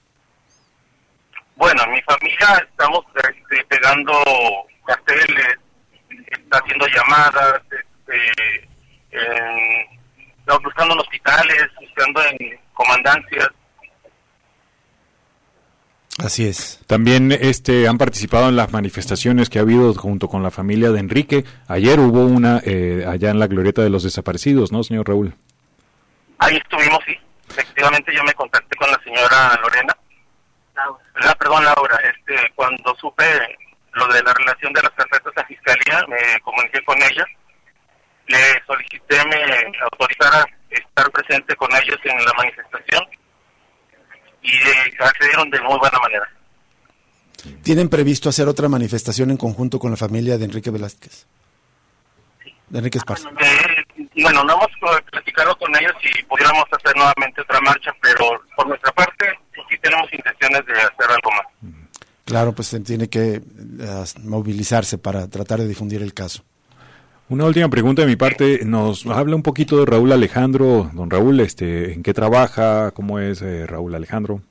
Bueno, 1.55 1.81
mi 1.87 2.01
familia 2.01 2.67
estamos 2.69 3.05
este, 3.15 3.63
pegando 3.65 4.11
carteles, 4.85 5.57
está 6.09 6.57
haciendo 6.57 6.85
llamadas, 6.87 7.61
este, 7.71 8.67
buscando 10.63 10.93
en 10.95 10.99
hospitales, 10.99 11.67
buscando 11.79 12.21
en 12.25 12.59
comandancias 12.73 13.49
Así 16.23 16.47
es. 16.47 16.79
También 16.87 17.33
este 17.33 17.89
han 17.89 17.97
participado 17.97 18.47
en 18.47 18.55
las 18.55 18.71
manifestaciones 18.71 19.49
que 19.49 19.59
ha 19.59 19.63
habido 19.63 19.93
junto 19.93 20.29
con 20.29 20.43
la 20.43 20.51
familia 20.51 20.91
de 20.91 20.99
Enrique. 20.99 21.43
Ayer 21.67 21.99
hubo 21.99 22.25
una 22.25 22.61
eh, 22.63 23.05
allá 23.05 23.31
en 23.31 23.39
la 23.39 23.47
glorieta 23.47 23.81
de 23.81 23.89
los 23.89 24.03
desaparecidos, 24.03 24.71
¿no, 24.71 24.83
señor 24.83 25.09
Raúl? 25.09 25.35
Ahí 26.39 26.55
estuvimos, 26.55 26.99
sí. 27.05 27.17
Efectivamente, 27.49 28.13
yo 28.15 28.23
me 28.23 28.33
contacté 28.33 28.75
con 28.77 28.89
la 28.89 28.99
señora 29.03 29.59
Lorena. 29.61 29.95
La, 31.21 31.35
perdón, 31.35 31.65
Laura. 31.65 31.97
Este, 31.97 32.49
cuando 32.55 32.95
supe 32.95 33.25
lo 33.93 34.07
de 34.07 34.23
la 34.23 34.33
relación 34.33 34.71
de 34.71 34.81
las 34.83 34.91
carpetas 34.91 35.33
a 35.35 35.45
fiscalía, 35.45 36.05
me 36.07 36.39
comuniqué 36.41 36.81
con 36.85 36.97
ella. 36.97 37.25
Le 38.27 38.37
solicité 38.65 39.17
me 39.25 39.77
autorizara 39.91 40.45
estar 40.69 41.11
presente 41.11 41.55
con 41.55 41.69
ellos 41.75 41.99
en 42.03 42.25
la 42.25 42.33
manifestación 42.37 43.05
y 44.45 44.55
eh, 44.55 44.93
accedieron 44.99 45.49
de 45.49 45.59
muy 45.61 45.77
buena 45.79 45.99
manera. 45.99 46.29
¿Tienen 47.63 47.89
previsto 47.89 48.29
hacer 48.29 48.47
otra 48.47 48.69
manifestación 48.69 49.31
en 49.31 49.37
conjunto 49.37 49.79
con 49.79 49.91
la 49.91 49.97
familia 49.97 50.37
de 50.37 50.45
Enrique 50.45 50.71
Velázquez? 50.71 51.25
De 52.69 52.79
Enrique 52.79 52.97
Esparza. 52.97 53.29
Eh, 53.29 54.05
bueno, 54.21 54.43
no 54.43 54.53
hemos 54.53 55.01
platicado 55.11 55.55
con 55.57 55.75
ellos 55.75 55.93
si 56.01 56.23
pudiéramos 56.23 56.65
hacer 56.71 56.95
nuevamente 56.95 57.41
otra 57.41 57.59
marcha, 57.61 57.91
pero 58.01 58.41
por 58.55 58.67
nuestra 58.67 58.91
parte 58.91 59.25
sí 59.69 59.77
tenemos 59.81 60.11
intenciones 60.11 60.65
de 60.65 60.73
hacer 60.73 61.09
algo 61.09 61.31
más. 61.31 61.73
Claro, 62.25 62.53
pues 62.53 62.75
tiene 62.83 63.07
que 63.07 63.35
eh, 63.35 64.03
movilizarse 64.23 64.97
para 64.97 65.27
tratar 65.27 65.59
de 65.59 65.67
difundir 65.67 66.01
el 66.01 66.13
caso. 66.13 66.43
Una 67.27 67.45
última 67.45 67.69
pregunta 67.69 68.03
de 68.03 68.07
mi 68.07 68.15
parte. 68.15 68.59
Nos 68.65 69.07
habla 69.07 69.35
un 69.35 69.41
poquito 69.41 69.79
de 69.79 69.87
Raúl 69.87 70.11
Alejandro. 70.11 70.91
Don 70.93 71.09
Raúl, 71.09 71.39
este, 71.39 71.93
¿en 71.93 72.03
qué 72.03 72.13
trabaja? 72.13 72.91
¿Cómo 72.91 73.17
es 73.17 73.41
eh, 73.41 73.65
Raúl 73.65 73.95
Alejandro? 73.95 74.41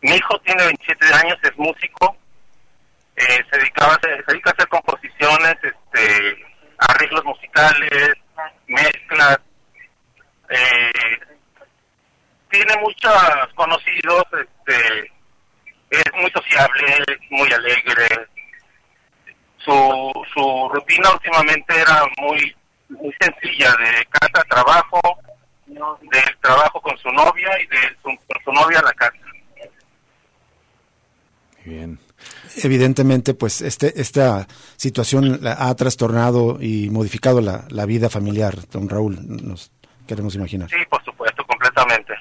Mi 0.00 0.12
hijo 0.12 0.38
tiene 0.46 0.64
27 0.64 1.04
años, 1.12 1.36
es 1.42 1.58
músico. 1.58 2.16
Eh, 3.16 3.44
se, 3.50 3.58
dedicaba, 3.58 3.98
dedica 4.26 4.48
a 4.48 4.52
hacer 4.54 4.68
composiciones, 4.68 5.56
este, 5.62 6.46
arreglos 6.78 7.24
musicales, 7.26 8.14
mezclas. 8.66 9.38
tiene 12.50 12.76
muchos 12.80 13.12
conocidos, 13.54 14.24
este, 14.32 15.12
es 15.90 16.04
muy 16.14 16.30
sociable, 16.30 16.96
muy 17.28 17.52
alegre. 17.52 18.26
Su, 19.66 20.12
su 20.32 20.68
rutina 20.72 21.10
últimamente 21.12 21.74
era 21.78 22.04
muy, 22.18 22.54
muy 22.88 23.12
sencilla, 23.20 23.70
de 23.72 24.06
casa 24.06 24.40
a 24.40 24.44
trabajo, 24.44 25.00
del 25.66 26.38
trabajo 26.40 26.80
con 26.80 26.96
su 26.98 27.08
novia 27.08 27.50
y 27.60 27.66
de 27.66 27.76
su, 28.00 28.04
con 28.04 28.44
su 28.44 28.52
novia 28.52 28.78
a 28.78 28.82
la 28.82 28.92
casa. 28.92 29.18
Bien. 31.64 31.98
Evidentemente, 32.62 33.34
pues 33.34 33.60
este, 33.60 34.00
esta 34.00 34.46
situación 34.76 35.40
ha 35.44 35.74
trastornado 35.74 36.58
y 36.60 36.88
modificado 36.90 37.40
la, 37.40 37.64
la 37.68 37.86
vida 37.86 38.08
familiar, 38.08 38.54
don 38.70 38.88
Raúl, 38.88 39.18
nos 39.44 39.72
queremos 40.06 40.36
imaginar. 40.36 40.70
Sí, 40.70 40.76
por 40.88 41.04
supuesto, 41.04 41.44
completamente 41.44 42.14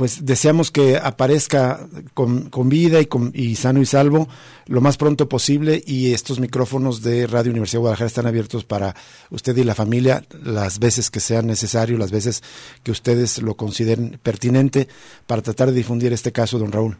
pues 0.00 0.24
deseamos 0.24 0.70
que 0.70 0.96
aparezca 0.96 1.80
con, 2.14 2.48
con 2.48 2.70
vida 2.70 3.00
y, 3.00 3.04
con, 3.04 3.32
y, 3.34 3.54
sano 3.56 3.82
y 3.82 3.84
salvo 3.84 4.30
lo 4.64 4.80
más 4.80 4.96
pronto 4.96 5.28
posible 5.28 5.82
y 5.86 6.14
estos 6.14 6.40
micrófonos 6.40 7.02
de 7.02 7.26
Radio 7.26 7.50
Universidad 7.50 7.76
de 7.76 7.80
Guadalajara 7.80 8.06
están 8.06 8.26
abiertos 8.26 8.64
para 8.64 8.94
usted 9.28 9.54
y 9.58 9.62
la 9.62 9.74
familia 9.74 10.24
las 10.42 10.78
veces 10.78 11.10
que 11.10 11.20
sea 11.20 11.42
necesario, 11.42 11.98
las 11.98 12.12
veces 12.12 12.42
que 12.82 12.92
ustedes 12.92 13.42
lo 13.42 13.56
consideren 13.58 14.18
pertinente 14.22 14.88
para 15.26 15.42
tratar 15.42 15.68
de 15.68 15.74
difundir 15.74 16.14
este 16.14 16.32
caso, 16.32 16.58
don 16.58 16.72
Raúl. 16.72 16.96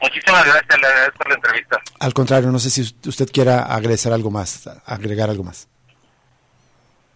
Muchísimas 0.00 0.44
gracias, 0.44 0.80
le 0.80 0.86
agradezco 0.88 1.28
la 1.28 1.34
entrevista. 1.36 1.80
Al 2.00 2.12
contrario, 2.12 2.50
no 2.50 2.58
sé 2.58 2.70
si 2.70 2.80
usted 3.06 3.30
quiera 3.30 3.62
agregar 3.62 4.12
algo 4.12 4.32
más, 4.32 4.68
agregar 4.84 5.30
algo 5.30 5.44
más. 5.44 5.68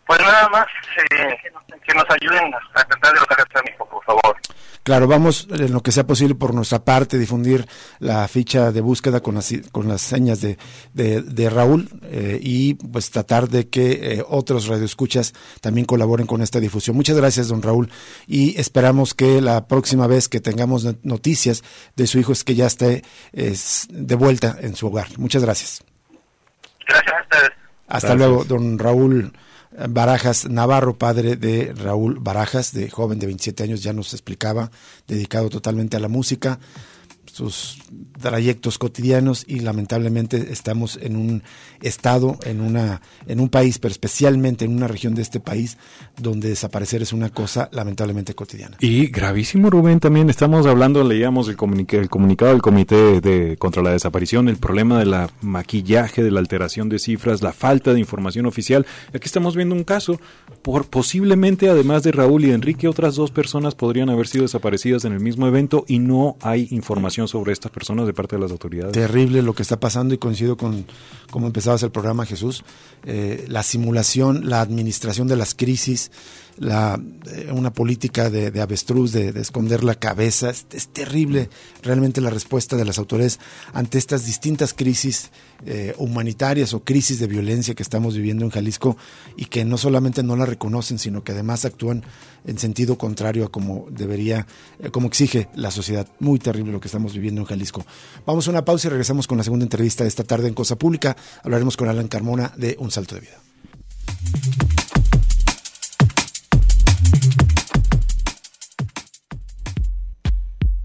Pues 0.07 0.21
nada 0.21 0.49
más, 0.51 0.67
eh, 1.11 1.37
que 1.87 1.95
nos 1.95 2.05
ayuden 2.11 2.53
a 2.75 2.85
tratar 2.85 3.15
de 3.15 3.21
lograr 3.21 3.47
este 3.49 3.77
por 3.79 4.05
favor. 4.05 4.37
Claro, 4.83 5.09
vamos 5.09 5.49
en 5.51 5.73
lo 5.73 5.83
que 5.83 5.91
sea 5.91 6.07
posible 6.07 6.37
por 6.37 6.55
nuestra 6.55 6.85
parte 6.85 7.19
difundir 7.19 7.67
la 7.99 8.29
ficha 8.29 8.71
de 8.71 8.81
búsqueda 8.81 9.21
con 9.21 9.35
las, 9.35 9.53
con 9.73 9.89
las 9.89 10.01
señas 10.01 10.41
de, 10.41 10.59
de, 10.95 11.51
Raúl 11.51 11.89
eh, 12.05 12.39
y 12.41 12.75
pues 12.75 13.11
tratar 13.11 13.49
de 13.49 13.69
que 13.69 14.15
eh, 14.19 14.25
otros 14.29 14.69
radioescuchas 14.69 15.35
también 15.61 15.87
colaboren 15.87 16.27
con 16.27 16.41
esta 16.41 16.61
difusión. 16.61 16.95
Muchas 16.95 17.17
gracias, 17.17 17.49
don 17.49 17.63
Raúl, 17.63 17.91
y 18.29 18.59
esperamos 18.61 19.15
que 19.15 19.41
la 19.41 19.67
próxima 19.67 20.07
vez 20.07 20.29
que 20.29 20.41
tengamos 20.41 20.87
noticias 21.03 21.65
de 21.97 22.07
su 22.07 22.21
hijo 22.21 22.31
es 22.33 22.45
que 22.45 22.55
ya 22.55 22.67
esté 22.67 23.03
de 23.33 24.15
vuelta 24.15 24.57
en 24.61 24.77
su 24.77 24.87
hogar. 24.87 25.09
Muchas 25.19 25.43
gracias. 25.43 25.83
Gracias 26.87 27.13
a 27.13 27.23
ustedes. 27.23 27.51
Hasta 27.89 28.15
luego, 28.15 28.45
don 28.45 28.79
Raúl. 28.79 29.33
Barajas 29.89 30.49
Navarro, 30.49 30.97
padre 30.97 31.37
de 31.37 31.73
Raúl 31.75 32.19
Barajas, 32.19 32.73
de 32.73 32.91
joven 32.91 33.19
de 33.19 33.27
27 33.27 33.63
años, 33.65 33.83
ya 33.83 33.93
nos 33.93 34.13
explicaba, 34.13 34.71
dedicado 35.07 35.51
totalmente 35.51 35.97
a 35.97 36.01
la 36.01 36.09
música 36.09 36.59
sus 37.37 37.77
trayectos 38.19 38.79
cotidianos 38.79 39.45
y 39.47 39.61
lamentablemente 39.61 40.53
estamos 40.53 40.99
en 41.03 41.17
un 41.17 41.43
estado, 41.83 42.39
en 42.45 42.63
una, 42.63 43.03
en 43.27 43.41
un 43.41 43.51
país, 43.51 43.79
pero 43.79 43.93
especialmente 43.93 44.65
en 44.65 44.75
una 44.75 44.89
región 44.89 45.15
de 45.15 45.21
este 45.21 45.39
país 45.39 45.77
donde 46.19 46.49
desaparecer 46.49 47.03
es 47.03 47.13
una 47.13 47.29
cosa 47.29 47.69
lamentablemente 47.73 48.35
cotidiana. 48.35 48.79
Y 48.81 49.09
gravísimo, 49.09 49.69
Rubén, 49.69 50.01
también 50.01 50.31
estamos 50.31 50.65
hablando, 50.65 51.05
leíamos 51.05 51.49
el, 51.49 51.57
el 51.91 52.09
comunicado 52.09 52.53
del 52.53 52.63
Comité 52.63 53.21
de, 53.21 53.59
contra 53.59 53.83
la 53.83 53.91
Desaparición, 53.91 54.49
el 54.49 54.57
problema 54.57 54.99
de 54.99 55.05
la 55.05 55.29
maquillaje, 55.43 56.23
de 56.23 56.31
la 56.31 56.41
alteración 56.41 56.89
de 56.89 56.99
cifras, 56.99 57.43
la 57.43 57.53
falta 57.53 57.93
de 57.93 58.01
información 58.01 58.47
oficial. 58.47 58.87
Aquí 59.09 59.27
estamos 59.27 59.57
viendo 59.57 59.75
un 59.75 59.85
caso, 59.85 60.19
por 60.63 60.87
posiblemente 60.87 61.69
además 61.69 62.03
de 62.03 62.13
Raúl 62.13 62.47
y 62.47 62.53
Enrique, 62.53 62.89
otras 62.89 63.15
dos 63.15 63.31
personas 63.31 63.75
podrían 63.75 64.09
haber 64.09 64.27
sido 64.27 64.45
desaparecidas 64.45 65.05
en 65.05 65.13
el 65.13 65.21
mismo 65.21 65.47
evento 65.47 65.85
y 65.87 65.99
no 65.99 66.39
hay 66.41 66.69
información 66.71 67.26
sobre 67.27 67.53
estas 67.53 67.71
personas 67.71 68.07
de 68.07 68.13
parte 68.13 68.37
de 68.37 68.43
las 68.43 68.51
autoridades. 68.51 68.93
Terrible 68.93 69.43
lo 69.43 69.55
que 69.55 69.63
está 69.63 69.79
pasando 69.79 70.15
y 70.15 70.19
coincido 70.19 70.57
con 70.57 70.87
cómo 71.31 71.47
empezabas 71.47 71.83
el 71.83 71.91
programa, 71.91 72.27
Jesús. 72.27 72.65
Eh, 73.05 73.45
la 73.49 73.63
simulación, 73.63 74.49
la 74.49 74.61
administración 74.61 75.29
de 75.29 75.37
las 75.37 75.55
crisis, 75.55 76.11
eh, 76.59 77.53
una 77.53 77.73
política 77.73 78.31
de, 78.31 78.61
avestruz, 78.61 79.13
de, 79.13 79.29
esconder 79.41 79.85
la 79.85 79.95
cabeza. 79.95 80.51
Es, 80.51 80.89
terrible 80.89 81.51
realmente 81.83 82.21
la 82.21 82.31
respuesta 82.31 82.77
de 82.77 82.85
las 82.85 82.99
autoridades 82.99 83.39
ante 83.73 83.99
estas 83.99 84.25
distintas 84.25 84.73
crisis 84.73 85.31
eh, 85.65 85.95
humanitarias 85.99 86.73
o 86.75 86.81
crisis 86.81 87.19
de 87.19 87.27
violencia 87.27 87.75
que 87.75 87.83
estamos 87.83 88.15
viviendo 88.15 88.45
en 88.45 88.51
Jalisco 88.51 88.97
y 89.37 89.47
que 89.47 89.65
no 89.65 89.77
solamente 89.77 90.23
no 90.23 90.37
la 90.37 90.47
reconocen, 90.47 90.99
sino 90.99 91.23
que 91.23 91.33
además 91.33 91.65
actúan 91.65 92.05
en 92.47 92.59
sentido 92.59 92.97
contrario 92.97 93.45
a 93.45 93.51
como 93.51 93.87
debería, 93.91 94.47
eh, 94.79 94.91
como 94.91 95.09
exige 95.09 95.49
la 95.55 95.71
sociedad. 95.71 96.09
Muy 96.21 96.39
terrible 96.39 96.73
lo 96.73 96.81
que 96.81 96.89
estamos 96.89 97.13
viviendo 97.13 97.43
en 97.43 97.47
Jalisco. 97.47 97.85
Vamos 98.25 98.47
a 98.49 98.51
una 98.51 98.65
pausa 98.65 98.89
y 98.89 98.91
regresamos 98.91 99.27
con 99.27 99.37
la 99.39 99.45
segunda 99.45 99.65
entrevista 99.65 100.05
de 100.05 100.09
esta 100.09 100.25
tarde 100.25 100.49
en 100.49 100.55
Cosa 100.55 100.77
Pública. 100.77 101.17
Hablaremos 101.43 101.77
con 101.77 101.89
Alan 101.89 102.09
Carmona 102.09 102.53
de 102.57 102.77
Un 102.79 102.91
Salto 102.91 103.17
de 103.17 103.21
Vida. 103.21 103.37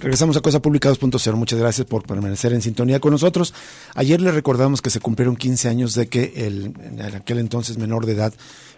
Regresamos 0.00 0.36
a 0.36 0.40
Cosa 0.40 0.60
Pública 0.60 0.90
2.0. 0.90 1.34
Muchas 1.34 1.58
gracias 1.58 1.86
por 1.86 2.04
permanecer 2.04 2.52
en 2.52 2.62
sintonía 2.62 3.00
con 3.00 3.10
nosotros. 3.10 3.52
Ayer 3.94 4.20
le 4.20 4.30
recordamos 4.30 4.80
que 4.80 4.90
se 4.90 5.00
cumplieron 5.00 5.36
15 5.36 5.68
años 5.68 5.94
de 5.94 6.08
que 6.08 6.32
el, 6.36 6.72
en 6.80 7.00
aquel 7.00 7.38
entonces 7.38 7.78
menor 7.78 8.06
de 8.06 8.12
edad 8.12 8.32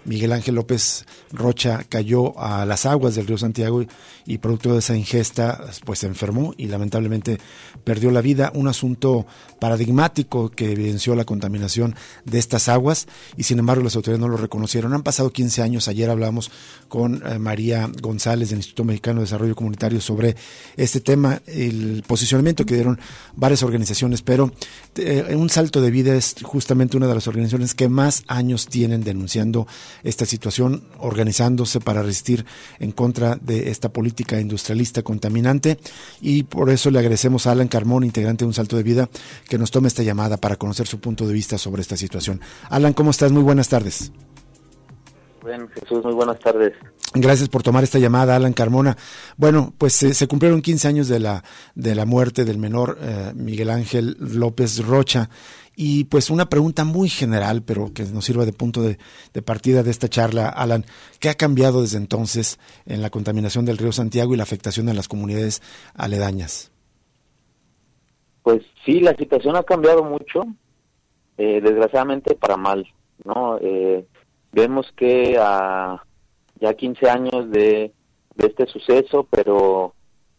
Miguel 0.05 0.33
Ángel 0.33 0.55
López 0.55 1.07
Rocha 1.33 1.85
cayó 1.89 2.39
a 2.39 2.65
las 2.65 2.87
aguas 2.87 3.15
del 3.15 3.27
río 3.27 3.39
Santiago 3.39 3.83
y, 4.27 4.39
producto 4.39 4.73
de 4.73 4.79
esa 4.79 4.97
ingesta 4.97 5.65
pues 5.85 5.99
se 5.99 6.07
enfermó 6.07 6.55
y 6.57 6.67
lamentablemente 6.67 7.39
perdió 7.85 8.11
la 8.11 8.21
vida. 8.21 8.53
Un 8.55 8.69
asunto 8.69 9.27
paradigmático 9.59 10.51
que 10.51 10.73
evidenció 10.73 11.15
la 11.15 11.25
contaminación 11.25 11.95
de 12.25 12.39
estas 12.39 12.69
aguas 12.69 13.07
y 13.37 13.43
sin 13.43 13.59
embargo 13.59 13.83
las 13.83 13.97
autoridades 13.97 14.21
no 14.21 14.29
lo 14.29 14.37
reconocieron. 14.37 14.95
Han 14.95 15.03
pasado 15.03 15.31
15 15.31 15.63
años. 15.63 15.89
Ayer 15.89 16.09
hablamos 16.09 16.51
con 16.89 17.23
eh, 17.27 17.39
María 17.39 17.91
González 18.01 18.51
del 18.51 18.59
Instituto 18.59 18.85
Mexicano 18.85 19.21
de 19.21 19.27
Desarrollo 19.27 19.55
Comunitario 19.55 20.01
sobre 20.01 20.37
este 20.77 21.01
tema, 21.01 21.43
el 21.47 22.03
posicionamiento 22.07 22.65
que 22.65 22.75
dieron 22.75 22.99
varias 23.37 23.63
organizaciones, 23.63 24.23
pero 24.23 24.53
eh, 24.97 25.35
un 25.37 25.51
salto 25.51 25.81
de 25.81 25.91
vida 25.91 26.15
es 26.15 26.37
justamente 26.43 26.97
una 26.97 27.07
de 27.07 27.15
las 27.15 27.29
organizaciones 27.29 27.75
que 27.75 27.89
más 27.89 28.25
años 28.27 28.67
tienen 28.67 29.05
denunciando 29.05 29.67
esta 30.03 30.27
situación, 30.27 30.85
organizándose 30.99 31.81
para 31.81 32.03
resistir 32.03 32.45
en 32.79 32.93
contra 32.93 33.37
de 33.37 33.71
esta 33.71 33.93
política 33.93 34.41
industrialista 34.41 35.03
contaminante. 35.03 35.79
Y 36.21 36.45
por 36.45 36.71
eso 36.71 36.91
le 36.91 36.99
agradecemos 36.99 37.47
a 37.47 37.53
Alan 37.53 37.69
Carmón, 37.69 38.05
integrante 38.05 38.45
de 38.45 38.49
Un 38.49 38.55
Salto 38.55 38.77
de 38.77 38.83
Vida, 38.83 39.09
que 39.49 39.59
nos 39.59 39.71
tome 39.71 39.89
esta 39.89 40.03
llamada 40.03 40.37
para 40.37 40.57
conocer 40.57 40.87
su 40.87 41.01
punto 41.01 41.27
de 41.27 41.35
vista 41.35 41.59
sobre 41.59 41.83
esta 41.83 41.97
situación. 41.97 42.41
Alan, 42.69 42.93
¿cómo 42.93 43.11
estás? 43.11 43.33
Muy 43.33 43.43
buenas 43.43 43.69
tardes. 43.69 44.13
Bueno, 45.43 45.69
Jesús, 45.75 46.05
muy 46.05 46.13
buenas 46.13 46.39
tardes. 46.39 46.75
Gracias 47.15 47.49
por 47.49 47.63
tomar 47.63 47.83
esta 47.83 47.99
llamada, 47.99 48.37
Alan 48.37 48.53
Carmona. 48.53 48.97
Bueno, 49.37 49.73
pues 49.79 49.95
se 49.95 50.29
cumplieron 50.29 50.63
15 50.63 50.89
años 50.89 51.09
de 51.09 51.19
la, 51.19 51.43
de 51.75 51.95
la 51.95 52.05
muerte 52.05 52.45
del 52.45 52.59
menor 52.59 52.99
eh, 53.01 53.33
Miguel 53.35 53.71
Ángel 53.71 54.17
López 54.21 54.85
Rocha. 54.85 55.31
Y 55.83 56.05
pues 56.05 56.29
una 56.29 56.51
pregunta 56.51 56.85
muy 56.85 57.09
general, 57.09 57.63
pero 57.63 57.95
que 57.95 58.03
nos 58.03 58.27
sirva 58.27 58.45
de 58.45 58.53
punto 58.53 58.83
de, 58.83 58.99
partida 59.41 59.83
de 59.83 59.91
esta 59.91 60.09
charla, 60.09 60.51
Alan, 60.51 60.85
¿qué 61.21 61.31
ha 61.31 61.35
cambiado 61.39 61.81
desde 61.81 61.97
entonces 61.97 62.61
en 62.85 63.01
la 63.01 63.09
contaminación 63.09 63.65
del 63.65 63.79
río 63.79 63.91
Santiago 63.91 64.35
y 64.35 64.37
la 64.37 64.43
afectación 64.43 64.85
de 64.85 64.93
las 64.93 65.09
comunidades 65.09 65.63
aledañas? 65.95 66.71
Pues 68.43 68.61
sí, 68.85 69.01
la 69.01 69.15
situación 69.17 69.57
ha 69.57 69.63
cambiado 69.63 70.05
mucho, 70.05 70.43
eh, 71.39 71.63
desgraciadamente 71.63 72.35
para 72.35 72.59
mal, 72.59 72.87
¿no? 73.25 73.57
Eh, 73.63 74.05
vemos 74.53 74.93
que 74.95 75.39
a 75.41 76.05
ya 76.61 76.75
15 76.75 77.09
años 77.09 77.51
de, 77.51 77.91
este 78.37 78.67
suceso, 78.67 79.27
pero 79.31 79.95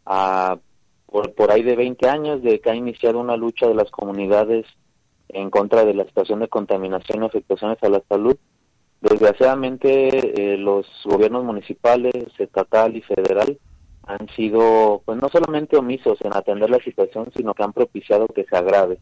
a, 0.06 0.60
por, 1.08 1.34
por 1.34 1.52
ahí 1.52 1.64
de 1.64 1.76
20 1.76 2.08
años 2.08 2.44
de 2.44 2.60
que 2.60 2.70
ha 2.70 2.76
iniciado 2.76 3.20
una 3.20 3.36
lucha 3.36 3.68
de 3.68 3.74
las 3.74 3.90
comunidades 3.90 4.68
en 5.34 5.50
contra 5.50 5.86
de 5.86 5.94
la 5.94 6.06
situación 6.06 6.40
de 6.40 6.48
contaminación 6.48 7.24
y 7.24 7.26
afectaciones 7.26 7.78
a 7.82 7.90
la 7.90 8.02
salud. 8.08 8.38
Desgraciadamente, 9.02 10.54
eh, 10.54 10.58
los 10.58 10.86
gobiernos 11.06 11.44
municipales, 11.44 12.14
estatal 12.38 12.96
y 12.96 13.02
federal 13.02 13.58
han 14.06 14.28
sido, 14.36 15.02
pues 15.06 15.20
no 15.22 15.30
solamente 15.30 15.78
omisos 15.78 16.20
en 16.22 16.36
atender 16.36 16.70
la 16.70 16.80
situación, 16.80 17.32
sino 17.36 17.54
que 17.54 17.64
han 17.64 17.74
propiciado 17.74 18.28
que 18.28 18.46
se 18.46 18.56
agrave 18.56 19.00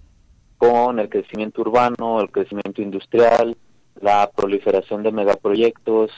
con 0.57 0.99
el 0.99 1.09
crecimiento 1.09 1.61
urbano, 1.61 2.21
el 2.21 2.31
crecimiento 2.31 2.81
industrial, 2.81 3.57
la 4.01 4.29
proliferación 4.33 5.03
de 5.03 5.11
megaproyectos, 5.11 6.11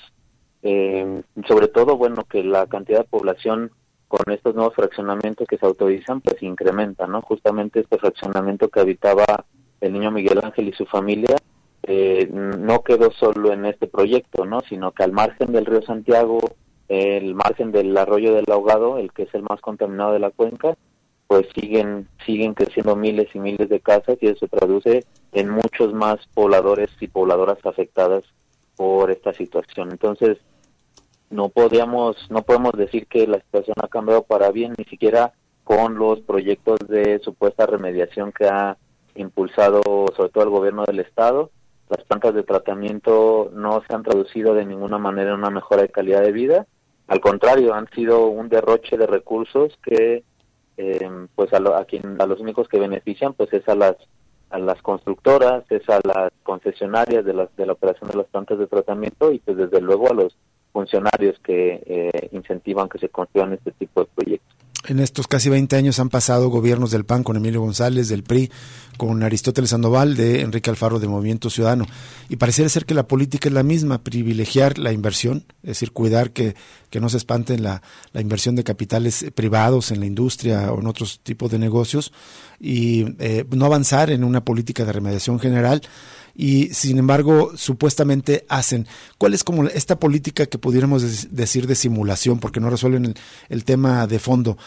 eh, 0.63 1.21
sobre 1.47 1.67
todo, 1.67 1.97
bueno, 1.97 2.23
que 2.23 2.43
la 2.43 2.67
cantidad 2.67 2.99
de 2.99 3.05
población 3.05 3.71
con 4.07 4.33
estos 4.33 4.53
nuevos 4.55 4.75
fraccionamientos 4.75 5.47
que 5.47 5.57
se 5.57 5.65
autorizan, 5.65 6.21
pues 6.21 6.41
incrementa, 6.43 7.07
¿no? 7.07 7.21
Justamente 7.21 7.79
este 7.79 7.97
fraccionamiento 7.97 8.67
que 8.67 8.81
habitaba 8.81 9.45
el 9.81 9.93
niño 9.93 10.11
Miguel 10.11 10.39
Ángel 10.43 10.69
y 10.69 10.73
su 10.73 10.85
familia, 10.85 11.35
eh, 11.83 12.29
no 12.31 12.83
quedó 12.83 13.11
solo 13.11 13.51
en 13.51 13.65
este 13.65 13.87
proyecto, 13.87 14.45
¿no? 14.45 14.61
Sino 14.61 14.91
que 14.91 15.03
al 15.03 15.11
margen 15.11 15.51
del 15.51 15.65
río 15.65 15.81
Santiago, 15.81 16.39
el 16.87 17.33
margen 17.33 17.71
del 17.71 17.97
arroyo 17.97 18.33
del 18.33 18.45
ahogado, 18.51 18.97
el 18.97 19.11
que 19.11 19.23
es 19.23 19.33
el 19.33 19.43
más 19.43 19.59
contaminado 19.61 20.13
de 20.13 20.19
la 20.19 20.29
cuenca, 20.29 20.77
pues 21.27 21.47
siguen 21.55 22.07
siguen 22.25 22.53
creciendo 22.53 22.95
miles 22.95 23.33
y 23.33 23.39
miles 23.39 23.69
de 23.69 23.79
casas 23.79 24.17
y 24.19 24.27
eso 24.27 24.39
se 24.39 24.47
traduce 24.49 25.05
en 25.31 25.49
muchos 25.49 25.93
más 25.93 26.19
pobladores 26.33 26.89
y 26.99 27.07
pobladoras 27.07 27.57
afectadas 27.65 28.25
por 28.75 29.09
esta 29.11 29.31
situación. 29.33 29.91
Entonces, 29.91 30.39
no 31.29 31.47
podíamos 31.49 32.17
no 32.29 32.41
podemos 32.43 32.73
decir 32.73 33.07
que 33.07 33.25
la 33.27 33.39
situación 33.39 33.75
ha 33.81 33.87
cambiado 33.87 34.23
para 34.23 34.51
bien 34.51 34.73
ni 34.77 34.83
siquiera 34.83 35.33
con 35.63 35.95
los 35.95 36.19
proyectos 36.19 36.79
de 36.89 37.19
supuesta 37.19 37.65
remediación 37.65 38.33
que 38.33 38.45
ha 38.47 38.77
impulsado 39.15 39.81
sobre 40.15 40.29
todo 40.29 40.43
el 40.43 40.49
gobierno 40.49 40.83
del 40.85 40.99
estado 40.99 41.51
las 41.89 42.03
plantas 42.05 42.33
de 42.33 42.43
tratamiento 42.43 43.51
no 43.53 43.81
se 43.87 43.93
han 43.93 44.03
traducido 44.03 44.53
de 44.53 44.65
ninguna 44.65 44.97
manera 44.97 45.31
en 45.31 45.39
una 45.39 45.49
mejora 45.49 45.81
de 45.81 45.89
calidad 45.89 46.21
de 46.21 46.31
vida 46.31 46.67
al 47.07 47.19
contrario 47.19 47.73
han 47.73 47.89
sido 47.91 48.27
un 48.27 48.49
derroche 48.49 48.97
de 48.97 49.07
recursos 49.07 49.77
que 49.83 50.23
eh, 50.77 51.09
pues 51.35 51.53
a, 51.53 51.57
a, 51.57 51.85
quien 51.85 52.21
a 52.21 52.25
los 52.25 52.39
únicos 52.39 52.67
que 52.67 52.79
benefician 52.79 53.33
pues 53.33 53.51
es 53.53 53.67
a 53.67 53.75
las 53.75 53.95
a 54.49 54.59
las 54.59 54.81
constructoras 54.81 55.63
es 55.69 55.87
a 55.89 55.99
las 56.03 56.31
concesionarias 56.43 57.25
de 57.25 57.33
las 57.33 57.55
de 57.55 57.65
la 57.65 57.73
operación 57.73 58.09
de 58.09 58.17
las 58.17 58.27
plantas 58.27 58.59
de 58.59 58.67
tratamiento 58.67 59.31
y 59.31 59.39
pues 59.39 59.57
desde 59.57 59.81
luego 59.81 60.09
a 60.09 60.13
los 60.13 60.35
funcionarios 60.71 61.37
que 61.39 61.83
eh, 61.85 62.29
incentivan 62.31 62.89
que 62.89 62.99
se 62.99 63.09
construyan 63.09 63.53
este 63.53 63.71
tipo 63.71 64.01
de 64.01 64.09
proyectos. 64.15 64.55
En 64.87 64.99
estos 64.99 65.27
casi 65.27 65.49
20 65.49 65.75
años 65.75 65.99
han 65.99 66.09
pasado 66.09 66.49
gobiernos 66.49 66.89
del 66.89 67.05
PAN 67.05 67.23
con 67.23 67.37
Emilio 67.37 67.61
González, 67.61 68.09
del 68.09 68.23
PRI, 68.23 68.49
con 68.97 69.21
Aristóteles 69.21 69.69
Sandoval, 69.69 70.15
de 70.15 70.41
Enrique 70.41 70.71
Alfaro, 70.71 70.99
de 70.99 71.07
Movimiento 71.07 71.51
Ciudadano. 71.51 71.85
Y 72.29 72.37
pareciera 72.37 72.67
ser 72.67 72.85
que 72.85 72.95
la 72.95 73.07
política 73.07 73.47
es 73.47 73.53
la 73.53 73.61
misma, 73.61 74.03
privilegiar 74.03 74.79
la 74.79 74.91
inversión, 74.91 75.45
es 75.61 75.69
decir, 75.69 75.91
cuidar 75.91 76.31
que, 76.31 76.55
que 76.89 76.99
no 76.99 77.09
se 77.09 77.17
espanten 77.17 77.61
la, 77.61 77.83
la 78.11 78.21
inversión 78.21 78.55
de 78.55 78.63
capitales 78.63 79.25
privados 79.35 79.91
en 79.91 79.99
la 79.99 80.07
industria 80.07 80.71
o 80.71 80.79
en 80.79 80.87
otros 80.87 81.19
tipos 81.21 81.51
de 81.51 81.59
negocios, 81.59 82.11
y 82.59 83.15
eh, 83.19 83.45
no 83.51 83.65
avanzar 83.65 84.09
en 84.09 84.23
una 84.23 84.43
política 84.43 84.83
de 84.83 84.93
remediación 84.93 85.39
general 85.39 85.81
y 86.41 86.69
sin 86.73 86.97
embargo 86.97 87.51
supuestamente 87.55 88.45
hacen. 88.49 88.87
¿Cuál 89.19 89.35
es 89.35 89.43
como 89.43 89.65
esta 89.65 89.99
política 89.99 90.47
que 90.47 90.57
pudiéramos 90.57 91.29
decir 91.35 91.67
de 91.67 91.75
simulación 91.75 92.39
porque 92.39 92.59
no 92.59 92.71
resuelven 92.71 93.13
el, 93.47 93.63
tema 93.63 94.07
de 94.07 94.17
fondo? 94.17 94.57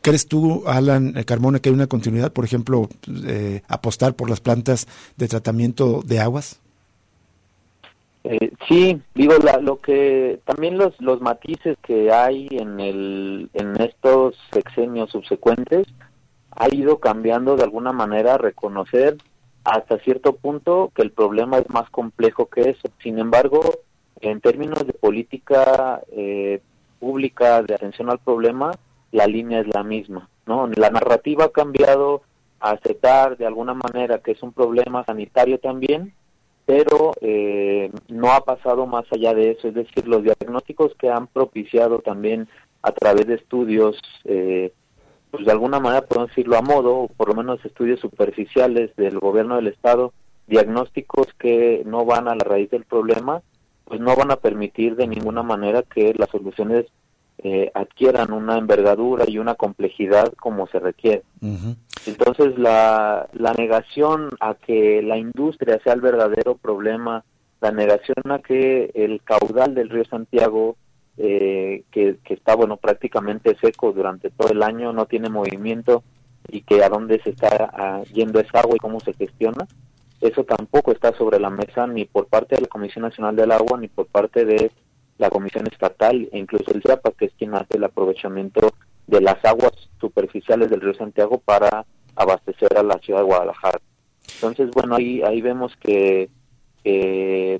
¿Crees 0.00 0.26
tú, 0.26 0.64
Alan 0.66 1.12
Carmona, 1.24 1.60
que 1.60 1.68
hay 1.68 1.76
una 1.76 1.86
continuidad, 1.86 2.32
por 2.32 2.44
ejemplo, 2.44 2.88
eh, 3.24 3.62
apostar 3.68 4.14
por 4.14 4.28
las 4.28 4.40
plantas 4.40 4.88
de 5.16 5.28
tratamiento 5.28 6.02
de 6.04 6.18
aguas? 6.18 6.60
Eh, 8.24 8.50
sí, 8.68 9.00
digo 9.14 9.34
lo 9.62 9.76
que 9.76 10.40
también 10.44 10.76
los 10.76 11.00
los 11.00 11.20
matices 11.20 11.76
que 11.86 12.10
hay 12.12 12.48
en 12.50 12.80
el 12.80 13.48
en 13.54 13.80
estos 13.80 14.34
sexenios 14.52 15.10
subsecuentes 15.10 15.86
ha 16.50 16.72
ido 16.74 16.98
cambiando 16.98 17.56
de 17.56 17.62
alguna 17.62 17.92
manera 17.92 18.34
a 18.34 18.38
reconocer 18.38 19.18
hasta 19.64 19.98
cierto 19.98 20.36
punto 20.36 20.90
que 20.94 21.02
el 21.02 21.12
problema 21.12 21.58
es 21.58 21.68
más 21.70 21.88
complejo 21.90 22.46
que 22.46 22.70
eso. 22.70 22.88
Sin 23.02 23.18
embargo, 23.18 23.60
en 24.20 24.40
términos 24.40 24.86
de 24.86 24.92
política 24.92 26.02
eh, 26.10 26.60
pública 26.98 27.62
de 27.62 27.74
atención 27.74 28.10
al 28.10 28.18
problema, 28.18 28.72
la 29.10 29.26
línea 29.26 29.60
es 29.60 29.66
la 29.72 29.82
misma. 29.82 30.28
¿no? 30.46 30.68
La 30.68 30.90
narrativa 30.90 31.44
ha 31.44 31.50
cambiado 31.50 32.22
a 32.60 32.70
aceptar 32.70 33.36
de 33.36 33.46
alguna 33.46 33.74
manera 33.74 34.18
que 34.18 34.32
es 34.32 34.42
un 34.42 34.52
problema 34.52 35.04
sanitario 35.04 35.58
también, 35.58 36.12
pero 36.64 37.12
eh, 37.20 37.90
no 38.08 38.32
ha 38.32 38.44
pasado 38.44 38.86
más 38.86 39.04
allá 39.10 39.34
de 39.34 39.52
eso. 39.52 39.68
Es 39.68 39.74
decir, 39.74 40.06
los 40.06 40.22
diagnósticos 40.22 40.94
que 40.96 41.10
han 41.10 41.26
propiciado 41.26 41.98
también 42.00 42.48
a 42.82 42.92
través 42.92 43.26
de 43.26 43.34
estudios 43.34 44.00
eh, 44.24 44.72
pues 45.32 45.46
de 45.46 45.50
alguna 45.50 45.80
manera 45.80 46.06
podemos 46.06 46.28
decirlo 46.28 46.58
a 46.58 46.62
modo, 46.62 46.94
o 46.94 47.08
por 47.08 47.28
lo 47.28 47.34
menos 47.34 47.64
estudios 47.64 47.98
superficiales 48.00 48.94
del 48.96 49.18
gobierno 49.18 49.56
del 49.56 49.68
Estado, 49.68 50.12
diagnósticos 50.46 51.26
que 51.38 51.82
no 51.86 52.04
van 52.04 52.28
a 52.28 52.34
la 52.34 52.44
raíz 52.44 52.70
del 52.70 52.84
problema, 52.84 53.40
pues 53.86 53.98
no 53.98 54.14
van 54.14 54.30
a 54.30 54.36
permitir 54.36 54.94
de 54.94 55.06
ninguna 55.06 55.42
manera 55.42 55.82
que 55.82 56.12
las 56.18 56.28
soluciones 56.28 56.84
eh, 57.38 57.70
adquieran 57.72 58.30
una 58.30 58.58
envergadura 58.58 59.24
y 59.26 59.38
una 59.38 59.54
complejidad 59.54 60.34
como 60.34 60.66
se 60.66 60.80
requiere. 60.80 61.22
Entonces, 62.06 62.58
la, 62.58 63.26
la 63.32 63.54
negación 63.54 64.28
a 64.38 64.54
que 64.54 65.00
la 65.00 65.16
industria 65.16 65.80
sea 65.82 65.94
el 65.94 66.02
verdadero 66.02 66.56
problema, 66.56 67.24
la 67.62 67.72
negación 67.72 68.30
a 68.30 68.40
que 68.40 68.90
el 68.94 69.22
caudal 69.24 69.74
del 69.74 69.88
río 69.88 70.04
Santiago 70.04 70.76
eh, 71.24 71.84
que, 71.92 72.18
está 72.30 72.56
bueno 72.56 72.78
prácticamente 72.78 73.56
seco 73.60 73.92
durante 73.92 74.28
todo 74.30 74.50
el 74.50 74.60
año, 74.60 74.92
no 74.92 75.06
tiene 75.06 75.28
movimiento 75.28 76.02
y 76.48 76.62
que 76.62 76.82
a 76.82 76.88
dónde 76.88 77.20
se 77.22 77.30
está 77.30 77.70
ah, 77.72 78.02
yendo 78.12 78.40
esa 78.40 78.58
agua 78.58 78.74
y 78.74 78.80
cómo 78.80 78.98
se 78.98 79.12
gestiona. 79.12 79.68
Eso 80.20 80.42
tampoco 80.42 80.90
está 80.90 81.16
sobre 81.16 81.38
la 81.38 81.48
mesa 81.48 81.86
ni 81.86 82.06
por 82.06 82.26
parte 82.26 82.56
de 82.56 82.62
la 82.62 82.66
Comisión 82.66 83.02
Nacional 83.02 83.36
del 83.36 83.52
Agua 83.52 83.78
ni 83.78 83.86
por 83.86 84.06
parte 84.06 84.44
de 84.44 84.72
la 85.18 85.30
Comisión 85.30 85.68
Estatal 85.68 86.28
e 86.32 86.38
incluso 86.40 86.72
el 86.72 86.82
CIAPA, 86.82 87.12
que 87.12 87.26
es 87.26 87.32
quien 87.38 87.54
hace 87.54 87.76
el 87.76 87.84
aprovechamiento 87.84 88.72
de 89.06 89.20
las 89.20 89.44
aguas 89.44 89.74
superficiales 90.00 90.70
del 90.70 90.80
río 90.80 90.94
Santiago 90.94 91.38
para 91.38 91.86
abastecer 92.16 92.76
a 92.76 92.82
la 92.82 92.98
ciudad 92.98 93.20
de 93.20 93.26
Guadalajara. 93.26 93.80
Entonces, 94.34 94.72
bueno, 94.72 94.96
ahí, 94.96 95.22
ahí 95.22 95.40
vemos 95.40 95.76
que 95.76 96.30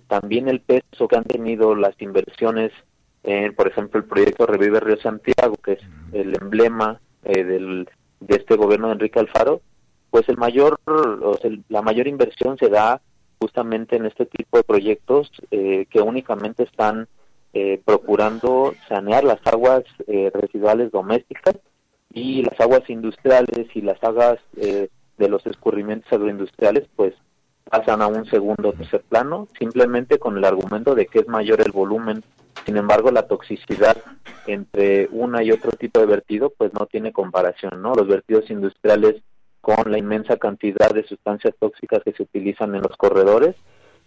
también 0.08 0.48
el 0.48 0.60
peso 0.60 1.06
que 1.06 1.16
han 1.16 1.24
tenido 1.24 1.76
las 1.76 1.94
inversiones 2.02 2.72
por 3.56 3.68
ejemplo, 3.68 4.00
el 4.00 4.06
proyecto 4.06 4.46
Revive 4.46 4.80
Río 4.80 4.96
Santiago, 4.98 5.54
que 5.62 5.72
es 5.72 5.80
el 6.12 6.34
emblema 6.34 7.00
eh, 7.24 7.44
del, 7.44 7.88
de 8.20 8.36
este 8.36 8.56
gobierno 8.56 8.88
de 8.88 8.94
Enrique 8.94 9.20
Alfaro, 9.20 9.60
pues 10.10 10.28
el 10.28 10.36
mayor, 10.36 10.80
o 10.86 11.38
sea, 11.40 11.50
la 11.68 11.82
mayor 11.82 12.08
inversión 12.08 12.58
se 12.58 12.68
da 12.68 13.00
justamente 13.40 13.96
en 13.96 14.06
este 14.06 14.26
tipo 14.26 14.56
de 14.56 14.64
proyectos 14.64 15.30
eh, 15.50 15.86
que 15.88 16.00
únicamente 16.00 16.64
están 16.64 17.08
eh, 17.54 17.80
procurando 17.84 18.74
sanear 18.88 19.24
las 19.24 19.40
aguas 19.46 19.84
residuales 20.06 20.90
domésticas 20.90 21.56
y 22.12 22.42
las 22.42 22.58
aguas 22.60 22.88
industriales 22.88 23.68
y 23.74 23.80
las 23.82 24.02
aguas 24.02 24.38
de 24.54 25.28
los 25.28 25.46
escurrimientos 25.46 26.12
agroindustriales, 26.12 26.88
pues 26.96 27.14
pasan 27.64 28.02
a 28.02 28.06
un 28.06 28.24
segundo 28.26 28.70
o 28.70 28.72
tercer 28.72 29.02
plano, 29.02 29.48
simplemente 29.58 30.18
con 30.18 30.36
el 30.36 30.44
argumento 30.44 30.94
de 30.94 31.06
que 31.06 31.20
es 31.20 31.28
mayor 31.28 31.60
el 31.60 31.72
volumen. 31.72 32.22
Sin 32.66 32.76
embargo, 32.76 33.10
la 33.10 33.26
toxicidad 33.26 33.96
entre 34.46 35.08
una 35.10 35.42
y 35.42 35.50
otro 35.50 35.72
tipo 35.72 36.00
de 36.00 36.06
vertido, 36.06 36.50
pues 36.56 36.72
no 36.74 36.86
tiene 36.86 37.12
comparación, 37.12 37.80
¿no? 37.82 37.94
Los 37.94 38.08
vertidos 38.08 38.50
industriales 38.50 39.22
con 39.60 39.90
la 39.90 39.98
inmensa 39.98 40.36
cantidad 40.36 40.90
de 40.92 41.04
sustancias 41.04 41.54
tóxicas 41.58 42.02
que 42.04 42.12
se 42.12 42.24
utilizan 42.24 42.74
en 42.74 42.82
los 42.82 42.96
corredores, 42.96 43.54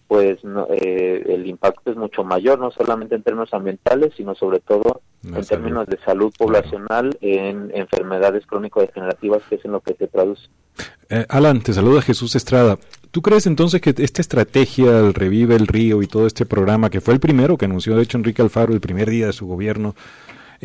pues 0.08 0.38
eh, 0.70 1.24
el 1.28 1.48
impacto 1.48 1.92
es 1.92 1.98
mucho 1.98 2.24
mayor, 2.24 2.60
no 2.60 2.72
solamente 2.72 3.16
en 3.16 3.24
términos 3.24 3.54
ambientales, 3.54 4.14
sino 4.16 4.36
sobre 4.36 4.60
todo 4.60 5.02
en 5.34 5.46
términos 5.46 5.88
de 5.88 5.98
salud 6.06 6.34
poblacional, 6.38 7.18
en 7.22 7.72
enfermedades 7.74 8.46
crónico-degenerativas, 8.46 9.44
que 9.50 9.56
es 9.56 9.66
en 9.66 9.72
lo 9.72 9.82
que 9.82 9.94
se 9.96 10.08
traduce. 10.08 10.48
Eh, 11.10 11.26
Alan, 11.30 11.62
te 11.62 11.74
saluda 11.74 12.02
Jesús 12.02 12.36
Estrada. 12.36 12.78
¿Tú 13.12 13.22
crees 13.22 13.48
entonces 13.48 13.80
que 13.80 13.94
esta 13.98 14.22
estrategia, 14.22 15.00
el 15.00 15.14
Revive 15.14 15.56
el 15.56 15.68
Río 15.68 16.02
y 16.02 16.08
todo 16.08 16.28
este 16.28 16.46
programa, 16.46 16.90
que 16.90 17.00
fue 17.00 17.14
el 17.14 17.20
primero 17.20 17.58
que 17.58 17.66
anunció, 17.66 17.96
de 17.96 18.04
hecho, 18.04 18.18
Enrique 18.18 18.42
Alfaro 18.42 18.74
el 18.74 18.82
primer 18.82 19.10
día 19.10 19.28
de 19.28 19.34
su 19.34 19.48
gobierno, 19.48 19.96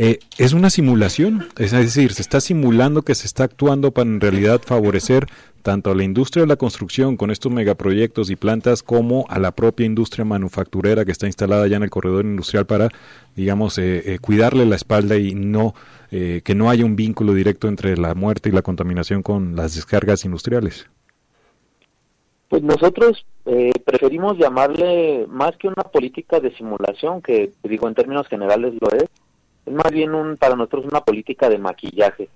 eh, 0.03 0.19
es 0.39 0.53
una 0.53 0.71
simulación? 0.71 1.49
Es 1.59 1.73
decir, 1.73 2.13
se 2.13 2.23
está 2.23 2.41
simulando 2.41 3.03
que 3.03 3.15
se 3.15 3.27
está 3.27 3.45
actuando 3.45 3.91
para 3.91 4.09
en 4.09 4.21
realidad 4.21 4.63
favorecer 4.65 5.27
tanto 5.63 5.91
a 5.91 5.95
la 5.95 6.05
industria 6.05 6.43
de 6.45 6.49
la 6.49 6.57
construcción 6.57 7.17
con 7.17 7.31
estos 7.31 7.53
megaproyectos 7.53 8.31
y 8.31 8.37
plantas 8.37 8.83
como 8.83 9.27
a 9.29 9.39
la 9.39 9.53
propia 9.53 9.87
industria 9.87 10.25
manufacturera 10.25 11.05
que 11.05 11.13
está 11.13 11.27
instalada 11.27 11.67
ya 11.67 11.77
en 11.77 11.83
el 11.83 11.91
corredor 11.91 12.25
industrial 12.25 12.67
para, 12.67 12.89
digamos, 13.37 13.79
eh, 13.79 14.15
eh, 14.15 14.19
cuidarle 14.19 14.65
la 14.67 14.77
espalda 14.77 15.17
y 15.17 15.35
no 15.35 15.75
eh, 16.11 16.41
que 16.45 16.55
no 16.55 16.71
haya 16.71 16.85
un 16.85 16.97
vínculo 16.97 17.35
directo 17.35 17.69
entre 17.69 17.97
la 17.97 18.15
muerte 18.15 18.49
y 18.49 18.53
la 18.53 18.63
contaminación 18.63 19.23
con 19.23 19.55
las 19.55 19.75
descargas 19.75 20.25
industriales. 20.25 20.89
Pues 22.49 22.63
nosotros 22.63 23.25
preferimos 23.85 24.39
llamarle 24.39 25.27
más 25.29 25.57
que 25.57 25.69
una 25.69 25.85
política 25.85 26.41
de 26.41 26.55
simulación, 26.57 27.23
que 27.23 27.53
digo 27.63 27.87
en 27.87 27.95
términos 27.95 28.27
generales 28.27 28.75
lo 28.81 28.91
es 28.91 29.05
más 29.71 29.91
bien 29.91 30.15
un 30.15 30.37
para 30.37 30.57
nosotros 30.57 30.87
una 30.91 31.01
política 31.01 31.49
de 31.49 31.59
maquillaje, 31.59 32.29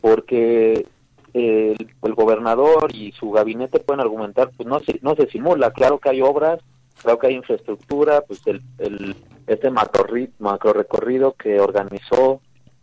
porque 0.00 0.86
el, 1.32 2.14
gobernador 2.14 2.94
y 2.94 3.12
su 3.12 3.30
gabinete 3.30 3.80
pueden 3.80 4.00
argumentar, 4.00 4.50
pues 4.56 4.68
no 4.68 4.80
se, 4.80 4.98
no 5.02 5.14
se 5.14 5.28
simula, 5.28 5.72
claro 5.72 5.98
que 5.98 6.10
hay 6.10 6.20
obras, 6.20 6.60
claro 7.02 7.18
que 7.18 7.28
hay 7.28 7.34
infraestructura, 7.34 8.22
pues 8.22 8.46
el, 8.46 8.62
el 8.78 9.16
este 9.46 9.70
macro, 9.70 10.04
macro 10.38 10.72
recorrido 10.72 11.32
que 11.32 11.60
organizó 11.60 12.40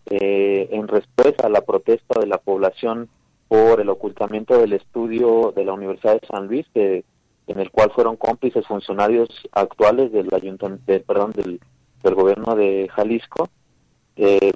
eh, 0.10 0.70
en 0.72 0.88
respuesta 0.88 1.48
a 1.48 1.50
la 1.50 1.62
protesta 1.62 2.20
de 2.20 2.28
la 2.28 2.38
población 2.38 3.10
por 3.48 3.80
el 3.80 3.90
ocultamiento 3.90 4.58
del 4.58 4.74
estudio 4.74 5.54
de 5.56 5.66
la 5.66 5.74
Universidad 5.74 6.20
de 6.20 6.28
San 6.28 6.48
Luis, 6.48 6.66
que, 6.74 7.06
en 7.48 7.60
el 7.60 7.72
cual 7.72 7.92
fueron 7.92 8.18
cómplices 8.18 8.66
funcionarios 8.68 9.30
actuales 9.52 10.12
del 10.12 10.34
ayuntamiento, 10.34 10.94
perdón, 11.06 11.32
del, 11.32 11.60
del 12.04 12.16
gobierno 12.16 12.56
de 12.56 12.90
Jalisco. 12.94 13.50
Eh, 14.18 14.52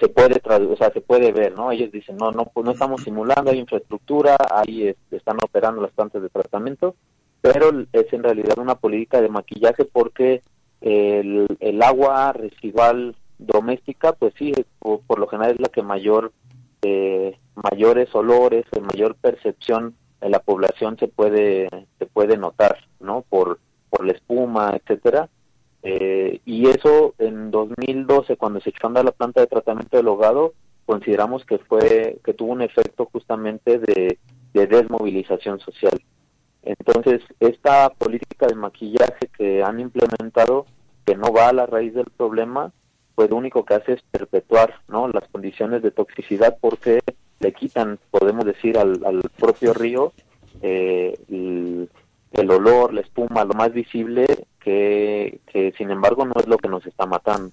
se 0.00 0.08
puede 0.08 0.40
o 0.44 0.76
sea, 0.76 0.90
se 0.90 1.00
puede 1.00 1.32
ver, 1.32 1.54
¿no? 1.54 1.70
Ellos 1.70 1.92
dicen, 1.92 2.16
no, 2.16 2.32
no, 2.32 2.46
pues 2.46 2.66
no 2.66 2.72
estamos 2.72 3.02
simulando, 3.02 3.50
hay 3.50 3.58
infraestructura, 3.58 4.36
ahí 4.50 4.88
este, 4.88 5.16
están 5.16 5.36
operando 5.42 5.80
las 5.80 5.92
plantas 5.92 6.22
de 6.22 6.28
tratamiento, 6.28 6.96
pero 7.40 7.70
es 7.92 8.12
en 8.12 8.22
realidad 8.22 8.58
una 8.58 8.74
política 8.74 9.20
de 9.20 9.28
maquillaje 9.28 9.84
porque 9.84 10.42
el, 10.80 11.46
el 11.60 11.82
agua 11.82 12.32
residual 12.32 13.14
doméstica, 13.38 14.12
pues 14.12 14.34
sí, 14.36 14.52
por, 14.80 15.18
lo 15.18 15.28
general 15.28 15.52
es 15.52 15.60
la 15.60 15.68
que 15.68 15.82
mayor, 15.82 16.32
eh, 16.82 17.38
mayores 17.70 18.12
olores, 18.14 18.64
mayor 18.82 19.14
percepción 19.14 19.94
en 20.20 20.32
la 20.32 20.40
población 20.40 20.98
se 20.98 21.06
puede, 21.06 21.68
se 21.98 22.06
puede 22.06 22.36
notar, 22.36 22.78
¿no? 22.98 23.22
Por, 23.28 23.60
por 23.88 24.04
la 24.04 24.12
espuma, 24.12 24.72
etcétera 24.74 25.28
eh, 25.88 26.40
y 26.44 26.68
eso 26.68 27.14
en 27.18 27.52
2012, 27.52 28.36
cuando 28.36 28.60
se 28.60 28.70
echó 28.70 28.88
a 28.88 29.02
la 29.04 29.12
planta 29.12 29.40
de 29.40 29.46
tratamiento 29.46 29.96
del 29.96 30.08
hogado, 30.08 30.52
consideramos 30.84 31.44
que 31.44 31.58
fue 31.58 32.18
que 32.24 32.34
tuvo 32.34 32.50
un 32.54 32.62
efecto 32.62 33.08
justamente 33.12 33.78
de, 33.78 34.18
desmovilización 34.52 35.60
social. 35.60 35.96
Entonces, 36.64 37.20
esta 37.38 37.90
política 37.90 38.48
de 38.48 38.56
maquillaje 38.56 39.28
que 39.36 39.62
han 39.62 39.78
implementado, 39.78 40.66
que 41.04 41.14
no 41.14 41.32
va 41.32 41.50
a 41.50 41.52
la 41.52 41.66
raíz 41.66 41.94
del 41.94 42.06
problema, 42.16 42.72
pues 43.14 43.30
lo 43.30 43.36
único 43.36 43.64
que 43.64 43.74
hace 43.74 43.92
es 43.92 44.02
perpetuar 44.10 44.80
¿no? 44.88 45.06
las 45.06 45.28
condiciones 45.28 45.82
de 45.82 45.92
toxicidad 45.92 46.56
porque 46.60 46.98
le 47.38 47.52
quitan, 47.52 48.00
podemos 48.10 48.44
decir, 48.44 48.76
al, 48.76 48.98
propio 49.38 49.72
río 49.72 50.12
eh, 50.62 51.16
el 51.28 52.50
olor, 52.50 52.92
la 52.92 53.02
espuma, 53.02 53.44
lo 53.44 53.54
más 53.54 53.72
visible 53.72 54.26
que, 54.66 55.72
sin 55.78 55.90
embargo 55.90 56.24
no 56.24 56.34
es 56.40 56.46
lo 56.46 56.58
que 56.58 56.68
nos 56.68 56.84
está 56.86 57.06
matando. 57.06 57.52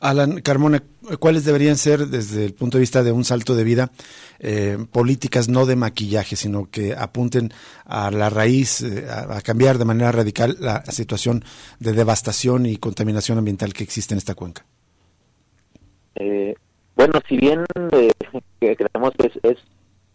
Alan 0.00 0.40
Carmona, 0.40 0.82
¿cuáles 1.18 1.44
deberían 1.44 1.76
ser, 1.76 2.06
desde 2.06 2.44
el 2.44 2.52
punto 2.52 2.76
de 2.76 2.82
vista 2.82 3.02
de 3.02 3.12
un 3.12 3.24
salto 3.24 3.54
de 3.54 3.64
vida, 3.64 3.90
eh, 4.38 4.76
políticas 4.92 5.48
no 5.48 5.66
de 5.66 5.76
maquillaje, 5.76 6.36
sino 6.36 6.68
que 6.70 6.94
apunten 6.94 7.52
a 7.86 8.10
la 8.10 8.28
raíz, 8.28 8.82
eh, 8.82 9.06
a, 9.08 9.40
cambiar 9.40 9.78
de 9.78 9.86
manera 9.86 10.12
radical 10.12 10.56
la 10.60 10.84
situación 10.84 11.44
de 11.78 11.92
devastación 11.92 12.66
y 12.66 12.76
contaminación 12.76 13.38
ambiental 13.38 13.72
que 13.72 13.84
existe 13.84 14.14
en 14.14 14.18
esta 14.18 14.34
cuenca? 14.34 14.64
Eh, 16.16 16.54
bueno, 16.96 17.14
si 17.28 17.38
bien 17.38 17.64
creemos 18.60 19.12
que 19.18 19.26
es, 19.26 19.36
es, 19.42 19.58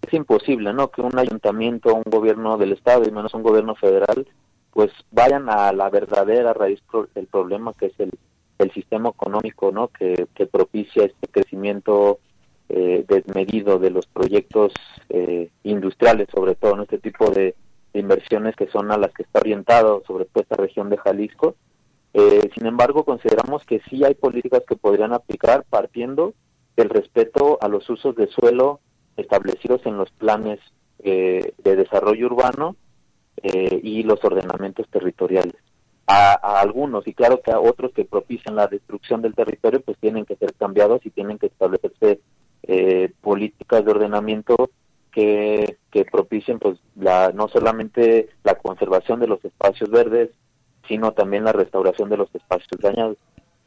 es, 0.02 0.14
imposible 0.14 0.72
¿no? 0.72 0.92
que 0.92 1.02
un 1.02 1.18
ayuntamiento, 1.18 1.96
un 1.96 2.04
gobierno 2.06 2.58
del 2.58 2.74
Estado 2.74 3.04
y 3.08 3.12
menos 3.12 3.34
un 3.34 3.44
gobierno 3.44 3.76
federal 3.76 4.28
pues 4.80 4.94
vayan 5.12 5.50
a 5.50 5.74
la 5.74 5.90
verdadera 5.90 6.54
raíz 6.54 6.80
del 7.14 7.28
problema 7.28 7.74
que 7.74 7.88
es 7.88 8.00
el, 8.00 8.12
el 8.60 8.72
sistema 8.72 9.10
económico 9.10 9.74
no 9.74 9.90
que, 9.90 10.26
propicia 10.50 11.04
este 11.04 11.28
crecimiento 11.28 12.20
eh, 12.70 13.04
desmedido 13.06 13.78
de 13.78 13.90
los 13.90 14.08
proyectos 14.08 14.72
eh, 15.10 15.50
industriales 15.64 16.30
sobre 16.34 16.56
todo 16.56 16.76
en 16.76 16.82
este 16.84 16.98
tipo 16.98 17.30
de, 17.30 17.56
inversiones 17.92 18.56
que 18.56 18.68
son 18.68 18.90
a 18.94 18.98
las 18.98 19.12
que 19.12 19.24
está 19.24 19.40
orientado 19.40 20.02
sobre 20.08 20.24
todo 20.24 20.44
esta 20.44 20.56
región 20.56 20.90
de 20.90 20.96
Jalisco. 20.96 21.56
Eh, 22.14 22.50
sin 22.56 22.66
embargo 22.66 23.04
consideramos 23.04 23.66
que 23.66 23.82
sí 23.90 24.06
hay 24.06 24.14
políticas 24.14 24.64
que 24.66 24.78
podrían 24.78 25.12
aplicar 25.12 25.66
partiendo 25.70 26.34
del 26.78 26.90
respeto 26.90 27.58
a 27.60 27.68
los 27.68 27.90
usos 27.90 28.16
de 28.16 28.28
suelo 28.28 28.80
establecidos 29.18 29.86
en 29.86 29.98
los 29.98 30.10
planes 30.12 30.62
de 31.04 31.54
desarrollo 31.64 32.28
urbano 32.28 32.78
eh, 33.44 33.80
y 33.84 34.04
los 34.04 34.24
ordenamientos 34.24 34.88
territoriales. 34.90 35.56
A, 36.12 36.60
algunos, 36.60 37.08
y 37.08 37.14
claro 37.14 37.42
que 37.42 37.52
a 37.52 37.60
otros 37.60 37.92
que 37.94 38.04
propician 38.04 38.56
la 38.56 38.66
destrucción 38.66 39.22
del 39.22 39.36
territorio, 39.36 39.82
pues 39.82 39.96
tienen 40.00 40.26
que 40.26 40.36
ser 40.38 40.54
cambiados 40.56 41.06
y 41.06 41.12
tienen 41.12 41.38
que 41.38 41.46
establecerse 41.46 42.20
eh, 42.64 43.12
políticas 43.22 43.86
de 43.86 43.92
ordenamiento 43.92 44.72
que, 45.12 45.78
que 45.92 46.06
propicien 46.06 46.58
pues 46.58 46.80
la, 46.96 47.32
no 47.32 47.48
solamente 47.48 48.30
la 48.44 48.56
conservación 48.56 49.20
de 49.20 49.28
los 49.28 49.44
espacios 49.46 49.92
verdes, 49.92 50.32
sino 50.88 51.12
también 51.12 51.44
la 51.44 51.52
restauración 51.52 52.10
de 52.10 52.18
los 52.18 52.34
espacios 52.34 52.82
dañados. 52.82 53.18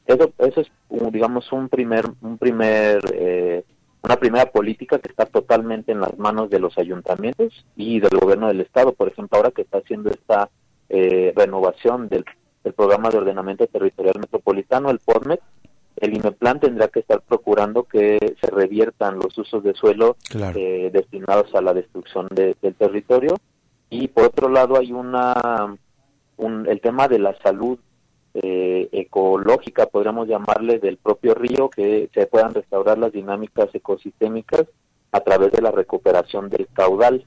Eso, 0.06 0.32
eso 0.38 0.60
es, 0.60 0.68
digamos, 1.12 1.50
un 1.52 1.68
primer, 1.68 2.04
un 2.20 2.38
primer 2.38 3.00
eh, 3.14 3.64
una 4.02 4.16
primera 4.16 4.46
política 4.46 4.98
que 4.98 5.08
está 5.08 5.26
totalmente 5.26 5.92
en 5.92 6.00
las 6.00 6.18
manos 6.18 6.50
de 6.50 6.58
los 6.58 6.76
ayuntamientos 6.76 7.64
y 7.76 8.00
del 8.00 8.18
gobierno 8.18 8.48
del 8.48 8.60
estado, 8.60 8.92
por 8.92 9.08
ejemplo, 9.08 9.38
ahora 9.38 9.52
que 9.52 9.62
está 9.62 9.78
haciendo 9.78 10.10
esta 10.10 10.50
eh, 10.88 11.32
renovación 11.36 12.08
del, 12.08 12.24
programa 12.76 13.10
de 13.10 13.18
ordenamiento 13.18 13.66
territorial 13.66 14.20
metropolitano, 14.20 14.90
el 14.90 15.00
PORMET, 15.00 15.40
el 15.96 16.14
INEPLAN 16.14 16.60
tendrá 16.60 16.88
que 16.88 17.00
estar 17.00 17.20
procurando 17.20 17.84
que 17.84 18.18
se 18.40 18.50
reviertan 18.50 19.18
los 19.18 19.36
usos 19.36 19.62
de 19.62 19.74
suelo 19.74 20.16
eh, 20.32 20.90
destinados 20.92 21.54
a 21.54 21.60
la 21.60 21.74
destrucción 21.74 22.28
del 22.30 22.56
territorio. 22.56 23.36
Y 23.90 24.08
por 24.08 24.26
otro 24.26 24.48
lado 24.48 24.78
hay 24.78 24.92
una 24.92 25.76
un, 26.36 26.68
el 26.68 26.80
tema 26.80 27.08
de 27.08 27.18
la 27.18 27.36
salud 27.42 27.78
eh, 28.34 28.88
ecológica, 28.92 29.86
podríamos 29.86 30.28
llamarle, 30.28 30.78
del 30.78 30.96
propio 30.96 31.34
río, 31.34 31.68
que 31.68 32.08
se 32.14 32.26
puedan 32.26 32.54
restaurar 32.54 32.98
las 32.98 33.12
dinámicas 33.12 33.68
ecosistémicas 33.74 34.64
a 35.12 35.20
través 35.20 35.52
de 35.52 35.60
la 35.60 35.70
recuperación 35.70 36.48
del 36.48 36.68
caudal 36.72 37.24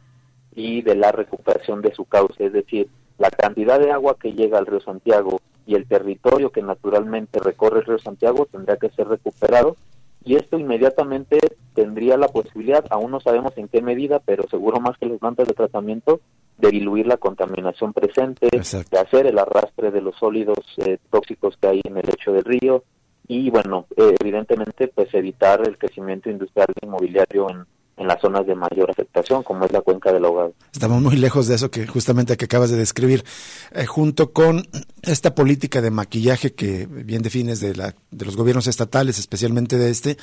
y 0.55 0.81
de 0.81 0.95
la 0.95 1.11
recuperación 1.11 1.81
de 1.81 1.93
su 1.93 2.05
cauce, 2.05 2.45
es 2.45 2.53
decir, 2.53 2.89
la 3.17 3.29
cantidad 3.29 3.79
de 3.79 3.91
agua 3.91 4.17
que 4.19 4.33
llega 4.33 4.57
al 4.57 4.65
río 4.65 4.79
Santiago 4.79 5.39
y 5.67 5.75
el 5.75 5.87
territorio 5.87 6.51
que 6.51 6.61
naturalmente 6.61 7.39
recorre 7.39 7.79
el 7.79 7.85
río 7.85 7.99
Santiago 7.99 8.47
tendría 8.51 8.77
que 8.77 8.89
ser 8.89 9.07
recuperado 9.07 9.77
y 10.23 10.35
esto 10.35 10.57
inmediatamente 10.57 11.39
tendría 11.75 12.17
la 12.17 12.27
posibilidad, 12.27 12.83
aún 12.89 13.11
no 13.11 13.19
sabemos 13.19 13.55
en 13.57 13.67
qué 13.67 13.81
medida, 13.81 14.19
pero 14.19 14.47
seguro 14.49 14.79
más 14.79 14.97
que 14.97 15.05
los 15.05 15.19
plantas 15.19 15.47
de 15.47 15.53
tratamiento, 15.53 16.19
de 16.57 16.69
diluir 16.69 17.07
la 17.07 17.17
contaminación 17.17 17.93
presente, 17.93 18.47
de 18.51 18.99
hacer 18.99 19.27
el 19.27 19.37
arrastre 19.37 19.91
de 19.91 20.01
los 20.01 20.15
sólidos 20.15 20.59
eh, 20.77 20.97
tóxicos 21.09 21.57
que 21.57 21.67
hay 21.67 21.81
en 21.83 21.97
el 21.97 22.05
lecho 22.05 22.31
del 22.31 22.43
río 22.43 22.83
y 23.27 23.49
bueno, 23.49 23.87
eh, 23.97 24.15
evidentemente 24.19 24.87
pues 24.87 25.13
evitar 25.13 25.67
el 25.67 25.77
crecimiento 25.77 26.29
industrial 26.29 26.67
e 26.79 26.85
inmobiliario 26.85 27.49
en, 27.49 27.65
en 27.97 28.07
las 28.07 28.19
zonas 28.19 28.45
de 28.45 28.55
mayor 28.55 28.91
afectación, 28.91 29.43
como 29.43 29.65
es 29.65 29.71
la 29.71 29.81
cuenca 29.81 30.11
del 30.11 30.25
Ahogado. 30.25 30.53
Estamos 30.73 31.01
muy 31.01 31.15
lejos 31.15 31.47
de 31.47 31.55
eso 31.55 31.71
que 31.71 31.87
justamente 31.87 32.35
que 32.35 32.45
acabas 32.45 32.69
de 32.69 32.77
describir, 32.77 33.23
eh, 33.71 33.85
junto 33.85 34.33
con 34.33 34.67
esta 35.01 35.33
política 35.33 35.81
de 35.81 35.91
maquillaje 35.91 36.53
que 36.53 36.87
bien 36.87 37.21
defines 37.21 37.59
de, 37.59 37.75
la, 37.75 37.95
de 38.11 38.25
los 38.25 38.35
gobiernos 38.35 38.67
estatales, 38.67 39.17
especialmente 39.17 39.77
de 39.77 39.89
este, 39.89 40.17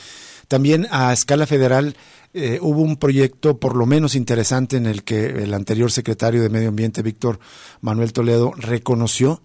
también 0.49 0.87
a 0.91 1.13
escala 1.13 1.47
federal 1.47 1.97
eh, 2.35 2.59
hubo 2.63 2.81
un 2.81 2.97
proyecto 2.97 3.59
por 3.59 3.77
lo 3.77 3.87
menos 3.87 4.15
interesante 4.15 4.77
en 4.77 4.87
el 4.87 5.05
que 5.05 5.27
el 5.27 5.53
anterior 5.55 5.91
secretario 5.91 6.43
de 6.43 6.49
Medio 6.49 6.69
Ambiente, 6.69 7.03
Víctor 7.03 7.39
Manuel 7.81 8.13
Toledo, 8.13 8.53
reconoció 8.57 9.43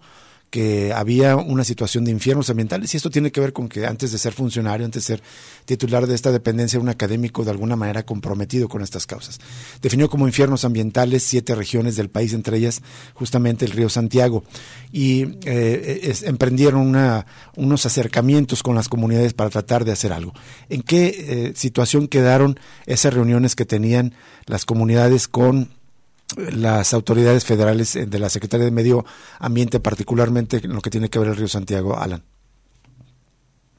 que 0.50 0.92
había 0.92 1.36
una 1.36 1.64
situación 1.64 2.04
de 2.04 2.10
infiernos 2.10 2.48
ambientales 2.50 2.92
y 2.92 2.96
esto 2.96 3.10
tiene 3.10 3.30
que 3.30 3.40
ver 3.40 3.52
con 3.52 3.68
que 3.68 3.86
antes 3.86 4.12
de 4.12 4.18
ser 4.18 4.32
funcionario, 4.32 4.86
antes 4.86 5.06
de 5.06 5.16
ser 5.16 5.22
titular 5.64 6.06
de 6.06 6.14
esta 6.14 6.32
dependencia, 6.32 6.80
un 6.80 6.88
académico 6.88 7.44
de 7.44 7.50
alguna 7.50 7.76
manera 7.76 8.04
comprometido 8.04 8.68
con 8.68 8.82
estas 8.82 9.06
causas. 9.06 9.38
Definió 9.82 10.08
como 10.08 10.26
infiernos 10.26 10.64
ambientales 10.64 11.22
siete 11.22 11.54
regiones 11.54 11.96
del 11.96 12.08
país, 12.08 12.32
entre 12.32 12.56
ellas 12.56 12.82
justamente 13.14 13.64
el 13.64 13.72
río 13.72 13.88
Santiago, 13.88 14.44
y 14.90 15.38
eh, 15.44 16.14
emprendieron 16.24 16.80
una, 16.80 17.26
unos 17.56 17.84
acercamientos 17.86 18.62
con 18.62 18.74
las 18.74 18.88
comunidades 18.88 19.34
para 19.34 19.50
tratar 19.50 19.84
de 19.84 19.92
hacer 19.92 20.12
algo. 20.12 20.32
¿En 20.68 20.82
qué 20.82 21.08
eh, 21.08 21.52
situación 21.54 22.08
quedaron 22.08 22.58
esas 22.86 23.12
reuniones 23.12 23.54
que 23.54 23.66
tenían 23.66 24.14
las 24.46 24.64
comunidades 24.64 25.28
con 25.28 25.77
las 26.36 26.94
autoridades 26.94 27.44
federales 27.44 27.96
eh, 27.96 28.06
de 28.06 28.18
la 28.18 28.28
Secretaría 28.28 28.66
de 28.66 28.70
Medio 28.70 29.04
Ambiente, 29.38 29.80
particularmente 29.80 30.58
en 30.62 30.74
lo 30.74 30.80
que 30.80 30.90
tiene 30.90 31.08
que 31.08 31.18
ver 31.18 31.28
el 31.28 31.36
río 31.36 31.48
Santiago, 31.48 31.96
Alan? 31.96 32.22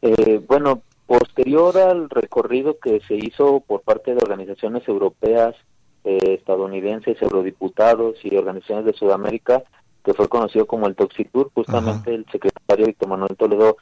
Eh, 0.02 0.42
bueno, 0.48 0.82
posterior 1.06 1.78
al 1.78 2.10
recorrido 2.10 2.80
que 2.80 3.02
se 3.08 3.16
hizo 3.16 3.62
por 3.62 3.82
parte 3.82 4.16
de 4.16 4.22
organizaciones 4.22 4.88
europeas, 4.88 5.56
eh, 6.04 6.36
estadounidenses, 6.40 7.22
eurodiputados 7.22 8.16
y 8.24 8.36
organizaciones 8.36 8.86
de 8.86 8.94
Sudamérica, 8.94 9.64
que 10.04 10.14
fue 10.14 10.30
conocido 10.30 10.66
como 10.66 10.88
el 10.88 10.96
Toxitur, 10.96 11.52
justamente 11.54 12.16
el 12.16 12.26
secretario 12.32 12.86
Víctor 12.86 13.10
Manuel 13.10 13.36
Toledo 13.36 13.78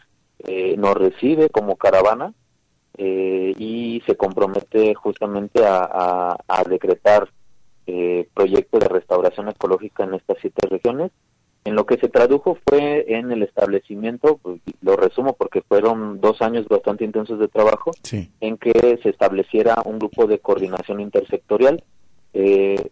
nos 0.78 0.96
recibe 0.96 1.50
como 1.50 1.76
caravana 1.76 2.34
y 2.98 4.02
se 4.06 4.16
compromete 4.16 4.96
justamente 4.96 5.64
a 5.64 6.64
decretar 6.68 7.30
eh, 7.88 8.28
proyecto 8.34 8.80
de 8.80 8.88
restauración 8.88 9.50
ecológica 9.50 10.04
en 10.04 10.14
estas 10.14 10.38
siete 10.40 10.68
regiones. 10.68 11.12
En 11.66 11.76
lo 11.76 11.86
que 11.86 11.98
se 11.98 12.08
tradujo 12.08 12.58
fue 12.66 13.06
en 13.08 13.32
el 13.32 13.44
establecimiento, 13.44 14.38
pues, 14.38 14.62
lo 14.82 14.96
resumo 14.96 15.34
porque 15.34 15.62
fueron 15.62 16.22
dos 16.22 16.42
años 16.42 16.68
bastante 16.68 17.04
intensos 17.04 17.40
de 17.40 17.50
trabajo, 17.50 17.92
en 18.40 18.58
que 18.58 19.00
se 19.04 19.10
estableciera 19.10 19.82
un 19.84 20.00
grupo 20.00 20.28
de 20.28 20.40
coordinación 20.40 21.02
intersectorial 21.02 21.84
eh, 22.34 22.90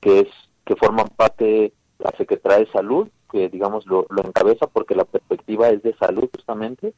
que 0.00 0.20
es 0.20 0.28
que 0.64 0.76
forman 0.76 1.08
parte 1.16 1.72
la 1.98 2.12
Secretaría 2.16 2.58
de 2.58 2.72
Salud, 2.72 3.08
que 3.30 3.48
digamos 3.48 3.86
lo, 3.86 4.06
encabeza 4.24 4.66
porque 4.66 4.94
la 4.94 5.04
perspectiva 5.04 5.68
es 5.70 5.82
de 5.82 5.94
salud 5.96 6.28
justamente, 6.34 6.94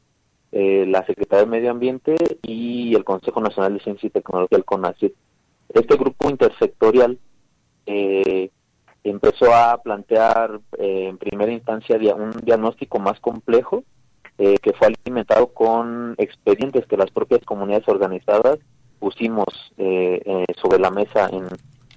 eh, 0.51 0.85
la 0.87 1.05
Secretaría 1.05 1.45
de 1.45 1.51
Medio 1.51 1.71
Ambiente 1.71 2.15
y 2.41 2.93
el 2.95 3.03
Consejo 3.03 3.41
Nacional 3.41 3.73
de 3.73 3.83
Ciencia 3.83 4.07
y 4.07 4.11
Tecnología, 4.11 4.57
el 4.57 4.65
CONACYT. 4.65 5.13
Este 5.73 5.95
grupo 5.95 6.29
intersectorial 6.29 7.17
eh, 7.87 8.51
empezó 9.03 9.53
a 9.53 9.81
plantear 9.81 10.61
eh, 10.77 11.07
en 11.09 11.17
primera 11.17 11.51
instancia 11.51 11.97
un 12.15 12.31
diagnóstico 12.43 12.99
más 12.99 13.19
complejo 13.19 13.83
eh, 14.37 14.57
que 14.61 14.73
fue 14.73 14.87
alimentado 14.87 15.47
con 15.47 16.15
expedientes 16.17 16.85
que 16.85 16.97
las 16.97 17.11
propias 17.11 17.41
comunidades 17.43 17.87
organizadas 17.87 18.59
pusimos 18.99 19.45
sobre 20.61 20.79
la 20.79 20.89
mesa 20.89 21.27
en, 21.29 21.45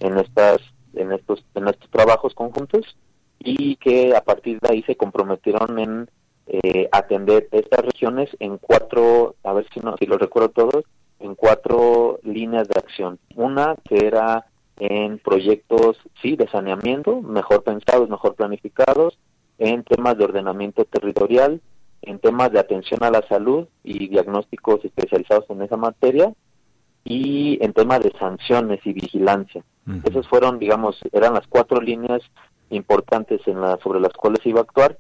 en 0.01 0.19
estas 0.19 0.59
en 0.95 1.13
estos 1.13 1.45
en 1.55 1.69
estos 1.69 1.89
trabajos 1.91 2.35
conjuntos 2.35 2.97
y 3.39 3.77
que 3.77 4.17
a 4.17 4.23
partir 4.23 4.59
de 4.59 4.73
ahí 4.73 4.83
se 4.83 4.97
comprometieron 4.97 5.79
en 5.79 6.11
atender 6.91 7.49
estas 7.53 7.85
regiones 7.85 8.29
en 8.41 8.59
cuatro 8.59 9.37
a 9.45 9.53
ver 9.53 9.69
si 9.73 9.79
no 9.79 9.97
si 9.99 10.07
lo 10.07 10.19
recuerdo 10.19 10.49
todos 10.49 10.85
en 11.21 11.35
cuatro 11.35 12.19
líneas 12.23 12.69
de 12.69 12.79
acción. 12.79 13.19
Una 13.35 13.77
que 13.89 14.07
era 14.07 14.47
en 14.79 15.19
proyectos, 15.19 15.97
sí, 16.21 16.37
de 16.37 16.49
saneamiento, 16.49 17.23
mejor 17.23 17.63
pensados, 17.63 18.09
mejor 18.09 18.35
planificados, 18.35 19.19
en 19.59 19.85
temas 19.85 20.19
de 20.19 20.25
ordenamiento 20.25 20.85
territorial, 20.85 21.61
en 22.03 22.19
temas 22.19 22.53
de 22.53 22.59
atención 22.59 23.03
a 23.03 23.11
la 23.11 23.23
salud 23.27 23.67
y 23.83 24.09
diagnósticos 24.09 24.85
especializados 24.85 25.49
en 25.49 25.63
esa 25.63 25.77
materia, 25.77 26.33
y 27.07 27.65
en 27.65 27.73
temas 27.73 28.01
de 28.01 28.13
sanciones 28.19 28.81
y 28.85 28.93
vigilancia. 28.93 29.63
Esas 30.03 30.27
fueron, 30.27 30.59
digamos, 30.59 30.99
eran 31.13 31.35
las 31.35 31.47
cuatro 31.47 31.81
líneas 31.81 32.21
importantes 32.71 33.41
en 33.47 33.61
la, 33.61 33.79
sobre 33.79 34.01
las 34.01 34.13
cuales 34.13 34.45
iba 34.45 34.59
a 34.59 34.65
actuar. 34.65 34.99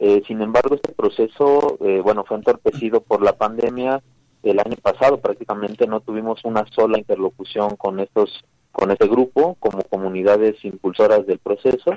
Eh, 0.00 0.22
sin 0.26 0.42
embargo, 0.42 0.74
este 0.74 0.92
proceso, 0.92 1.78
eh, 1.80 2.00
bueno, 2.02 2.24
fue 2.24 2.38
entorpecido 2.38 3.00
por 3.02 3.22
la 3.22 3.34
pandemia, 3.34 4.02
el 4.44 4.58
año 4.58 4.76
pasado 4.80 5.20
prácticamente 5.20 5.86
no 5.86 6.00
tuvimos 6.00 6.44
una 6.44 6.66
sola 6.66 6.98
interlocución 6.98 7.76
con 7.76 7.98
estos 7.98 8.44
con 8.72 8.90
este 8.90 9.06
grupo 9.06 9.56
como 9.60 9.82
comunidades 9.82 10.62
impulsoras 10.64 11.26
del 11.26 11.38
proceso. 11.38 11.92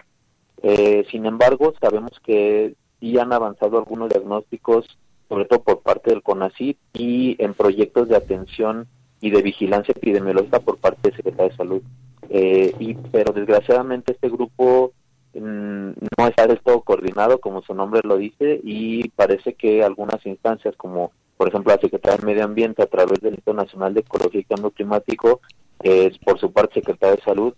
Eh, 0.62 1.06
sin 1.12 1.26
embargo, 1.26 1.74
sabemos 1.82 2.12
que 2.24 2.76
sí 3.00 3.18
han 3.18 3.34
avanzado 3.34 3.80
algunos 3.80 4.10
diagnósticos, 4.10 4.86
sobre 5.28 5.46
todo 5.46 5.64
por 5.64 5.82
parte 5.82 6.12
del 6.12 6.22
CONACYT 6.22 6.78
y 6.94 7.36
en 7.44 7.56
proyectos 7.56 8.08
de 8.10 8.16
atención 8.16 8.88
y 9.20 9.32
de 9.32 9.42
vigilancia 9.42 9.94
epidemiológica 9.96 10.60
por 10.60 10.78
parte 10.78 11.10
del 11.10 11.16
Secretario 11.16 11.50
de 11.50 11.58
Salud. 11.58 11.82
Eh, 12.30 12.76
y 12.80 12.94
pero 13.12 13.34
desgraciadamente 13.34 14.14
este 14.14 14.30
grupo 14.30 14.92
mm, 15.34 15.90
no 16.18 16.28
está 16.28 16.46
del 16.46 16.62
todo 16.62 16.82
coordinado, 16.82 17.40
como 17.40 17.64
su 17.64 17.74
nombre 17.74 18.02
lo 18.04 18.18
dice, 18.18 18.62
y 18.64 19.10
parece 19.10 19.56
que 19.56 19.84
algunas 19.84 20.24
instancias 20.26 20.76
como 20.76 21.12
por 21.38 21.48
ejemplo, 21.48 21.74
la 21.74 21.82
Secretaría 21.82 22.18
de 22.18 22.26
Medio 22.26 22.44
Ambiente 22.44 22.82
a 22.82 22.88
través 22.88 23.20
del 23.22 23.36
Instituto 23.36 23.54
Nacional 23.54 23.94
de 23.94 24.02
Ecología 24.02 24.42
y 24.42 24.44
Cambio 24.44 24.72
Climático, 24.72 25.42
es 25.82 26.18
por 26.20 26.40
su 26.40 26.52
parte 26.52 26.76
Secretaría 26.76 27.16
de 27.16 27.22
Salud 27.22 27.54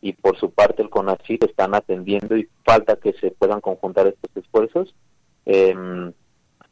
y 0.00 0.12
por 0.12 0.38
su 0.38 0.50
parte 0.50 0.82
el 0.82 0.90
CONACYT 0.90 1.44
están 1.44 1.74
atendiendo 1.74 2.36
y 2.36 2.48
falta 2.64 2.96
que 2.96 3.12
se 3.14 3.30
puedan 3.32 3.60
conjuntar 3.60 4.06
estos 4.06 4.30
esfuerzos, 4.36 4.94
em, 5.46 6.12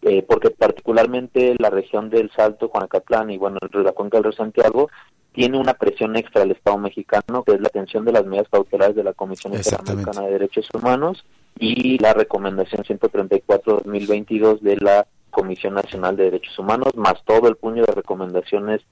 eh, 0.03 0.23
porque 0.23 0.51
particularmente 0.51 1.55
la 1.59 1.71
región 1.71 2.11
del 2.11 2.31
Salto, 2.33 2.69
Juanacatlán 2.69 3.31
y 3.31 3.39
bueno, 3.39 3.59
la 3.73 3.93
cuenca 3.93 4.19
del 4.19 4.25
Río 4.25 4.33
Santiago 4.33 4.91
tiene 5.33 5.59
una 5.59 5.75
presión 5.75 6.15
extra 6.17 6.43
al 6.43 6.51
Estado 6.51 6.77
mexicano, 6.79 7.43
que 7.43 7.53
es 7.53 7.61
la 7.61 7.69
atención 7.69 8.05
de 8.05 8.13
las 8.13 8.27
medidas 8.27 8.49
cautelares 8.51 8.95
de 8.95 9.05
la 9.05 9.15
Comisión 9.15 9.55
Interamericana 9.55 10.23
de 10.23 10.33
Derechos 10.33 10.69
Humanos 10.75 11.25
y 11.59 11.99
la 11.99 12.13
recomendación 12.13 12.85
134-2022 12.85 14.61
de 14.61 14.77
la 14.77 15.07
Comisión 15.33 15.75
Nacional 15.75 16.17
de 16.17 16.25
Derechos 16.25 16.57
Humanos, 16.59 16.95
más 16.95 17.25
todo 17.25 17.49
el 17.49 17.57
puño 17.57 17.83
de 17.85 17.93
recomendaciones 17.93 18.83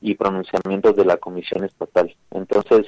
y 0.00 0.14
pronunciamientos 0.14 0.96
de 0.96 1.04
la 1.04 1.18
Comisión 1.18 1.64
Estatal. 1.64 2.16
Entonces, 2.30 2.86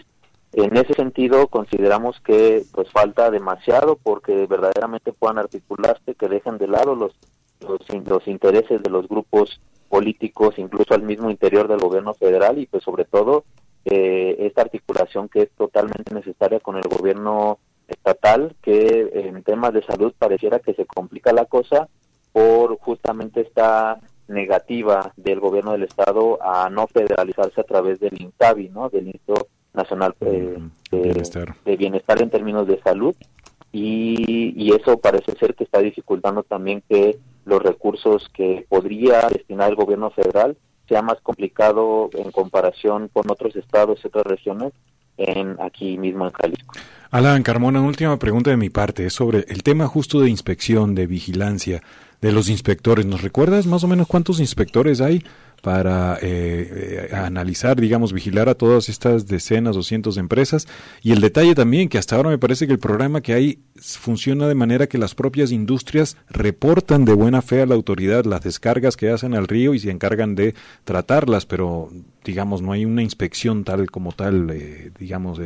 en 0.52 0.76
ese 0.76 0.94
sentido, 0.94 1.48
consideramos 1.48 2.18
que 2.20 2.62
pues 2.72 2.90
falta 2.90 3.30
demasiado 3.30 3.96
porque 3.96 4.46
verdaderamente 4.46 5.12
puedan 5.12 5.38
articularse, 5.38 6.14
que 6.14 6.28
dejen 6.28 6.58
de 6.58 6.68
lado 6.68 6.94
los, 6.94 7.12
los, 7.61 8.26
intereses 8.26 8.82
de 8.82 8.90
los 8.90 9.06
grupos 9.08 9.61
políticos, 9.88 10.54
incluso 10.56 10.94
al 10.94 11.02
mismo 11.02 11.30
interior 11.30 11.68
del 11.68 11.78
gobierno 11.78 12.14
federal 12.14 12.58
y 12.58 12.66
pues 12.66 12.82
sobre 12.82 13.04
todo 13.04 13.44
eh, 13.84 14.36
esta 14.40 14.62
articulación 14.62 15.28
que 15.28 15.42
es 15.42 15.50
totalmente 15.50 16.14
necesaria 16.14 16.61
con 16.61 16.76
el 16.76 16.88
gobierno 16.88 17.58
estatal, 17.86 18.54
que 18.62 19.11
en 19.14 19.42
temas 19.42 19.72
de 19.72 19.84
salud 19.84 20.12
pareciera 20.18 20.61
que 20.61 20.74
se 20.74 20.86
complica 20.86 21.32
la 21.32 21.44
cosa 21.44 21.88
por 22.33 22.78
justamente 22.78 23.43
esta 23.43 24.01
negativa 24.28 25.12
del 25.16 25.41
gobierno 25.41 25.72
del 25.72 25.83
estado 25.83 26.39
a 26.43 26.70
no 26.70 26.87
federalizarse 26.87 27.61
a 27.61 27.64
través 27.64 27.99
del 28.01 28.20
INSABI, 28.20 28.68
¿no? 28.68 28.89
Del 28.89 29.09
Instituto 29.09 29.49
Nacional 29.74 30.14
eh, 30.20 30.59
de, 30.91 31.76
bienestar. 31.76 32.22
en 32.22 32.31
términos 32.31 32.66
de 32.66 32.81
salud 32.83 33.14
y, 33.72 34.53
y 34.57 34.72
eso 34.74 34.99
parece 34.99 35.33
ser 35.39 35.55
que 35.55 35.64
está 35.64 35.81
dificultando 35.81 36.43
también 36.43 36.83
que 36.89 37.18
los 37.45 37.62
recursos 37.62 38.28
que 38.35 38.66
podría 38.68 39.28
destinar 39.28 39.70
el 39.70 39.76
gobierno 39.76 40.11
federal 40.11 40.57
sea 40.89 41.03
más 41.03 41.20
complicado 41.22 42.11
en 42.14 42.33
comparación 42.33 43.09
con 43.12 43.31
otros 43.31 43.55
estados 43.55 44.01
y 44.03 44.09
otras 44.09 44.26
regiones 44.26 44.72
en 45.16 45.57
aquí 45.61 45.99
mismo 45.99 46.26
en 46.26 46.33
Jalisco. 46.33 46.74
Alan 47.11 47.43
Carmona, 47.43 47.81
última 47.81 48.18
pregunta 48.18 48.51
de 48.51 48.57
mi 48.57 48.70
parte 48.70 49.07
es 49.07 49.12
sobre 49.12 49.45
el 49.49 49.62
tema 49.62 49.87
justo 49.87 50.20
de 50.20 50.31
inspección, 50.31 50.95
de 50.95 51.07
vigilancia 51.07 51.83
de 52.20 52.32
los 52.32 52.48
inspectores. 52.48 53.06
¿Nos 53.06 53.22
recuerdas 53.22 53.66
más 53.66 53.84
o 53.84 53.88
menos 53.88 54.06
cuántos 54.06 54.40
inspectores 54.40 55.00
hay 55.00 55.24
para 55.60 56.18
eh, 56.22 57.08
eh, 57.10 57.14
analizar, 57.14 57.80
digamos, 57.80 58.12
vigilar 58.12 58.48
a 58.48 58.54
todas 58.54 58.88
estas 58.88 59.26
decenas 59.26 59.76
o 59.76 59.82
cientos 59.82 60.14
de 60.14 60.20
empresas. 60.20 60.66
Y 61.02 61.12
el 61.12 61.20
detalle 61.20 61.54
también, 61.54 61.88
que 61.88 61.98
hasta 61.98 62.16
ahora 62.16 62.30
me 62.30 62.38
parece 62.38 62.66
que 62.66 62.72
el 62.72 62.78
programa 62.78 63.20
que 63.20 63.34
hay 63.34 63.58
funciona 63.76 64.48
de 64.48 64.54
manera 64.54 64.86
que 64.86 64.98
las 64.98 65.14
propias 65.14 65.52
industrias 65.52 66.16
reportan 66.28 67.04
de 67.04 67.14
buena 67.14 67.42
fe 67.42 67.62
a 67.62 67.66
la 67.66 67.74
autoridad 67.74 68.24
las 68.24 68.42
descargas 68.42 68.96
que 68.96 69.10
hacen 69.10 69.34
al 69.34 69.48
río 69.48 69.74
y 69.74 69.78
se 69.78 69.90
encargan 69.90 70.34
de 70.34 70.54
tratarlas, 70.84 71.46
pero 71.46 71.90
digamos, 72.24 72.62
no 72.62 72.72
hay 72.72 72.84
una 72.84 73.02
inspección 73.02 73.64
tal 73.64 73.90
como 73.90 74.12
tal, 74.12 74.50
eh, 74.50 74.90
digamos, 74.98 75.40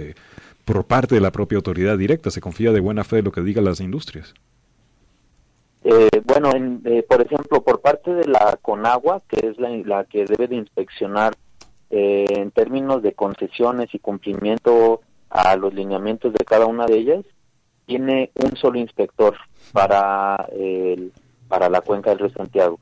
por 0.64 0.86
parte 0.86 1.14
de 1.16 1.20
la 1.20 1.32
propia 1.32 1.56
autoridad 1.56 1.98
directa. 1.98 2.30
Se 2.30 2.40
confía 2.40 2.72
de 2.72 2.80
buena 2.80 3.04
fe 3.04 3.18
en 3.18 3.24
lo 3.24 3.32
que 3.32 3.42
digan 3.42 3.64
las 3.64 3.80
industrias. 3.80 4.34
Eh, 5.86 6.08
bueno, 6.24 6.50
eh, 6.86 7.02
por 7.02 7.20
ejemplo, 7.20 7.62
por 7.62 7.82
parte 7.82 8.14
de 8.14 8.26
la 8.26 8.58
Conagua, 8.62 9.20
que 9.28 9.48
es 9.48 9.58
la, 9.58 10.04
que 10.04 10.24
debe 10.24 10.48
de 10.48 10.56
inspeccionar 10.56 11.34
eh, 11.90 12.24
en 12.30 12.50
términos 12.52 13.02
de 13.02 13.12
concesiones 13.12 13.94
y 13.94 13.98
cumplimiento 13.98 15.02
a 15.28 15.56
los 15.56 15.74
lineamientos 15.74 16.32
de 16.32 16.42
cada 16.42 16.64
una 16.64 16.86
de 16.86 16.96
ellas, 16.96 17.24
tiene 17.84 18.30
un 18.42 18.56
solo 18.56 18.78
inspector 18.78 19.36
para, 19.72 20.48
para 21.48 21.68
la 21.68 21.82
cuenca 21.82 22.10
del 22.10 22.20
río 22.20 22.30
Santiago. 22.30 22.78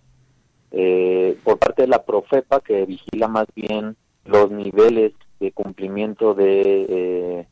por 1.42 1.58
parte 1.58 1.82
de 1.82 1.88
la 1.88 2.04
Profepa, 2.04 2.60
que 2.60 2.86
vigila 2.86 3.26
más 3.26 3.46
bien 3.56 3.96
los 4.24 4.52
niveles 4.52 5.12
de 5.40 5.50
cumplimiento 5.50 6.34
de, 6.34 7.48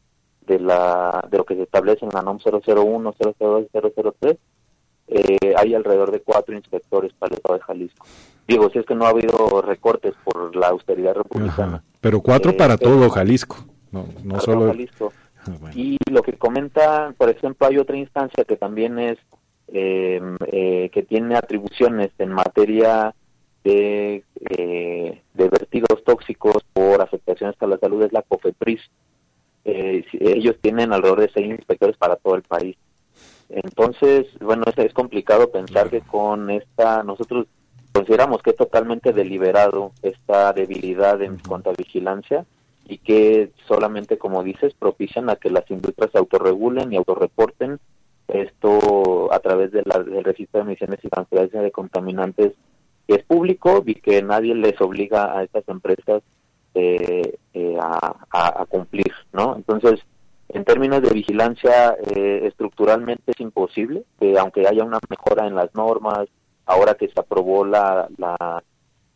de, 0.47 0.61
la, 0.61 1.27
de 1.29 1.39
lo 1.39 1.45
que 1.45 1.57
se 1.57 1.63
establece 1.63 2.05
en 2.05 2.13
la 2.15 2.23
NOM 2.23 2.39
001, 2.39 3.15
002 3.19 3.67
003, 3.73 4.37
eh, 5.11 5.55
hay 5.57 5.75
alrededor 5.75 6.13
de 6.13 6.21
cuatro 6.21 6.55
inspectores 6.55 7.13
para 7.15 7.33
el 7.33 7.39
estado 7.39 7.59
de 7.59 7.65
Jalisco. 7.65 8.07
Digo, 8.47 8.71
si 8.71 8.79
es 8.79 8.87
que 8.87 8.95
no 8.95 9.07
ha 9.07 9.09
habido 9.09 9.61
recortes 9.61 10.15
por 10.23 10.55
la 10.55 10.69
austeridad 10.69 11.15
republicana. 11.15 11.83
Pero 12.01 12.21
cuatro 12.21 12.57
para 12.57 12.75
eh, 12.75 12.79
todo 12.79 13.11
Jalisco, 13.11 13.57
no, 13.91 14.07
no 14.23 14.39
solo... 14.39 14.69
Jalisco. 14.69 15.13
Ah, 15.47 15.71
y 15.75 15.97
lo 16.11 16.23
que 16.23 16.35
comenta, 16.35 17.13
por 17.19 17.29
ejemplo, 17.29 17.67
hay 17.67 17.79
otra 17.79 17.97
instancia 17.97 18.45
que 18.45 18.57
también 18.57 18.99
es, 19.01 19.19
em, 19.69 20.37
eh, 20.47 20.91
que 20.93 21.03
tiene 21.03 21.35
atribuciones 21.35 22.11
en 22.19 22.33
materia 22.33 23.15
de, 23.65 24.23
de 24.35 25.49
vertidos 25.49 26.05
tóxicos 26.05 26.63
por 26.73 27.03
afectaciones 27.03 27.57
a 27.61 27.67
la 27.67 27.79
salud, 27.79 28.03
es 28.03 28.13
la 28.13 28.23
COFEPRIS. 28.23 28.81
ellos 29.65 30.57
tienen 30.61 30.93
alrededor 30.93 31.21
de 31.21 31.31
seis 31.35 31.47
inspectores 31.47 31.97
para 31.97 32.17
todo 32.17 32.37
el 32.37 32.43
país. 32.43 32.77
Entonces, 33.51 34.27
bueno, 34.41 34.65
es, 34.67 34.79
es 34.79 34.95
complicado 34.95 35.51
pensar 35.51 35.91
que 35.91 36.01
con 36.01 36.51
esta, 36.51 37.03
nosotros 37.03 37.47
consideramos 37.93 38.43
que 38.43 38.51
es 38.51 38.57
totalmente 38.57 39.13
deliberado 39.13 39.93
esta 40.03 40.53
debilidad 40.53 41.21
en 41.23 41.39
cuanto 41.39 41.71
a 41.71 41.75
vigilancia 41.75 42.47
y 42.87 42.99
que 42.99 43.51
solamente, 43.67 44.19
como 44.19 44.43
dices, 44.43 44.75
propician 44.75 45.31
a 45.31 45.37
que 45.37 45.51
las 45.51 45.69
industrias 45.71 46.11
se 46.13 46.19
autorregulen 46.19 46.93
y 46.93 46.97
autorreporten 46.97 47.81
esto 48.29 49.33
a 49.33 49.41
través 49.41 49.73
de 49.73 49.83
del 49.83 50.25
registro 50.25 50.61
de 50.61 50.67
emisiones 50.67 51.01
y 51.03 51.09
transferencia 51.09 51.61
de 51.61 51.73
contaminantes 51.73 52.53
que 53.09 53.15
es 53.17 53.25
público 53.25 53.83
y 53.85 53.97
que 53.97 54.23
nadie 54.23 54.55
les 54.55 54.81
obliga 54.81 55.37
a 55.37 55.43
estas 55.43 55.69
empresas 55.69 56.23
eh, 56.75 57.39
eh, 57.55 57.77
a, 57.81 58.15
a, 58.31 58.67
cumplir, 58.67 59.13
¿no? 59.33 59.57
Entonces, 59.57 60.01
en 60.53 60.65
términos 60.65 61.01
de 61.03 61.11
vigilancia, 61.11 61.97
eh, 62.15 62.43
estructuralmente 62.45 63.33
es 63.33 63.41
imposible, 63.41 64.05
que 64.19 64.39
aunque 64.39 64.67
haya 64.67 64.85
una 64.85 64.99
mejora 65.09 65.47
en 65.47 65.55
las 65.55 65.75
normas, 65.75 66.29
ahora 66.67 66.95
que 66.95 67.09
se 67.09 67.21
aprobó 67.21 67.65
la, 67.65 68.09
la, 68.17 68.63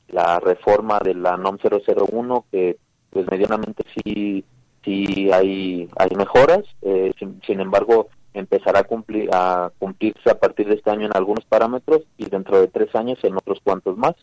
la 0.08 0.40
reforma 0.40 1.00
de 1.00 1.14
la 1.14 1.36
NOM 1.36 1.58
001, 1.58 2.44
que 2.50 2.76
pues 3.10 3.26
medianamente 3.30 3.84
sí, 3.94 4.44
sí 4.84 5.30
hay, 5.32 5.88
hay 5.96 6.10
mejoras, 6.16 6.62
eh, 6.82 7.12
sin, 7.18 7.60
embargo 7.60 8.08
empezará 8.32 8.80
a, 8.80 8.84
cumplir, 8.84 9.28
a 9.32 9.72
cumplirse 9.78 10.30
a 10.30 10.38
partir 10.38 10.68
de 10.68 10.74
este 10.74 10.90
año 10.90 11.06
en 11.06 11.16
algunos 11.16 11.44
parámetros 11.44 12.02
y 12.16 12.26
dentro 12.26 12.60
de 12.60 12.68
tres 12.68 12.94
años 12.94 13.18
en 13.22 13.36
otros 13.36 13.60
cuantos 13.62 13.96
más. 13.96 14.14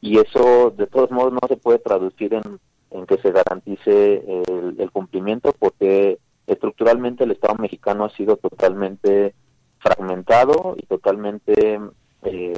Y 0.00 0.18
eso 0.18 0.72
de 0.76 0.86
todos 0.86 1.10
modos 1.10 1.32
no 1.32 1.40
se 1.48 1.56
puede 1.56 1.78
traducir 1.78 2.34
en, 2.34 2.60
en 2.90 3.06
que 3.06 3.16
se 3.18 3.30
garantice 3.30 4.22
el, 4.48 4.76
el 4.78 4.90
cumplimiento 4.90 5.54
porque 5.58 6.18
estructuralmente 6.46 7.24
el 7.24 7.32
Estado 7.32 7.54
mexicano 7.56 8.04
ha 8.04 8.10
sido 8.10 8.36
totalmente 8.36 9.34
fragmentado 9.78 10.74
y 10.76 10.86
totalmente 10.86 11.80
eh, 12.22 12.52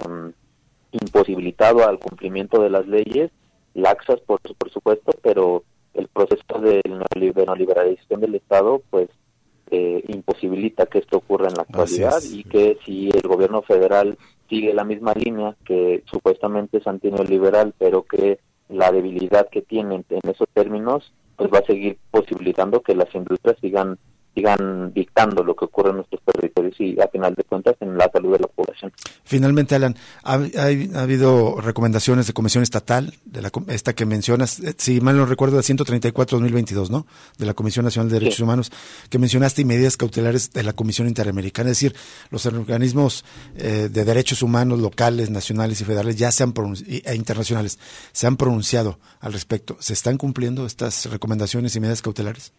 imposibilitado 0.93 1.87
al 1.87 1.99
cumplimiento 1.99 2.62
de 2.62 2.70
las 2.70 2.87
leyes, 2.87 3.30
laxas 3.74 4.20
por, 4.20 4.41
por 4.41 4.70
supuesto, 4.70 5.12
pero 5.22 5.64
el 5.95 6.09
proceso 6.09 6.61
de 6.61 6.80
neoliberalización 6.84 8.20
del 8.20 8.37
Estado 8.37 8.82
pues 8.91 9.09
eh, 9.70 10.05
imposibilita 10.09 10.87
que 10.87 10.99
esto 10.99 11.18
ocurra 11.18 11.49
en 11.49 11.55
la 11.55 11.62
actualidad 11.62 12.22
y 12.22 12.45
que 12.45 12.78
si 12.84 13.11
el 13.11 13.22
gobierno 13.22 13.62
federal 13.62 14.16
sigue 14.49 14.72
la 14.72 14.84
misma 14.84 15.12
línea 15.14 15.57
que 15.64 16.05
supuestamente 16.07 16.78
es 16.78 16.87
antineoliberal, 16.87 17.74
pero 17.76 18.05
que 18.05 18.39
la 18.68 18.93
debilidad 18.93 19.49
que 19.49 19.62
tienen 19.62 20.05
en 20.09 20.30
esos 20.30 20.49
términos 20.53 21.12
pues 21.37 21.51
va 21.53 21.59
a 21.59 21.66
seguir 21.66 21.99
posibilitando 22.11 22.80
que 22.80 22.95
las 22.95 23.14
industrias 23.14 23.57
sigan 23.61 23.99
sigan 24.37 24.93
dictando 24.93 25.43
lo 25.43 25.57
que 25.57 25.64
ocurre 25.64 25.91
en 25.91 25.97
nuestros 25.97 26.20
territorios 26.22 26.78
y 26.78 27.01
a 27.01 27.09
final 27.09 27.34
de 27.34 27.43
cuentas 27.45 27.74
en 27.80 27.97
la 27.97 28.11
salud 28.12 28.34
de 28.34 28.41
la 28.41 28.49
población. 28.49 28.93
Finalmente, 29.24 29.74
Alan, 29.74 29.97
¿ha, 30.22 30.34
habido 30.34 31.59
recomendaciones 31.61 32.26
de 32.26 32.34
Comisión 32.34 32.62
Estatal, 32.62 33.14
de 33.24 33.41
la, 33.41 33.51
esta 33.68 33.95
que 33.95 34.05
mencionas, 34.05 34.61
eh, 34.61 34.74
si 34.76 35.01
mal 35.01 35.16
no 35.16 35.24
recuerdo, 35.24 35.57
de 35.57 35.62
134-2022, 35.62 36.91
¿no? 36.91 37.07
De 37.39 37.47
la 37.47 37.55
Comisión 37.55 37.87
Nacional 37.87 38.11
de 38.11 38.20
Derechos 38.20 38.41
Humanos, 38.41 38.70
que 39.09 39.18
mencionaste 39.18 39.62
y 39.62 39.64
medidas 39.64 39.97
cautelares 39.97 40.53
de 40.53 40.62
la 40.62 40.74
Comisión 40.74 41.09
Interamericana, 41.09 41.70
es 41.70 41.78
decir, 41.78 41.97
los 42.30 42.45
organismos 42.45 43.24
eh, 43.57 43.89
de 43.91 44.05
derechos 44.05 44.43
humanos 44.43 44.80
locales, 44.80 45.30
nacionales 45.30 45.80
y 45.80 45.84
federales 45.84 46.16
ya 46.16 46.30
se 46.30 46.43
han 46.43 46.53
e 46.87 47.14
internacionales 47.14 47.78
se 48.12 48.26
han 48.26 48.37
pronunciado 48.37 48.99
al 49.20 49.32
respecto. 49.32 49.76
¿Se 49.80 49.93
están 49.93 50.18
cumpliendo 50.18 50.66
estas 50.66 51.07
recomendaciones 51.11 51.74
y 51.76 51.80
medidas 51.80 52.03
cautelares? 52.03 52.53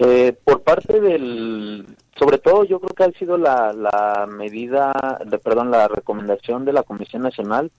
Eh, 0.00 0.32
por 0.44 0.62
parte 0.62 1.00
del, 1.00 1.84
sobre 2.16 2.38
todo 2.38 2.62
yo 2.64 2.78
creo 2.78 2.94
que 2.94 3.04
ha 3.04 3.18
sido 3.18 3.36
la, 3.36 3.72
la 3.72 4.26
medida, 4.26 4.92
de, 5.26 5.38
perdón, 5.38 5.72
la 5.72 5.88
recomendación 5.88 6.64
de 6.64 6.72
la 6.72 6.84
Comisión 6.84 7.22
Nacional 7.22 7.70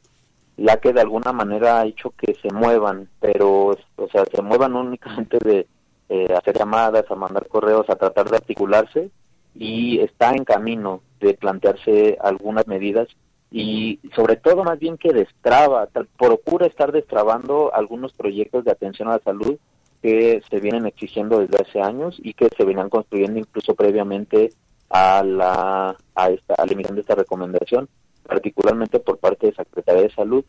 la 0.60 0.78
que 0.78 0.92
de 0.92 1.02
alguna 1.02 1.32
manera 1.32 1.80
ha 1.80 1.86
hecho 1.86 2.12
que 2.12 2.36
se 2.36 2.54
muevan, 2.54 3.08
pero, 3.22 3.70
o 3.96 4.08
sea, 4.12 4.26
se 4.26 4.42
muevan 4.42 4.76
únicamente 4.76 5.38
de 5.40 5.68
eh, 6.10 6.28
hacer 6.36 6.58
llamadas, 6.58 7.06
a 7.10 7.16
mandar 7.16 7.48
correos, 7.48 7.90
a 7.90 7.96
tratar 7.96 8.30
de 8.30 8.38
articularse 8.38 9.10
y 9.56 10.00
está 10.00 10.32
en 10.32 10.44
camino 10.44 11.02
de 11.20 11.34
plantearse 11.34 12.18
algunas 12.22 12.68
medidas 12.68 13.08
y 13.52 14.00
sobre 14.16 14.36
todo 14.36 14.64
más 14.64 14.78
bien 14.80 14.98
que 14.98 15.14
destraba, 15.14 15.88
procura 16.18 16.68
estar 16.68 16.92
destrabando 16.92 17.74
algunos 17.74 18.14
proyectos 18.14 18.64
de 18.64 18.72
atención 18.72 19.08
a 19.08 19.14
la 19.14 19.24
salud 19.24 19.58
que 20.02 20.42
se 20.50 20.60
vienen 20.60 20.86
exigiendo 20.86 21.40
desde 21.40 21.62
hace 21.62 21.82
años 21.82 22.20
y 22.24 22.34
que 22.34 22.50
se 22.56 22.64
venían 22.64 22.90
construyendo 22.90 23.40
incluso 23.40 23.76
previamente 23.76 24.52
a 24.90 25.24
la 25.24 25.96
a 26.16 26.30
esta 26.30 26.56
a 26.56 26.66
la 26.66 26.72
emisión 26.72 26.96
de 26.96 27.02
esta 27.02 27.16
recomendación, 27.16 27.90
particularmente 28.26 29.00
por 29.00 29.18
parte 29.18 29.48
de 29.48 29.56
Secretaría 29.56 30.04
de 30.04 30.12
Salud 30.12 30.46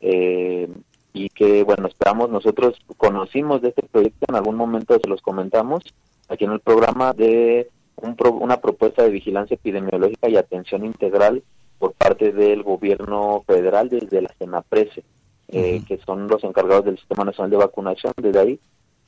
eh, 0.00 0.68
y 1.12 1.28
que 1.28 1.62
bueno 1.64 1.86
esperamos 1.86 2.30
nosotros 2.30 2.76
conocimos 2.96 3.62
de 3.62 3.68
este 3.68 3.82
proyecto 3.82 4.26
en 4.28 4.34
algún 4.36 4.56
momento 4.56 4.98
se 4.98 5.08
los 5.08 5.22
comentamos 5.22 5.82
aquí 6.28 6.44
en 6.44 6.52
el 6.52 6.60
programa 6.60 7.12
de 7.12 7.68
un 7.96 8.16
una 8.40 8.56
propuesta 8.56 9.02
de 9.02 9.10
vigilancia 9.10 9.54
epidemiológica 9.54 10.28
y 10.28 10.36
atención 10.36 10.84
integral 10.84 11.42
por 11.78 11.92
parte 11.92 12.32
del 12.32 12.62
gobierno 12.62 13.44
federal 13.46 13.88
desde 13.88 14.22
la 14.22 14.32
CENAPRESE, 14.38 15.04
eh, 15.48 15.82
que 15.86 15.98
son 15.98 16.26
los 16.28 16.42
encargados 16.44 16.86
del 16.86 16.98
Sistema 16.98 17.24
Nacional 17.24 17.50
de 17.50 17.56
Vacunación. 17.56 18.12
Desde 18.16 18.38
ahí 18.40 18.60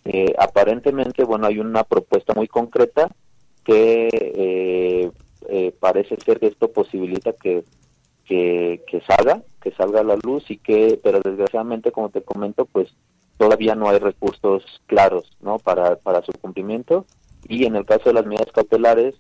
eh, 0.09 0.35
aparentemente, 0.39 1.25
bueno, 1.25 1.49
hay 1.49 1.59
una 1.59 1.83
propuesta 1.83 2.33
muy 2.33 2.47
concreta 2.47 3.09
que 3.65 4.09
eh, 4.13 5.11
eh, 5.49 5.75
parece 5.81 6.17
ser 6.21 6.39
que 6.39 6.47
esto 6.47 6.71
posibilita 6.71 7.33
que, 7.33 7.65
que, 8.25 9.03
salga, 9.05 9.43
que 9.61 9.73
salga 9.73 10.01
a 10.01 10.05
la 10.05 10.17
luz 10.23 10.49
y 10.49 10.59
que, 10.59 11.01
pero 11.03 11.21
desgraciadamente, 11.21 11.91
como 11.91 12.11
te 12.11 12.23
comento, 12.23 12.67
pues 12.67 12.95
todavía 13.37 13.75
no 13.75 13.89
hay 13.89 13.99
recursos 13.99 14.63
claros, 14.87 15.37
¿no? 15.41 15.59
Para, 15.59 15.97
para 15.97 16.23
su 16.23 16.31
cumplimiento 16.41 17.05
y 17.49 17.65
en 17.65 17.75
el 17.75 17.85
caso 17.85 18.05
de 18.05 18.15
las 18.15 18.27
medidas 18.27 18.53
cautelares, 18.53 19.17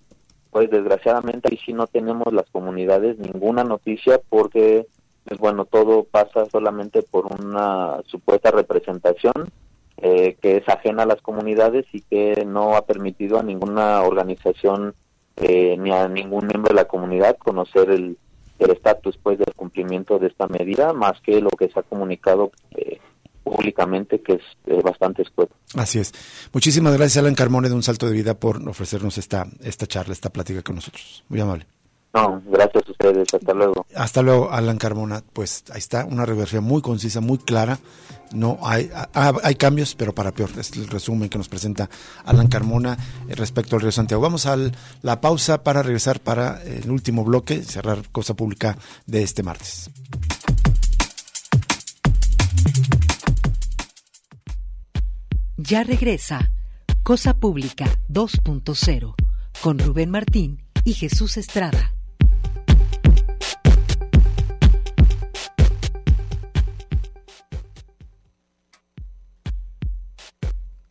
pues 0.52 0.70
desgraciadamente 0.70 1.48
ahí 1.50 1.58
sí 1.66 1.72
no 1.72 1.88
tenemos 1.88 2.32
las 2.32 2.48
comunidades 2.50 3.18
ninguna 3.18 3.64
noticia 3.64 4.20
porque, 4.28 4.86
pues 5.24 5.40
bueno, 5.40 5.64
todo 5.64 6.04
pasa 6.04 6.46
solamente 6.46 7.02
por 7.02 7.26
una 7.26 8.02
supuesta 8.06 8.52
representación 8.52 9.50
eh, 9.98 10.36
que 10.40 10.58
es 10.58 10.68
ajena 10.68 11.04
a 11.04 11.06
las 11.06 11.22
comunidades 11.22 11.86
y 11.92 12.02
que 12.02 12.44
no 12.46 12.76
ha 12.76 12.84
permitido 12.84 13.38
a 13.38 13.42
ninguna 13.42 14.02
organización 14.02 14.94
eh, 15.36 15.76
ni 15.78 15.90
a 15.90 16.08
ningún 16.08 16.46
miembro 16.46 16.70
de 16.70 16.74
la 16.74 16.86
comunidad 16.86 17.36
conocer 17.36 17.90
el, 17.90 18.16
estatus 18.58 19.18
pues 19.22 19.38
del 19.38 19.52
cumplimiento 19.54 20.18
de 20.18 20.28
esta 20.28 20.46
medida, 20.48 20.94
más 20.94 21.20
que 21.20 21.42
lo 21.42 21.50
que 21.50 21.68
se 21.68 21.78
ha 21.78 21.82
comunicado 21.82 22.52
eh, 22.74 22.98
públicamente, 23.44 24.22
que 24.22 24.34
es 24.34 24.42
eh, 24.66 24.80
bastante 24.82 25.22
escueto. 25.22 25.54
Así 25.74 25.98
es. 25.98 26.12
Muchísimas 26.52 26.96
gracias, 26.96 27.18
Alan 27.18 27.34
Carmone, 27.34 27.68
de 27.68 27.74
Un 27.74 27.82
Salto 27.82 28.06
de 28.06 28.12
Vida, 28.12 28.34
por 28.34 28.66
ofrecernos 28.66 29.18
esta, 29.18 29.46
esta 29.62 29.86
charla, 29.86 30.14
esta 30.14 30.30
plática 30.30 30.62
con 30.62 30.76
nosotros. 30.76 31.22
Muy 31.28 31.40
amable. 31.40 31.66
No, 32.14 32.42
gracias 32.46 32.84
a 32.88 32.90
ustedes. 32.90 33.34
Hasta 33.34 33.52
luego. 33.52 33.86
Hasta 33.94 34.22
luego, 34.22 34.50
Alan 34.50 34.78
Carmona. 34.78 35.22
Pues 35.32 35.64
ahí 35.70 35.78
está, 35.78 36.04
una 36.04 36.24
radiografía 36.24 36.60
muy 36.60 36.80
concisa, 36.80 37.20
muy 37.20 37.38
clara. 37.38 37.78
No 38.32 38.58
hay, 38.62 38.90
hay 39.14 39.54
cambios, 39.54 39.94
pero 39.94 40.14
para 40.14 40.32
peor. 40.32 40.50
Es 40.58 40.72
el 40.72 40.88
resumen 40.88 41.28
que 41.28 41.38
nos 41.38 41.48
presenta 41.48 41.88
Alan 42.24 42.48
Carmona 42.48 42.96
eh, 43.28 43.34
respecto 43.34 43.76
al 43.76 43.82
Río 43.82 43.92
Santiago. 43.92 44.22
Vamos 44.22 44.46
a 44.46 44.56
la 45.02 45.20
pausa 45.20 45.62
para 45.62 45.82
regresar 45.82 46.20
para 46.20 46.62
el 46.62 46.90
último 46.90 47.24
bloque, 47.24 47.62
cerrar 47.62 47.98
cosa 48.10 48.34
pública 48.34 48.76
de 49.06 49.22
este 49.22 49.42
martes. 49.42 49.90
Ya 55.58 55.82
regresa 55.84 56.50
Cosa 57.02 57.34
Pública 57.34 57.86
2.0 58.08 59.14
con 59.62 59.78
Rubén 59.78 60.10
Martín 60.10 60.62
y 60.84 60.92
Jesús 60.92 61.36
Estrada. 61.36 61.95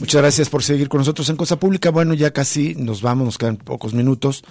Muchas 0.00 0.22
gracias 0.22 0.48
por 0.48 0.62
seguir 0.62 0.88
con 0.88 0.98
nosotros 0.98 1.28
en 1.28 1.36
Cosa 1.36 1.58
Pública. 1.58 1.90
Bueno, 1.90 2.14
ya 2.14 2.30
casi 2.30 2.74
nos 2.76 3.02
vamos, 3.02 3.24
nos 3.24 3.38
quedan 3.38 3.56
pocos 3.56 3.94
minutos, 3.94 4.44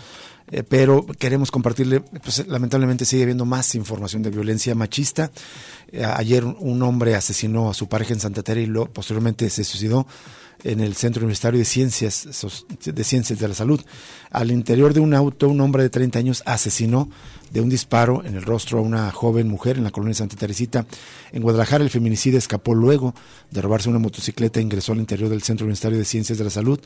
eh, 0.51 0.63
pero 0.67 1.05
queremos 1.05 1.51
compartirle, 1.51 2.01
pues 2.01 2.45
lamentablemente 2.47 3.05
sigue 3.05 3.23
habiendo 3.23 3.45
más 3.45 3.73
información 3.75 4.23
de 4.23 4.29
violencia 4.29 4.75
machista. 4.75 5.31
Eh, 5.91 6.03
ayer 6.03 6.43
un 6.43 6.83
hombre 6.83 7.15
asesinó 7.15 7.69
a 7.69 7.73
su 7.73 7.87
pareja 7.87 8.13
en 8.13 8.19
Santa 8.19 8.43
Teresa 8.43 8.69
y 8.69 8.85
posteriormente 8.87 9.49
se 9.49 9.63
suicidó 9.63 10.05
en 10.63 10.79
el 10.79 10.95
Centro 10.95 11.21
Universitario 11.21 11.59
de 11.59 11.65
Ciencias, 11.65 12.27
de 12.83 13.03
Ciencias 13.03 13.39
de 13.39 13.47
la 13.47 13.53
Salud. 13.53 13.81
Al 14.31 14.51
interior 14.51 14.93
de 14.93 14.99
un 14.99 15.13
auto, 15.13 15.49
un 15.49 15.61
hombre 15.61 15.83
de 15.83 15.89
30 15.89 16.19
años 16.19 16.43
asesinó 16.45 17.09
de 17.51 17.61
un 17.61 17.69
disparo 17.69 18.23
en 18.25 18.35
el 18.35 18.43
rostro 18.43 18.79
a 18.79 18.81
una 18.81 19.11
joven 19.11 19.47
mujer 19.47 19.77
en 19.77 19.83
la 19.83 19.91
colonia 19.91 20.13
Santa 20.13 20.35
Teresita. 20.35 20.85
En 21.31 21.41
Guadalajara 21.41 21.83
el 21.83 21.89
feminicida 21.89 22.37
escapó 22.37 22.75
luego 22.75 23.13
de 23.51 23.61
robarse 23.61 23.89
una 23.89 23.99
motocicleta 23.99 24.59
e 24.59 24.63
ingresó 24.63 24.91
al 24.91 24.99
interior 24.99 25.29
del 25.29 25.43
Centro 25.43 25.65
Universitario 25.65 25.97
de 25.97 26.05
Ciencias 26.05 26.37
de 26.37 26.43
la 26.43 26.49
Salud 26.49 26.79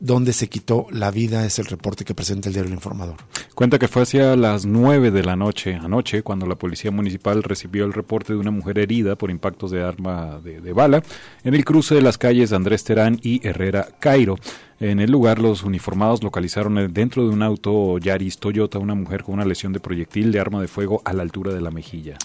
donde 0.00 0.32
se 0.32 0.48
quitó 0.48 0.86
la 0.90 1.10
vida, 1.10 1.44
es 1.44 1.58
el 1.58 1.66
reporte 1.66 2.04
que 2.04 2.14
presenta 2.14 2.48
el 2.48 2.54
diario 2.54 2.68
El 2.68 2.74
Informador. 2.74 3.16
Cuenta 3.54 3.78
que 3.78 3.86
fue 3.86 4.02
hacia 4.02 4.34
las 4.34 4.64
9 4.64 5.10
de 5.10 5.22
la 5.22 5.36
noche, 5.36 5.74
anoche, 5.74 6.22
cuando 6.22 6.46
la 6.46 6.56
policía 6.56 6.90
municipal 6.90 7.42
recibió 7.42 7.84
el 7.84 7.92
reporte 7.92 8.32
de 8.32 8.38
una 8.38 8.50
mujer 8.50 8.78
herida 8.78 9.16
por 9.16 9.30
impactos 9.30 9.70
de 9.70 9.82
arma 9.82 10.40
de, 10.42 10.60
de 10.60 10.72
bala 10.72 11.02
en 11.44 11.54
el 11.54 11.64
cruce 11.64 11.94
de 11.94 12.02
las 12.02 12.16
calles 12.16 12.52
Andrés 12.52 12.82
Terán 12.84 13.20
y 13.22 13.46
Herrera 13.46 13.88
Cairo. 14.00 14.36
En 14.80 14.98
el 14.98 15.10
lugar, 15.10 15.38
los 15.38 15.62
uniformados 15.62 16.22
localizaron 16.22 16.90
dentro 16.94 17.22
de 17.24 17.34
un 17.34 17.42
auto 17.42 17.98
Yaris 17.98 18.38
Toyota 18.38 18.78
una 18.78 18.94
mujer 18.94 19.22
con 19.22 19.34
una 19.34 19.44
lesión 19.44 19.74
de 19.74 19.80
proyectil 19.80 20.32
de 20.32 20.40
arma 20.40 20.62
de 20.62 20.68
fuego 20.68 21.02
a 21.04 21.12
la 21.12 21.22
altura 21.22 21.52
de 21.52 21.60
la 21.60 21.70
mejilla. 21.70 22.16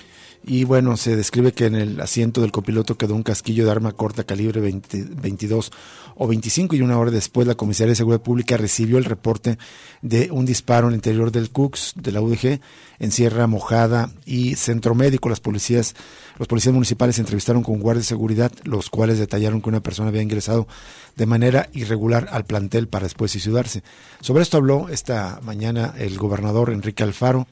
Y 0.48 0.64
bueno, 0.64 0.96
se 0.96 1.16
describe 1.16 1.54
que 1.54 1.66
en 1.66 1.76
el 1.76 2.00
asiento 2.00 2.42
del 2.42 2.52
copiloto 2.52 2.98
quedó 2.98 3.16
un 3.16 3.24
casquillo 3.24 3.66
de 3.66 3.72
arma 3.72 3.94
corta 3.94 4.24
calibre 4.24 4.62
22 4.62 5.72
o 6.16 6.28
25 6.28 6.76
y 6.76 6.82
una 6.82 6.98
hora 6.98 7.12
después 7.12 7.48
la 7.48 7.56
Comisaría 7.56 7.92
de 7.92 7.96
Seguridad 7.96 8.22
Pública 8.22 8.58
recibió 8.58 8.98
el 8.98 9.06
reporte 9.06 9.58
de 10.02 10.30
un 10.32 10.46
disparo 10.46 10.88
en 10.88 10.94
el 10.94 10.98
interior 10.98 11.32
del 11.32 11.50
CUX 11.50 11.94
de 11.96 12.12
la 12.12 12.22
UDG 12.22 12.60
en 13.00 13.12
Sierra 13.12 13.48
Mojada 13.48 14.10
y 14.26 14.56
Centro 14.56 14.96
Médico. 14.96 15.30
Las 15.30 15.40
policías, 15.40 15.96
los 16.38 16.48
policías 16.48 16.74
municipales 16.74 17.16
se 17.16 17.22
entrevistaron 17.22 17.64
con 17.64 17.80
guardias 17.80 18.06
de 18.06 18.10
seguridad, 18.10 18.52
los 18.64 18.90
cuales 18.90 19.20
detallaron 19.20 19.62
que 19.62 19.70
una 19.70 19.82
persona 19.82 20.10
había 20.10 20.22
ingresado 20.22 20.68
de 21.16 21.26
manera 21.26 21.70
irregular 21.74 22.28
al 22.32 22.46
plantel 22.46 22.88
para 22.88 23.06
después 23.06 23.32
suicidarse. 23.32 23.84
Sobre 24.22 24.44
esto 24.44 24.58
habló 24.58 24.90
esta 24.90 25.40
mañana 25.44 25.94
el 25.98 26.18
gobernador 26.18 26.72
Enrique 26.72 27.04
Alfaro 27.04 27.48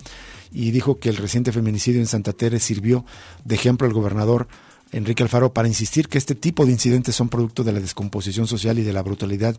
y 0.51 0.71
dijo 0.71 0.99
que 0.99 1.09
el 1.09 1.17
reciente 1.17 1.51
feminicidio 1.51 1.99
en 1.99 2.07
Santa 2.07 2.33
Teresa 2.33 2.65
sirvió 2.65 3.05
de 3.43 3.55
ejemplo 3.55 3.87
al 3.87 3.93
gobernador 3.93 4.47
Enrique 4.93 5.23
Alfaro 5.23 5.53
para 5.53 5.67
insistir 5.67 6.07
que 6.07 6.17
este 6.17 6.35
tipo 6.35 6.65
de 6.65 6.71
incidentes 6.71 7.15
son 7.15 7.29
producto 7.29 7.63
de 7.63 7.73
la 7.73 7.79
descomposición 7.79 8.47
social 8.47 8.79
y 8.79 8.83
de 8.83 8.93
la 8.93 9.01
brutalidad 9.01 9.55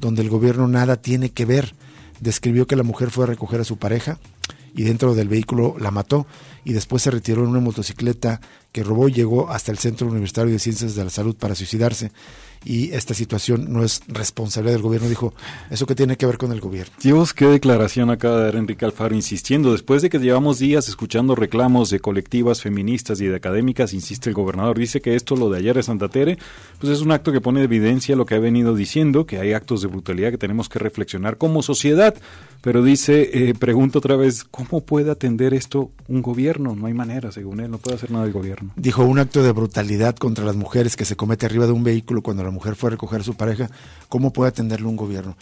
donde 0.00 0.22
el 0.22 0.30
gobierno 0.30 0.66
nada 0.66 0.96
tiene 0.96 1.30
que 1.30 1.44
ver. 1.44 1.74
Describió 2.20 2.66
que 2.66 2.74
la 2.74 2.82
mujer 2.82 3.10
fue 3.10 3.24
a 3.24 3.28
recoger 3.28 3.60
a 3.60 3.64
su 3.64 3.76
pareja 3.76 4.18
y 4.74 4.82
dentro 4.82 5.14
del 5.14 5.28
vehículo 5.28 5.76
la 5.78 5.90
mató 5.90 6.26
y 6.64 6.72
después 6.72 7.02
se 7.02 7.10
retiró 7.10 7.42
en 7.44 7.50
una 7.50 7.60
motocicleta 7.60 8.40
que 8.72 8.82
robó 8.82 9.08
y 9.08 9.12
llegó 9.12 9.50
hasta 9.50 9.72
el 9.72 9.78
Centro 9.78 10.08
Universitario 10.08 10.52
de 10.52 10.58
Ciencias 10.58 10.94
de 10.94 11.04
la 11.04 11.10
Salud 11.10 11.36
para 11.36 11.54
suicidarse 11.54 12.10
y 12.64 12.92
esta 12.92 13.14
situación 13.14 13.72
no 13.72 13.84
es 13.84 14.02
responsabilidad 14.08 14.74
del 14.74 14.82
gobierno. 14.82 15.08
Dijo, 15.08 15.34
¿eso 15.70 15.86
que 15.86 15.94
tiene 15.94 16.16
que 16.16 16.26
ver 16.26 16.38
con 16.38 16.52
el 16.52 16.60
gobierno? 16.60 16.94
Dios, 17.02 17.34
qué 17.34 17.46
declaración 17.46 18.10
acaba 18.10 18.38
de 18.38 18.44
dar 18.44 18.56
Enrique 18.56 18.84
Alfaro 18.84 19.14
insistiendo. 19.14 19.72
Después 19.72 20.02
de 20.02 20.10
que 20.10 20.18
llevamos 20.18 20.58
días 20.58 20.88
escuchando 20.88 21.34
reclamos 21.34 21.90
de 21.90 22.00
colectivas 22.00 22.62
feministas 22.62 23.20
y 23.20 23.26
de 23.26 23.36
académicas, 23.36 23.92
insiste 23.92 24.30
el 24.30 24.34
gobernador, 24.34 24.78
dice 24.78 25.00
que 25.00 25.14
esto, 25.14 25.36
lo 25.36 25.50
de 25.50 25.58
ayer 25.58 25.76
de 25.76 25.82
Santa 25.82 26.08
Tere, 26.08 26.38
pues 26.80 26.92
es 26.92 27.00
un 27.00 27.12
acto 27.12 27.32
que 27.32 27.40
pone 27.40 27.60
de 27.60 27.64
evidencia 27.64 28.16
lo 28.16 28.26
que 28.26 28.34
ha 28.34 28.38
venido 28.38 28.74
diciendo, 28.74 29.26
que 29.26 29.38
hay 29.38 29.52
actos 29.52 29.82
de 29.82 29.88
brutalidad 29.88 30.30
que 30.30 30.38
tenemos 30.38 30.68
que 30.68 30.78
reflexionar 30.78 31.38
como 31.38 31.62
sociedad. 31.62 32.14
Pero 32.60 32.82
dice, 32.82 33.30
eh, 33.32 33.54
pregunta 33.54 33.98
otra 33.98 34.16
vez, 34.16 34.42
¿cómo 34.42 34.80
puede 34.80 35.12
atender 35.12 35.54
esto 35.54 35.92
un 36.08 36.22
gobierno? 36.22 36.74
No 36.74 36.86
hay 36.86 36.94
manera, 36.94 37.30
según 37.30 37.60
él, 37.60 37.70
no 37.70 37.78
puede 37.78 37.96
hacer 37.96 38.10
nada 38.10 38.24
el 38.24 38.32
gobierno. 38.32 38.72
Dijo, 38.74 39.04
un 39.04 39.20
acto 39.20 39.44
de 39.44 39.52
brutalidad 39.52 40.16
contra 40.16 40.44
las 40.44 40.56
mujeres 40.56 40.96
que 40.96 41.04
se 41.04 41.14
comete 41.14 41.46
arriba 41.46 41.66
de 41.66 41.72
un 41.72 41.84
vehículo 41.84 42.20
cuando 42.20 42.42
la 42.42 42.50
mujer 42.50 42.57
fue 42.60 42.88
a 42.88 42.90
recoger 42.92 43.20
a 43.20 43.24
su 43.24 43.34
pareja, 43.34 43.70
¿cómo 44.08 44.32
puede 44.32 44.50
atenderlo 44.50 44.88
un 44.88 44.96
gobierno? 44.96 45.36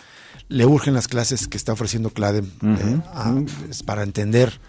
Le 0.49 0.65
urgen 0.65 0.95
las 0.95 1.09
clases 1.09 1.49
que 1.49 1.57
está 1.57 1.73
ofreciendo 1.73 2.11
CLADEM 2.11 2.51
eh, 2.63 3.47
para 3.85 4.03
entender 4.03 4.61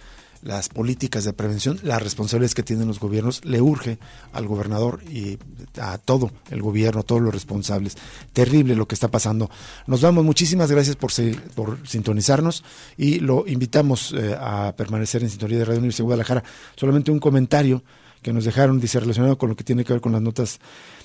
las 0.41 0.69
políticas 0.69 1.23
de 1.23 1.33
prevención, 1.33 1.79
las 1.83 2.01
responsabilidades 2.01 2.55
que 2.55 2.63
tienen 2.63 2.87
los 2.87 2.99
gobiernos, 2.99 3.43
le 3.43 3.61
urge 3.61 3.97
al 4.33 4.47
gobernador 4.47 5.01
y 5.09 5.37
a 5.79 5.97
todo 5.97 6.31
el 6.49 6.61
gobierno, 6.61 7.01
a 7.01 7.03
todos 7.03 7.21
los 7.21 7.33
responsables. 7.33 7.97
Terrible 8.33 8.75
lo 8.75 8.87
que 8.87 8.95
está 8.95 9.09
pasando. 9.09 9.49
Nos 9.87 10.01
vamos, 10.01 10.23
muchísimas 10.23 10.71
gracias 10.71 10.95
por, 10.95 11.11
por 11.55 11.87
sintonizarnos 11.87 12.63
y 12.97 13.19
lo 13.19 13.47
invitamos 13.47 14.13
eh, 14.13 14.35
a 14.39 14.73
permanecer 14.75 15.23
en 15.23 15.29
sintonía 15.29 15.59
de 15.59 15.65
Radio 15.65 15.79
Universidad 15.79 16.03
de 16.03 16.07
Guadalajara. 16.07 16.43
Solamente 16.75 17.11
un 17.11 17.19
comentario 17.19 17.83
que 18.27 18.33
nos 18.33 18.43
dejaron, 18.43 18.81
dice, 18.81 18.99
relacionado 18.99 19.37
con 19.37 19.47
lo 19.47 19.55
que 19.55 19.63
tiene 19.63 19.85
que 19.85 19.93
ver 19.93 20.01
con 20.01 20.11
las 20.11 20.21
notas. 20.21 20.59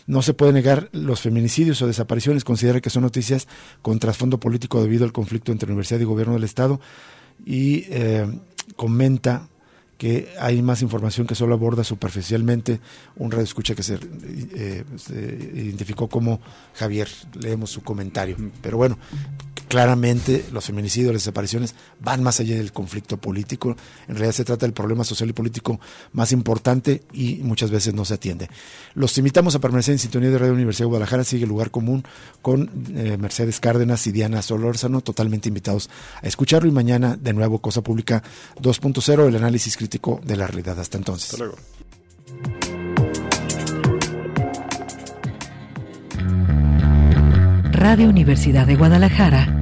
No 0.08 0.22
se 0.22 0.34
puede 0.34 0.52
negar 0.52 0.88
los 0.90 1.20
feminicidios 1.20 1.80
o 1.80 1.86
desapariciones, 1.86 2.42
considera 2.42 2.80
que 2.80 2.90
son 2.90 3.04
noticias 3.04 3.46
con 3.80 4.00
trasfondo 4.00 4.40
político 4.40 4.82
debido 4.82 5.04
al 5.04 5.12
conflicto 5.12 5.52
entre 5.52 5.68
universidad 5.68 6.00
y 6.00 6.04
gobierno 6.04 6.34
del 6.34 6.42
Estado. 6.42 6.80
Y 7.46 7.84
eh, 7.90 8.26
comenta 8.74 9.48
que 9.98 10.34
hay 10.40 10.62
más 10.62 10.82
información 10.82 11.28
que 11.28 11.36
solo 11.36 11.54
aborda 11.54 11.84
superficialmente 11.84 12.80
un 13.14 13.30
radio 13.30 13.44
escucha 13.44 13.76
que 13.76 13.84
se, 13.84 14.00
eh, 14.56 14.82
se, 14.96 15.14
identificó 15.14 16.08
como 16.08 16.40
Javier. 16.74 17.08
Leemos 17.40 17.70
su 17.70 17.84
comentario. 17.84 18.36
Pero 18.60 18.78
bueno, 18.78 18.98
claramente 19.72 20.44
los 20.52 20.66
feminicidios, 20.66 21.14
las 21.14 21.22
desapariciones 21.22 21.74
van 21.98 22.22
más 22.22 22.38
allá 22.40 22.56
del 22.56 22.74
conflicto 22.74 23.16
político. 23.16 23.74
En 24.06 24.16
realidad 24.16 24.32
se 24.32 24.44
trata 24.44 24.66
del 24.66 24.74
problema 24.74 25.02
social 25.02 25.30
y 25.30 25.32
político 25.32 25.80
más 26.12 26.30
importante 26.32 27.04
y 27.14 27.36
muchas 27.36 27.70
veces 27.70 27.94
no 27.94 28.04
se 28.04 28.12
atiende. 28.12 28.50
Los 28.92 29.16
invitamos 29.16 29.54
a 29.54 29.60
permanecer 29.60 29.92
en 29.92 29.98
sintonía 29.98 30.28
de 30.28 30.36
Radio 30.36 30.52
Universidad 30.52 30.84
de 30.84 30.88
Guadalajara. 30.90 31.24
Sigue 31.24 31.44
el 31.44 31.48
lugar 31.48 31.70
común 31.70 32.04
con 32.42 32.70
eh, 32.94 33.16
Mercedes 33.18 33.60
Cárdenas 33.60 34.06
y 34.06 34.12
Diana 34.12 34.42
Solórzano, 34.42 35.00
totalmente 35.00 35.48
invitados 35.48 35.88
a 36.20 36.26
escucharlo. 36.26 36.68
Y 36.68 36.72
mañana, 36.72 37.16
de 37.16 37.32
nuevo, 37.32 37.62
Cosa 37.62 37.80
Pública 37.80 38.22
2.0, 38.60 39.26
el 39.26 39.36
análisis 39.36 39.78
crítico 39.78 40.20
de 40.22 40.36
la 40.36 40.48
realidad. 40.48 40.78
Hasta 40.78 40.98
entonces. 40.98 41.32
Hasta 41.32 41.44
luego. 41.44 41.56
Radio 47.72 48.10
Universidad 48.10 48.66
de 48.66 48.76
Guadalajara 48.76 49.61